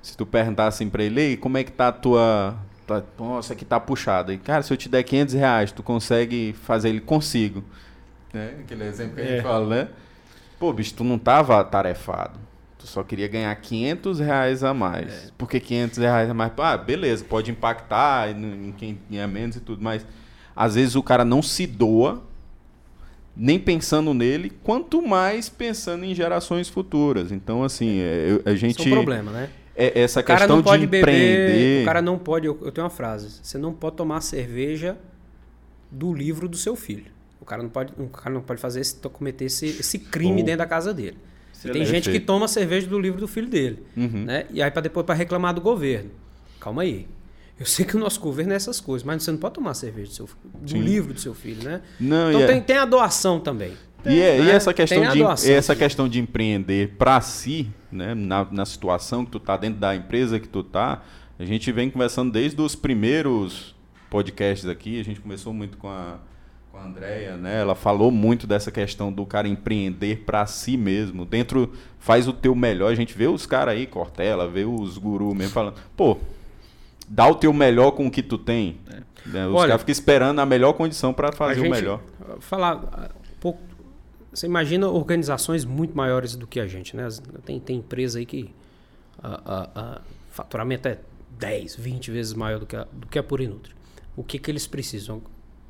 [0.00, 2.56] se tu perguntar assim pra ele, "Ei, como é que tá a tua...
[2.86, 4.32] Tá, nossa, aqui tá puxado.
[4.32, 7.00] E, cara, se eu te der 500 reais, tu consegue fazer ele?
[7.00, 7.62] Consigo.
[8.32, 8.54] Né?
[8.60, 9.42] Aquele exemplo que a gente É.
[9.42, 9.88] fala, né?
[10.58, 12.38] Pô, bicho, tu não tava tarefado.
[12.80, 15.30] Tu só queria ganhar 500 reais a mais.
[15.36, 16.50] Por que 500 reais a mais?
[16.56, 20.04] Ah, beleza, pode impactar em em quem ganha menos e tudo, mas
[20.56, 22.22] às vezes o cara não se doa,
[23.36, 27.30] nem pensando nele, quanto mais pensando em gerações futuras.
[27.30, 28.78] Então, assim, é, a gente.
[28.80, 29.50] Isso é um problema, né?
[29.76, 31.02] é- essa O cara questão não pode de beber.
[31.02, 31.82] empreender.
[31.82, 32.46] O cara não pode.
[32.46, 33.40] Eu, eu tenho uma frase.
[33.42, 34.96] Você não pode tomar cerveja
[35.90, 37.10] do livro do seu filho.
[37.40, 40.44] O cara não pode, o cara não pode fazer esse, cometer esse, esse crime Ou-
[40.44, 41.18] dentro da casa dele.
[41.64, 43.82] E tem gente que toma cerveja do livro do filho dele.
[43.96, 44.24] Uhum.
[44.24, 44.46] Né?
[44.50, 46.10] E aí para depois para reclamar do governo.
[46.58, 47.06] Calma aí.
[47.58, 50.08] Eu sei que o nosso governo é essas coisas, mas você não pode tomar cerveja
[50.08, 50.28] do, seu,
[50.62, 50.80] do Sim.
[50.80, 51.82] livro do seu filho, né?
[52.00, 53.72] Não, Então e é- tem, tem a doação também.
[54.06, 54.52] E, é- e né?
[54.52, 55.22] essa questão Tem de
[55.52, 55.86] essa também.
[55.86, 60.40] questão de empreender para si, né, na, na situação que tu tá dentro da empresa
[60.40, 61.02] que tu tá,
[61.38, 63.74] a gente vem conversando desde os primeiros
[64.08, 66.18] podcasts aqui, a gente começou muito com a
[66.80, 67.60] a Andrea, né?
[67.60, 71.24] Ela falou muito dessa questão do cara empreender para si mesmo.
[71.24, 72.90] Dentro faz o teu melhor.
[72.90, 76.16] A gente vê os caras aí, Cortella, vê os gurus mesmo falando, pô,
[77.08, 78.78] dá o teu melhor com o que tu tem.
[79.26, 82.00] Né, Os caras ficam esperando a melhor condição para A fazer o gente- melhor.
[82.40, 83.60] Falar ah, um pouco.
[84.32, 87.08] Você imagina organizações muito maiores do que a gente, né?
[87.44, 88.54] Tem, tem empresa aí que
[89.22, 90.00] ah, ah, ah,
[90.30, 90.98] faturamento é
[91.38, 93.74] 10, 20 vezes maior do que a, do que a Pura e Nutri.
[94.16, 95.20] O que, que eles precisam?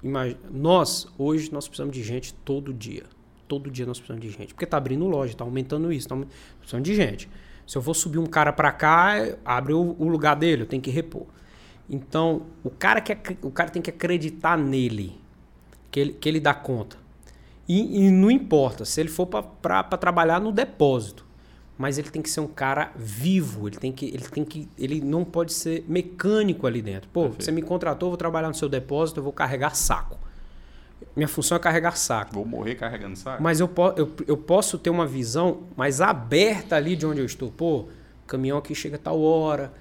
[0.03, 3.05] Nós, hoje, nós precisamos de gente todo dia.
[3.47, 4.55] Todo dia nós precisamos de gente.
[4.55, 7.29] Porque tá abrindo loja, tá aumentando isso, tá aument- precisamos de gente.
[7.67, 9.15] Se eu vou subir um cara para cá,
[9.45, 11.27] abre o, o lugar dele, eu tenho que repor.
[11.89, 15.21] Então, o cara, que, o cara tem que acreditar nele
[15.91, 16.97] que ele, que ele dá conta.
[17.69, 21.27] E, e não importa se ele for para trabalhar no depósito,
[21.81, 25.01] mas ele tem que ser um cara vivo, ele tem que, ele tem que, ele
[25.01, 27.09] não pode ser mecânico ali dentro.
[27.09, 27.45] Pô, Perfeito.
[27.45, 30.19] você me contratou, eu vou trabalhar no seu depósito, eu vou carregar saco.
[31.17, 32.35] Minha função é carregar saco.
[32.35, 33.43] Vou morrer carregando saco.
[33.43, 37.25] Mas eu, po eu, eu posso ter uma visão mais aberta ali de onde eu
[37.25, 37.51] estou.
[37.51, 37.89] Pô,
[38.27, 39.73] caminhão aqui chega a tal hora,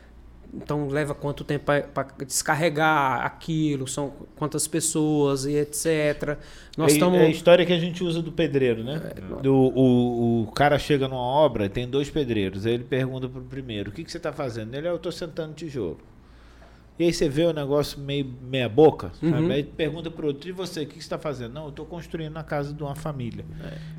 [0.54, 6.38] então leva quanto tempo para descarregar aquilo, são quantas pessoas e etc.
[6.78, 7.20] Nós é, estamos.
[7.20, 9.02] é a história que a gente usa do pedreiro, né?
[9.16, 12.66] É, Do, o, o cara chega numa obra e tem dois pedreiros.
[12.66, 14.74] Aí ele pergunta pro primeiro: O que, que você está fazendo?
[14.76, 16.00] Ele, "Ah, eu estou sentando tijolo.
[16.98, 19.32] E aí você vê o negócio meio meia boca, sabe?
[19.44, 19.52] Uhum.
[19.52, 21.54] Aí pergunta pro outro: E você, o que, que você está fazendo?
[21.54, 23.46] Não, eu estou construindo a casa de uma família.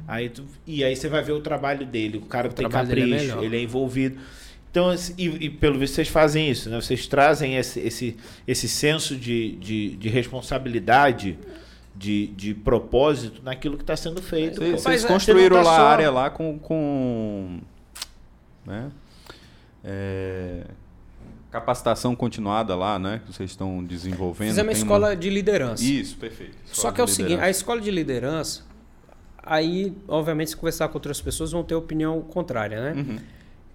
[0.06, 2.18] Aí tu- e aí você vai ver o trabalho dele.
[2.18, 2.50] O cara É.
[2.50, 3.42] O tem é capricho, melhor.
[3.44, 4.18] ele é envolvido.
[4.70, 6.80] Então, e, e pelo visto vocês fazem isso, né?
[6.80, 8.16] Vocês trazem esse, esse,
[8.46, 11.36] esse senso de, de, de responsabilidade,
[11.96, 14.56] de, de propósito naquilo que está sendo feito.
[14.60, 16.56] Vocês, Mas vocês é, construíram tá lá só- a área lá com.
[16.58, 17.58] com
[18.64, 18.90] né?
[19.82, 20.62] É,
[21.50, 23.20] capacitação continuada lá, né?
[23.26, 24.50] Que vocês estão desenvolvendo.
[24.50, 25.82] Fizemos uma escola de liderança.
[25.82, 26.54] Isso, perfeito.
[26.66, 27.58] Só Escola que é o de seguinte, a liderança.
[27.58, 28.62] escola de liderança,
[29.42, 33.00] aí, obviamente, se conversar com outras pessoas, vão ter opinião contrária, né?
[33.02, 33.18] Uhum.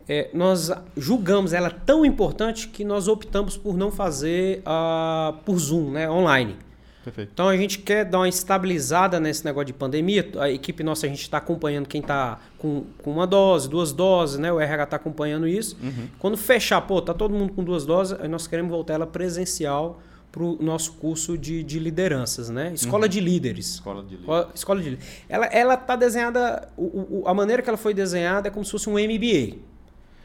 [0.07, 5.91] É, nós julgamos ela tão importante que nós optamos por não fazer ah, por Zoom,
[5.91, 6.10] né?
[6.10, 6.57] Online.
[7.03, 7.30] Perfeito.
[7.34, 10.27] Então a gente quer dar uma estabilizada nesse negócio de pandemia.
[10.40, 14.40] A equipe nossa, a gente está acompanhando quem está com, com uma dose, duas doses,
[14.40, 14.52] né?
[14.52, 15.77] O RH está acompanhando isso.
[15.84, 16.07] Uhum.
[16.19, 19.99] Quando fechar, pô, tá todo mundo com duas doses, aí nós queremos voltar ela presencial
[20.32, 22.72] para o nosso curso de, de lideranças, né?
[22.73, 23.76] Escola de líderes.
[23.76, 24.22] Escola de líderes.
[24.23, 25.11] Escola- Escola de líderes.
[25.30, 28.72] Ela, ela tá desenhada, o- o- a maneira que ela foi desenhada é como se
[28.72, 29.57] fosse um MBA.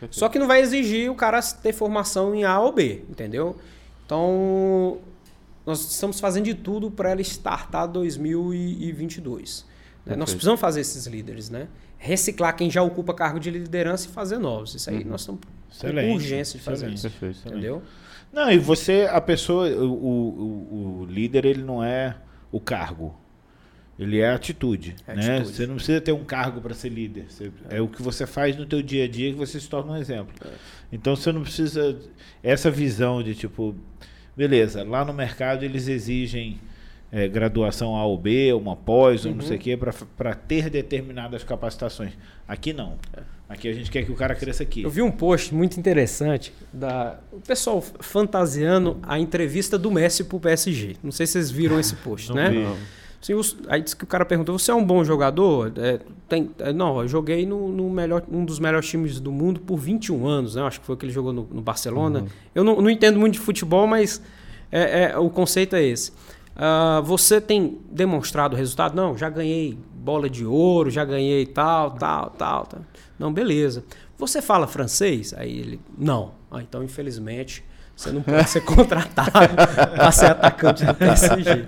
[0.01, 0.17] Perfeito.
[0.17, 3.57] Só que não vai exigir o cara ter formação em A ou B, entendeu?
[4.07, 4.99] Então,
[5.65, 9.65] nós estamos fazendo de tudo para ela startar 2022.
[10.07, 10.17] né?
[10.17, 11.69] Nós precisamos fazer esses líderes, né?
[11.99, 14.75] Reciclar quem já ocupa cargo de liderança e fazer novos.
[14.75, 15.41] Isso aí nós estamos
[16.09, 16.97] com urgência de fazer excelente.
[17.07, 17.11] isso.
[17.21, 17.49] Perfeito.
[17.49, 17.83] Entendeu?
[18.33, 22.17] Não, e você, a pessoa, o, o, o- o líder, ele não é
[22.51, 23.15] o cargo.
[24.01, 25.37] Ele é atitude, É né?
[25.37, 25.57] atitude.
[25.57, 27.27] Você não precisa ter um cargo para ser líder.
[27.29, 27.81] Você- é.
[27.83, 30.33] o que você faz no teu dia a dia que você se torna um exemplo.
[30.45, 30.49] É.
[30.91, 31.97] Então você não precisa
[32.43, 33.75] essa visão de tipo,
[34.37, 36.59] beleza, lá no mercado eles exigem
[37.13, 39.47] é, graduação A ou B, uma pós, ou não Uhum.
[39.49, 39.77] sei o quê,
[40.17, 42.13] para ter determinadas capacitações.
[42.47, 42.99] Aqui não.
[43.49, 44.83] Aqui a gente quer que o cara cresça aqui.
[44.85, 50.39] Eu vi um post muito interessante da o pessoal fantasiando a entrevista do Messi pro
[50.39, 50.95] PSG.
[51.03, 52.49] Não sei se vocês viram esse post, Não né?
[52.51, 52.65] vi.
[53.21, 56.51] Sim, os- aí disse que o cara perguntou: "Você é um bom jogador?" É, tem,
[56.59, 60.27] é, não, eu joguei no, no melhor, um dos melhores times do mundo por 21
[60.27, 60.63] anos, né?
[60.63, 62.25] Acho que foi que ele jogou no, no Barcelona.
[62.55, 64.23] Eu não, não entendo muito de futebol, mas
[64.73, 66.13] é, é, o conceito é esse.
[66.57, 68.95] Ah, você tem demonstrado resultado?
[68.97, 72.81] Não, já ganhei bola de ouro, já ganhei tal, tal, tal, tal.
[73.19, 73.85] Não, beleza.
[74.19, 75.33] Você fala francês?
[75.37, 76.33] Aí ele, não.
[76.51, 77.63] Ah, então, infelizmente,
[78.01, 79.31] você não pode ser contratado
[79.95, 81.65] para ser atacante do PSG.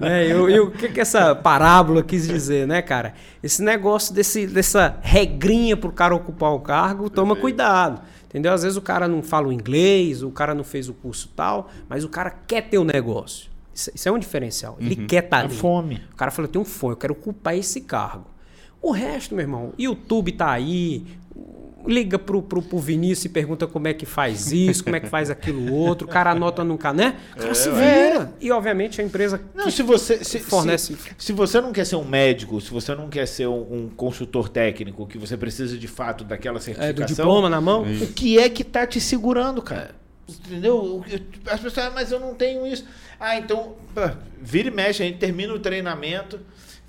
[0.00, 0.28] né?
[0.28, 3.14] E, o- o que, que essa parábola quis dizer, né, cara?
[3.42, 8.00] Esse negócio desse, dessa regrinha pro cara ocupar o cargo, toma cuidado.
[8.28, 8.52] Entendeu?
[8.52, 11.68] Às vezes o cara não fala o inglês, o cara não fez o curso tal,
[11.88, 13.50] mas o cara quer ter o negócio.
[13.74, 14.76] Isso, isso é um diferencial.
[14.80, 15.54] Ele quer estar A ali.
[15.54, 16.00] fome.
[16.12, 18.26] O cara falou, eu tenho um fome, eu quero ocupar esse cargo.
[18.80, 21.04] O resto, meu irmão, YouTube tá aí,
[21.86, 25.08] liga pro, pro, pro Vinícius e pergunta como é que faz isso, como é que
[25.08, 27.16] faz aquilo outro, o cara anota num né?
[27.34, 28.32] O cara se vira.
[28.40, 31.96] E, obviamente, a empresa Não, se você se, fornece- se, se você não quer ser
[31.96, 35.88] um médico, se você não quer ser um, um consultor técnico, que você precisa de
[35.88, 39.60] fato daquela é, certificação, do diploma na mão, o que é que tá te segurando,
[39.62, 39.94] cara?
[40.28, 41.04] Entendeu?
[41.46, 42.84] As pessoas, "Ah, mas eu não tenho isso.
[43.18, 46.40] Ah, então, pá, vira e mexe, a gente termina o treinamento,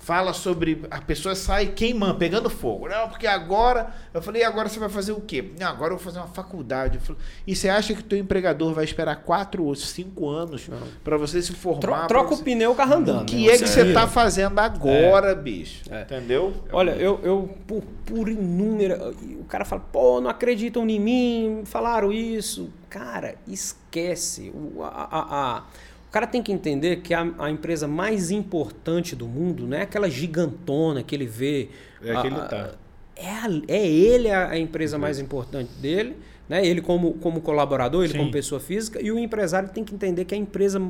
[0.04, 0.82] fala sobre.
[0.90, 2.88] A pessoa sai queimando, pegando fogo.
[2.88, 3.92] Não, porque agora.
[4.12, 5.52] Eu falei, e agora você vai fazer o quê?
[5.58, 6.98] Não, agora eu vou fazer uma faculdade.
[6.98, 10.68] Falei, e você acha que o teu empregador vai esperar quatro ou cinco anos
[11.02, 11.80] para você se formar?
[11.80, 13.22] tro- troca você- o pneu carro andando.
[13.22, 13.54] o que né?
[13.54, 14.00] é que você vira.
[14.00, 15.82] tá fazendo agora, bicho?
[15.90, 16.52] Entendeu?
[16.72, 19.10] Olha, eu, eu por, por inúmera.
[19.40, 22.70] O cara fala, pô, não acreditam em mim, falaram isso.
[22.90, 24.52] Cara, esquece.
[24.54, 25.26] O, a, a-
[25.58, 25.62] a-
[26.14, 30.08] cara tem que entender que a, a empresa mais importante do mundo não é aquela
[30.08, 31.68] gigantona que ele vê.
[32.02, 32.70] É a que ele a- tá.
[33.16, 36.16] É, a- é ele a, a empresa mais importante dele,
[36.48, 36.64] né?
[36.66, 38.18] Ele como, como colaborador, ele Sim.
[38.18, 40.80] como pessoa física, e o empresário tem que entender que a empresa,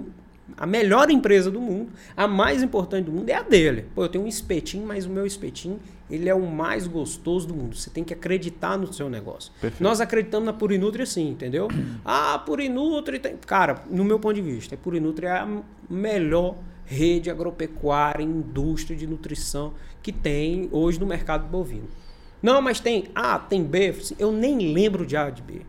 [0.57, 3.87] a melhor empresa do mundo, a mais importante do mundo é a dele.
[3.95, 5.79] Pô, eu tenho um espetinho, mas o meu espetinho,
[6.11, 7.77] ele é o mais gostoso do mundo.
[7.77, 9.51] Você tem que acreditar no seu negócio.
[9.61, 9.83] Perfeito.
[9.83, 11.69] Nós acreditamos na Purinutri assim, entendeu?
[12.05, 13.37] Ah, Purinutri tem...
[13.47, 15.49] Cara, no meu ponto de vista, a Purinutri é a
[15.89, 16.57] melhor
[16.87, 19.73] rede agropecuária, indústria de nutrição
[20.03, 21.89] que tem hoje no mercado bovino.
[22.43, 23.95] Não, mas tem A, tem B.
[24.19, 25.63] Eu nem lembro de A de B.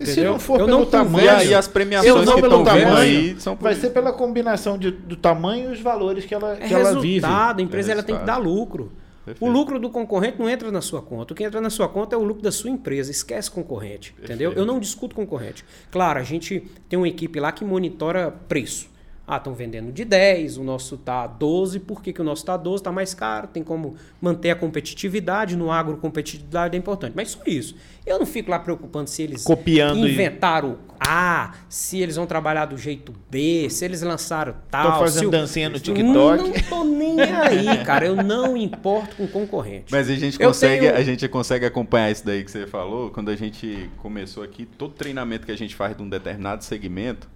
[0.00, 2.58] E se não for Eu pelo não tamanho, E as eu premiações não que pelo
[2.58, 3.80] estão tamanho, aí são vai isso.
[3.82, 7.14] ser pela combinação de- do tamanho e os valores que ela, É que ela vive.
[7.20, 8.54] resultado, a empresa É ela tem que dar resultado.
[8.58, 8.92] lucro.
[9.26, 9.44] Perfeito.
[9.44, 11.32] O lucro do concorrente não entra na sua conta.
[11.34, 13.10] O que entra na sua conta é o lucro da sua empresa.
[13.10, 14.52] Esquece concorrente, entendeu?
[14.52, 15.64] Eu não discuto concorrente.
[15.90, 18.88] Claro, a gente tem uma equipe lá que monitora preço.
[19.28, 21.80] Ah, estão vendendo de 10, o nosso tá 12.
[21.80, 22.80] Por que, que o nosso tá 12?
[22.82, 23.48] Tá mais caro.
[23.48, 25.56] Tem como manter a competitividade.
[25.56, 27.12] No agro, competitividade é importante.
[27.16, 27.74] Mas só isso.
[28.06, 32.66] Eu não fico lá preocupando se eles Copiando e- inventaram A, se eles vão trabalhar
[32.66, 34.92] do jeito B, se eles lançaram tal.
[34.92, 36.04] Tô fazendo dancinha no TikTok.
[36.04, 38.06] Não tô nem aí, cara.
[38.06, 39.86] Eu não importo com concorrente.
[39.90, 43.10] Mas a gente Eu consegue, tenho- a gente consegue acompanhar isso daí que você falou.
[43.10, 47.28] Quando a gente começou aqui, todo treinamento que a gente faz de um determinado segmento,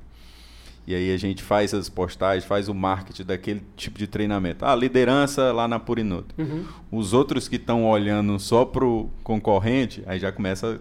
[0.87, 4.65] e aí a gente faz as postagens, faz o marketing daquele tipo de treinamento.
[4.65, 6.35] Ah, liderança lá na Purinuto.
[6.39, 6.65] Uhum.
[6.91, 10.81] Os outros que estão olhando só pro concorrente, aí já começa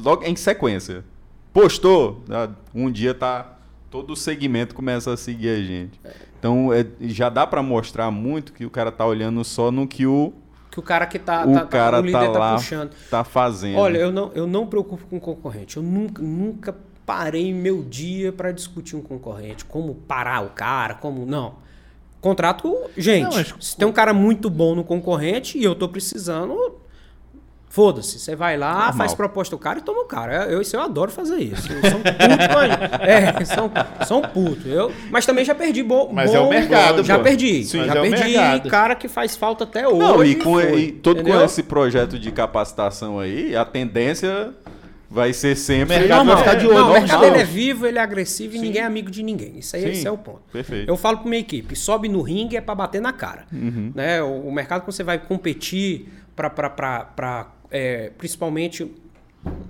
[0.00, 1.04] logo em sequência.
[1.52, 3.56] Postou, ah, um dia tá
[3.90, 6.00] todo o segmento começa a seguir a gente.
[6.38, 10.06] Então é, já dá para mostrar muito que o cara tá olhando só no que
[10.06, 10.32] o
[10.70, 12.92] Que o cara que tá, o tá- tá- cara o líder tá tá, lá, puxando.
[13.10, 13.78] tá fazendo.
[13.78, 15.76] Olha, eu não, eu não preocupo com concorrente.
[15.76, 16.76] Eu nunca, nunca
[17.10, 19.64] parei meu dia para discutir um concorrente.
[19.64, 21.26] Como parar o cara, como.
[21.26, 21.54] Não.
[22.20, 23.24] Contrato, gente.
[23.24, 26.76] Não, mas- Se tem um cara muito bom no concorrente e eu tô precisando.
[27.68, 28.92] Foda-se, você vai lá, Normal.
[28.94, 30.46] faz proposta ao cara e toma o cara.
[30.46, 31.72] Eu, isso eu adoro fazer isso.
[31.72, 34.68] Eu sou um puto, a- é, sou um puto.
[34.68, 36.10] Eu, mas também já perdi bom.
[36.12, 37.22] Mas bom- é o mercado, Já pô.
[37.24, 37.62] perdi.
[37.64, 38.16] Sim, já mas é
[38.56, 39.98] perdi cara que faz falta até hoje.
[40.00, 41.38] Não, e, com, foi, e todo entendeu?
[41.38, 44.52] com esse projeto de capacitação aí, a tendência
[45.10, 45.96] vai ser sempre.
[45.96, 48.54] O mercado vai ficar de olho, Não, o mercado ele é vivo, ele é agressivo
[48.54, 49.58] e ninguém é amigo de ninguém.
[49.58, 50.42] Isso aí esse é o ponto.
[50.52, 50.88] Perfeito.
[50.88, 53.44] Eu falo pra minha equipe, sobe no ringue é pra bater na cara.
[53.52, 53.92] Uhum.
[53.94, 54.22] Né?
[54.22, 57.48] O, o mercado quando você vai competir para
[58.16, 58.90] principalmente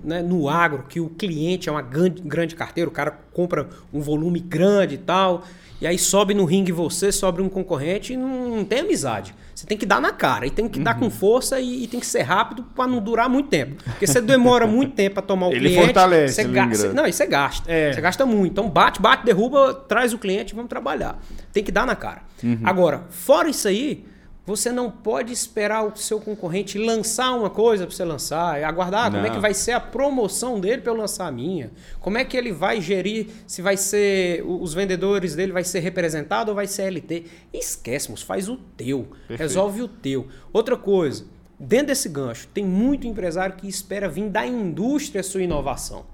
[0.03, 4.01] né, no agro, que o cliente é uma grande, grande carteira, o cara compra um
[4.01, 5.43] volume grande e tal,
[5.81, 9.33] e aí sobe no ringue você, sobe um concorrente e não, não tem amizade.
[9.53, 11.99] Você tem que dar na cara, e tem que dar com força e, e tem
[11.99, 13.83] que ser rápido para não durar muito tempo.
[13.83, 15.83] Porque você demora muito tempo para tomar o Ele cliente.
[15.85, 17.01] fortalece, você ele gasta, engrana.
[17.01, 17.71] Não, e você gasta.
[17.71, 17.93] É.
[17.93, 18.51] Você gasta muito.
[18.51, 21.19] Então bate, bate, derruba, traz o cliente e vamos trabalhar.
[21.51, 22.21] Tem que dar na cara.
[22.63, 24.05] Agora, fora isso aí,
[24.45, 29.23] você não pode esperar o seu concorrente lançar uma coisa para você lançar, aguardar como
[29.23, 29.35] é Não.
[29.35, 31.71] que vai ser a promoção dele para eu lançar a minha.
[31.99, 36.49] Como é que ele vai gerir, se vai ser os vendedores dele vai ser representado
[36.49, 37.25] ou vai ser LT.
[37.53, 39.07] Esquece, moço, faz o teu.
[39.29, 40.27] Resolve o teu.
[40.51, 41.25] Outra coisa,
[41.59, 46.05] dentro desse gancho, tem muito empresário que espera vir da indústria a sua inovação.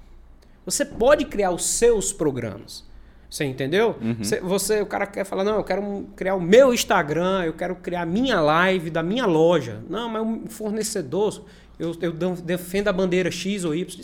[0.65, 2.86] Você pode criar os seus programas.
[3.29, 3.95] Você entendeu?
[4.19, 7.75] Você, você- o cara quer falar, não, eu quero criar o meu Instagram, eu quero
[7.75, 9.79] criar a minha live da minha loja.
[9.89, 11.43] Não, mas um fornecedor,
[11.77, 14.01] eu, eu defendo a bandeira X ou Y.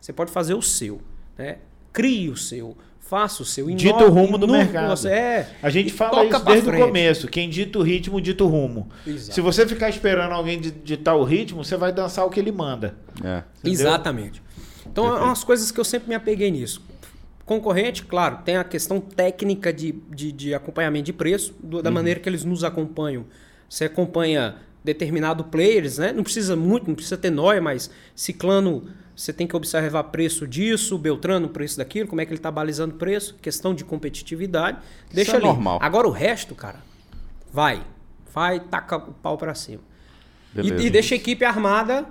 [0.00, 1.00] Você pode fazer o seu.
[1.36, 1.56] Né?
[1.92, 2.76] Crie o seu.
[3.00, 3.68] Faça o seu.
[3.70, 4.90] Dita inove o rumo do no que mercado.
[4.90, 7.26] Você é, A gente fala isso desde o começo.
[7.26, 8.90] Quem dita o ritmo, dita o rumo.
[9.06, 9.34] Exato.
[9.34, 12.52] Se você ficar esperando alguém di- ditar o ritmo, você vai dançar o que ele
[12.52, 12.96] manda.
[13.24, 13.42] É.
[13.64, 14.42] Exatamente.
[14.86, 16.82] Então, é umas coisas que eu sempre me apeguei nisso.
[17.48, 22.20] Concorrente, claro, tem a questão técnica de, de, de acompanhamento de preço, do- da maneira
[22.20, 23.24] que eles nos acompanham.
[23.68, 26.12] Você acompanha determinado players, né?
[26.12, 28.84] Não precisa muito, não precisa ter nóia, mas ciclano,
[29.16, 32.94] você tem que observar preço disso, Beltrano, preço daquilo, como é que ele está balizando
[32.96, 34.78] preço, questão de competitividade.
[35.12, 35.44] Deixa é ali.
[35.46, 35.78] normal.
[35.82, 36.80] Agora o resto, cara,
[37.52, 37.82] vai.
[38.32, 39.80] Vai, taca o pau pra cima.
[40.54, 40.84] E, Beleza.
[40.84, 42.06] e deixa a equipe armada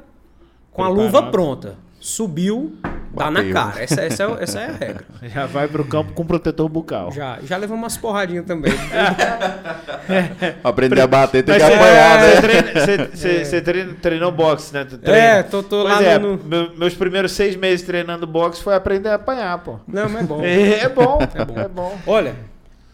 [0.72, 1.06] com a Preparado.
[1.16, 1.78] luva pronta.
[2.00, 2.76] Subiu,
[3.18, 3.84] dá na cara.
[3.84, 5.06] Essa, essa é, essa é a regra.
[5.34, 7.12] Já vai pro campo com protetor bucal.
[7.12, 8.72] Já, já levou umas porradinhas também.
[10.64, 12.36] Aprender a bater tem Mas que você, apanhar, né?
[12.36, 14.86] você treina- você- você- você treina- treinou boxe, né?
[14.86, 15.20] Tu treina.
[15.20, 18.76] É, tô- tô Pois lá é, no- meu- meus primeiros seis meses treinando boxe foi
[18.76, 19.80] aprender a apanhar, pô.
[19.88, 20.42] Não, mas é bom.
[20.44, 21.60] É, é bom, É bom.
[21.60, 21.98] é bom.
[22.06, 22.36] Olha,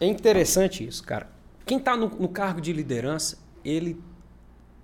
[0.00, 1.26] é interessante isso, cara.
[1.66, 3.98] Quem tá no, no cargo de liderança, ele,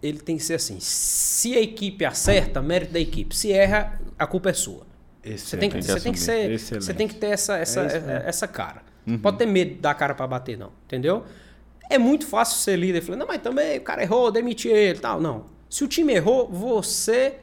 [0.03, 0.79] ele tem que ser assim.
[0.81, 3.37] Se a equipe acerta, mérito da equipe.
[3.37, 4.89] Se erra, a culpa é sua.
[5.25, 6.85] Você tem que, você tem que ser, Excelente.
[6.85, 8.11] você tem que ter essa, essa, É mesmo.
[8.11, 8.83] essa cara.
[9.05, 10.71] Não Pode ter medo de dar a cara pra bater, não.
[10.87, 11.25] Entendeu?
[11.91, 14.99] É muito fácil ser líder e falar, não, mas também o cara errou, demite ele
[14.99, 15.21] e tal.
[15.21, 15.45] Não.
[15.69, 17.35] Se o time errou, você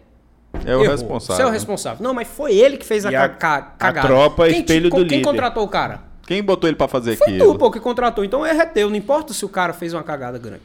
[0.65, 0.87] É o errou.
[0.91, 1.35] responsável.
[1.35, 2.03] Você é o responsável.
[2.03, 4.07] Não, mas foi ele que fez a, a- ca- ca- cagada.
[4.07, 5.21] tropa é quem, espelho quem do líder.
[5.23, 6.01] contratou o cara?
[6.25, 7.53] Quem botou ele pra fazer Foi aquilo?
[7.53, 8.23] tu, pô, que contratou.
[8.23, 8.89] Então erro é teu.
[8.89, 10.61] Não importa se o cara fez uma cagada grande.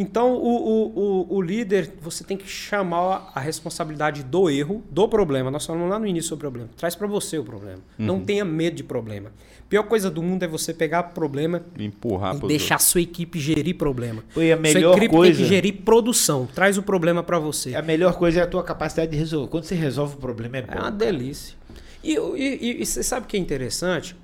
[0.00, 5.08] Então, o, o, o, o líder, você tem que chamar a responsabilidade do erro, do
[5.08, 5.50] problema.
[5.50, 6.70] Nós falamos lá no início sobre o problema.
[6.76, 7.80] Traz pra você o problema.
[7.98, 8.06] Uhum.
[8.06, 9.32] Não tenha medo de problema.
[9.68, 13.76] Pior coisa do mundo é você pegar problema Empurrar e deixar a sua equipe gerir
[13.76, 14.22] problema.
[14.36, 16.46] E a sua melhor equipe coisa- tem que gerir produção.
[16.54, 17.74] Traz o problema pra você.
[17.74, 19.50] A melhor coisa é a tua capacidade de resolver.
[19.50, 20.72] Quando você resolve o problema, é bom.
[20.74, 21.56] É uma delícia.
[22.04, 24.14] E, e, e- e você sabe o que é interessante?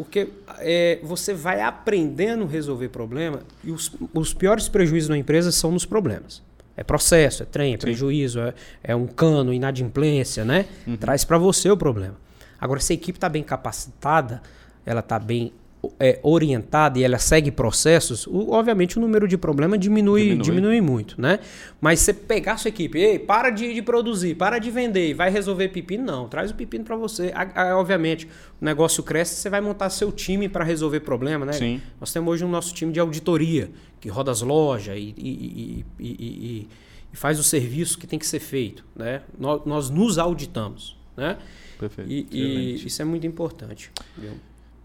[0.00, 0.28] Porque
[0.60, 5.70] é, você vai aprendendo a resolver problema e os, os piores prejuízos na empresa são
[5.70, 6.42] nos problemas.
[6.74, 10.64] É processo, é trem, é prejuízo, é, é um cano, inadimplência, né?
[10.98, 12.14] Traz para você o problema.
[12.58, 14.40] Agora, se a equipe está bem capacitada,
[14.86, 15.52] ela está bem
[15.98, 20.42] é, orientada e ela segue processos, o- obviamente o número de problema diminui, Diminui.
[20.44, 21.38] diminui muito, né?
[21.80, 25.14] Mas você pegar a sua equipe, ei, para de, de produzir, para de vender, e
[25.14, 27.32] vai resolver pepino, não, traz o pepino para você.
[27.34, 28.26] A- a- obviamente,
[28.60, 31.52] o negócio cresce, você vai montar seu time para resolver problema, né?
[31.54, 31.80] Sim.
[31.98, 33.70] Nós temos hoje o nosso time de auditoria,
[34.00, 36.68] que roda as lojas e, e- e- e-
[37.12, 39.22] faz o serviço que tem que ser feito, né?
[39.38, 41.38] Nós, nós nos auditamos, né?
[41.78, 42.10] Perfeito.
[42.10, 43.90] E, e isso é muito importante.
[44.16, 44.32] viu?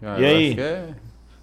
[0.02, 0.46] Ah, E aí?
[0.48, 0.84] Acho que, é-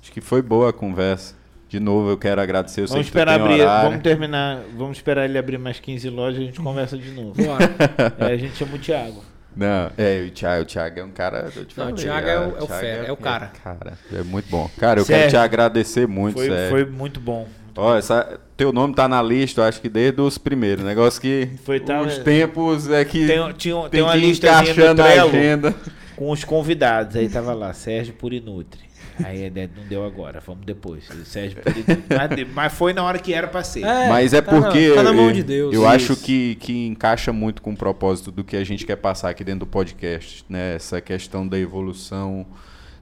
[0.01, 1.35] acho que foi boa a conversa.
[1.69, 2.81] De novo, eu quero agradecer.
[2.81, 3.89] Eu sei Vamos esperar abrir, horário.
[3.89, 7.33] vamos terminar, vamos esperar ele abrir mais 15 lojas e a gente conversa de novo.
[7.33, 7.69] Bora.
[8.19, 9.23] É, a gente chama o Thiago.
[9.55, 11.49] Não, é, o Thiago, o Thiago é um cara.
[11.55, 13.51] eu te Não, o Thiago é o- cara, é o fera, é o cara.
[13.63, 14.69] Cara, é muito bom.
[14.77, 15.21] Cara, eu Sério?
[15.21, 16.69] quero te agradecer muito, Foi, sério.
[16.69, 17.47] foi muito bom.
[17.75, 20.83] Ó, essa, teu nome tá na lista, acho que desde os primeiros.
[20.85, 24.21] Negócio que Foi, tá, os tempos é que Tem, tinha, tem tem uma que ir
[24.27, 25.75] listazinha encaixando a agenda.
[26.15, 27.15] Com os convidados.
[27.15, 28.81] Aí tava lá, Sérgio Purinutri.
[29.23, 31.07] Aí né, não deu agora, vamos depois.
[31.25, 32.03] Sérgio Purinutri.
[32.09, 33.83] Mas, mas foi na hora que era pra ser.
[33.83, 35.73] É, Mas é tá na- porque tá na mão eu, de Deus.
[35.73, 35.89] eu Isso.
[35.89, 39.43] acho que, que encaixa muito com o propósito do que a gente quer passar aqui
[39.43, 40.75] dentro do podcast, né?
[40.75, 42.45] Essa questão da evolução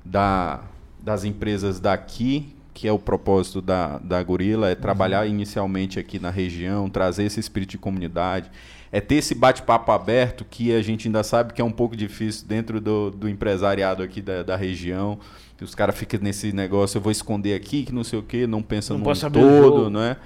[0.04, 0.62] da,
[1.00, 5.32] das empresas daqui que é o propósito da, da Gorila, é trabalhar uhum.
[5.32, 8.50] inicialmente aqui na região, trazer esse espírito de comunidade,
[8.92, 12.46] é ter esse bate-papo aberto que a gente ainda sabe que é um pouco difícil
[12.48, 15.18] dentro do, do empresariado aqui da, da região.
[15.62, 18.64] Os caras ficam nesse negócio, eu vou esconder aqui, que não sei o que, não
[18.64, 20.18] pensa no todo, não é?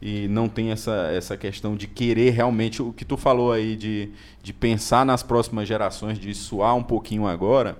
[0.00, 4.10] E não tem essa, essa questão de querer realmente, o que tu falou aí, de,
[4.42, 7.78] de pensar nas próximas gerações, de suar um pouquinho agora,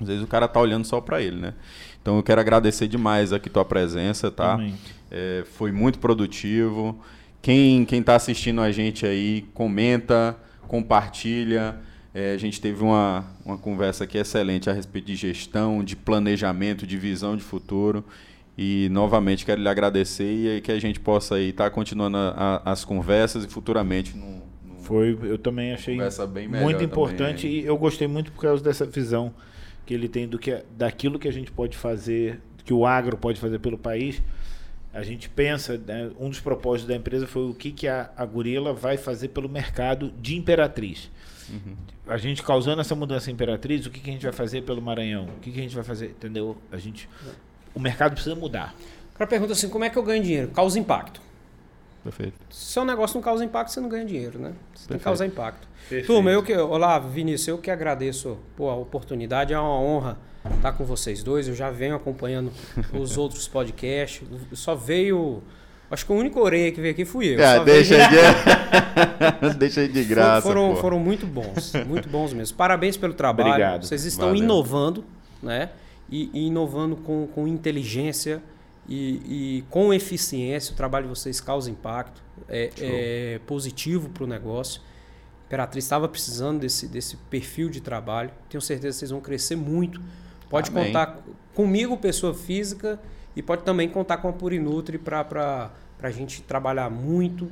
[0.00, 1.54] às vezes o cara tá olhando só para ele, né?
[2.00, 4.56] Então eu quero agradecer demais aqui tua presença, tá?
[5.10, 6.96] É, foi muito produtivo.
[7.44, 10.34] Quem quem está assistindo a gente aí, comenta,
[10.66, 11.76] compartilha.
[12.14, 16.86] É, a gente teve uma, uma conversa aqui excelente a respeito de gestão, de planejamento,
[16.86, 18.02] de visão de futuro.
[18.56, 22.62] E novamente quero lhe agradecer e que a gente possa aí estar tá continuando a,
[22.64, 24.16] a, as conversas e futuramente
[24.80, 25.98] foi eu também achei
[26.62, 27.60] muito importante também.
[27.60, 29.34] e eu gostei muito por causa dessa visão
[29.84, 33.38] que ele tem do que daquilo que a gente pode fazer, que o agro pode
[33.38, 34.22] fazer pelo país
[34.94, 38.24] a gente pensa, né, um dos propósitos da empresa foi o que, que a, a
[38.24, 41.10] Gorila vai fazer pelo mercado de Imperatriz.
[41.50, 41.74] Uhum.
[42.06, 44.80] A gente causando essa mudança em Imperatriz, o que, que a gente vai fazer pelo
[44.80, 45.24] Maranhão?
[45.36, 46.10] O que, que a gente vai fazer?
[46.10, 46.56] Entendeu?
[46.70, 47.08] A gente,
[47.74, 48.72] o mercado precisa mudar.
[49.14, 50.48] O cara pergunta assim: como é que eu ganho dinheiro?
[50.48, 51.20] Causa impacto.
[52.04, 52.34] Perfeito.
[52.50, 54.50] Se seu negócio não causa impacto, você não ganha dinheiro, né?
[54.74, 54.88] Você Perfeito.
[54.88, 55.66] tem que causar impacto.
[55.80, 56.06] Perfeito.
[56.06, 56.54] Turma, eu que.
[56.54, 60.18] Olá, Vinícius, eu que agradeço pô, a oportunidade, é uma honra
[60.54, 61.48] estar com vocês dois.
[61.48, 62.52] Eu já venho acompanhando
[62.92, 64.22] os outros podcasts.
[64.52, 65.42] Só veio.
[65.90, 67.40] Acho que o único orelha que veio aqui fui eu.
[67.40, 69.50] É, deixa, veio...
[69.50, 69.54] de...
[69.56, 70.46] deixa de graça.
[70.46, 72.54] Foram, foram muito bons, muito bons mesmo.
[72.56, 73.50] Parabéns pelo trabalho.
[73.50, 73.86] Obrigado.
[73.86, 74.42] Vocês estão Valeu.
[74.42, 75.04] inovando,
[75.42, 75.70] né?
[76.10, 78.42] E, e, inovando com, com inteligência
[78.88, 80.72] e, e, com eficiência.
[80.72, 84.80] O trabalho de vocês causa impacto, é, é positivo para o negócio.
[85.44, 88.30] A Imperatriz estava precisando desse, desse perfil de trabalho.
[88.48, 90.00] Tenho certeza que vocês vão crescer muito
[90.54, 90.86] Pode Amém.
[90.86, 91.18] contar
[91.52, 93.00] comigo, pessoa física,
[93.34, 95.70] e pode também contar com a Purinutri para
[96.00, 97.50] a gente trabalhar muito.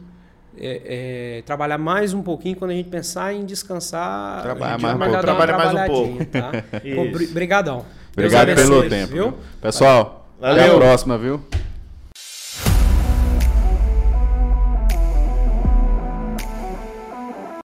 [0.56, 4.42] É, é, trabalhar mais um pouquinho quando a gente pensar em descansar.
[4.42, 5.20] Trabalhar mais, um pouco.
[5.20, 6.24] Trabalha mais um pouco.
[6.26, 6.52] Tá?
[7.30, 7.86] Obrigadão.
[8.12, 9.12] Obrigado pelo tempo.
[9.12, 9.34] Viu?
[9.60, 10.64] Pessoal, Valeu.
[10.64, 11.40] até a próxima, viu?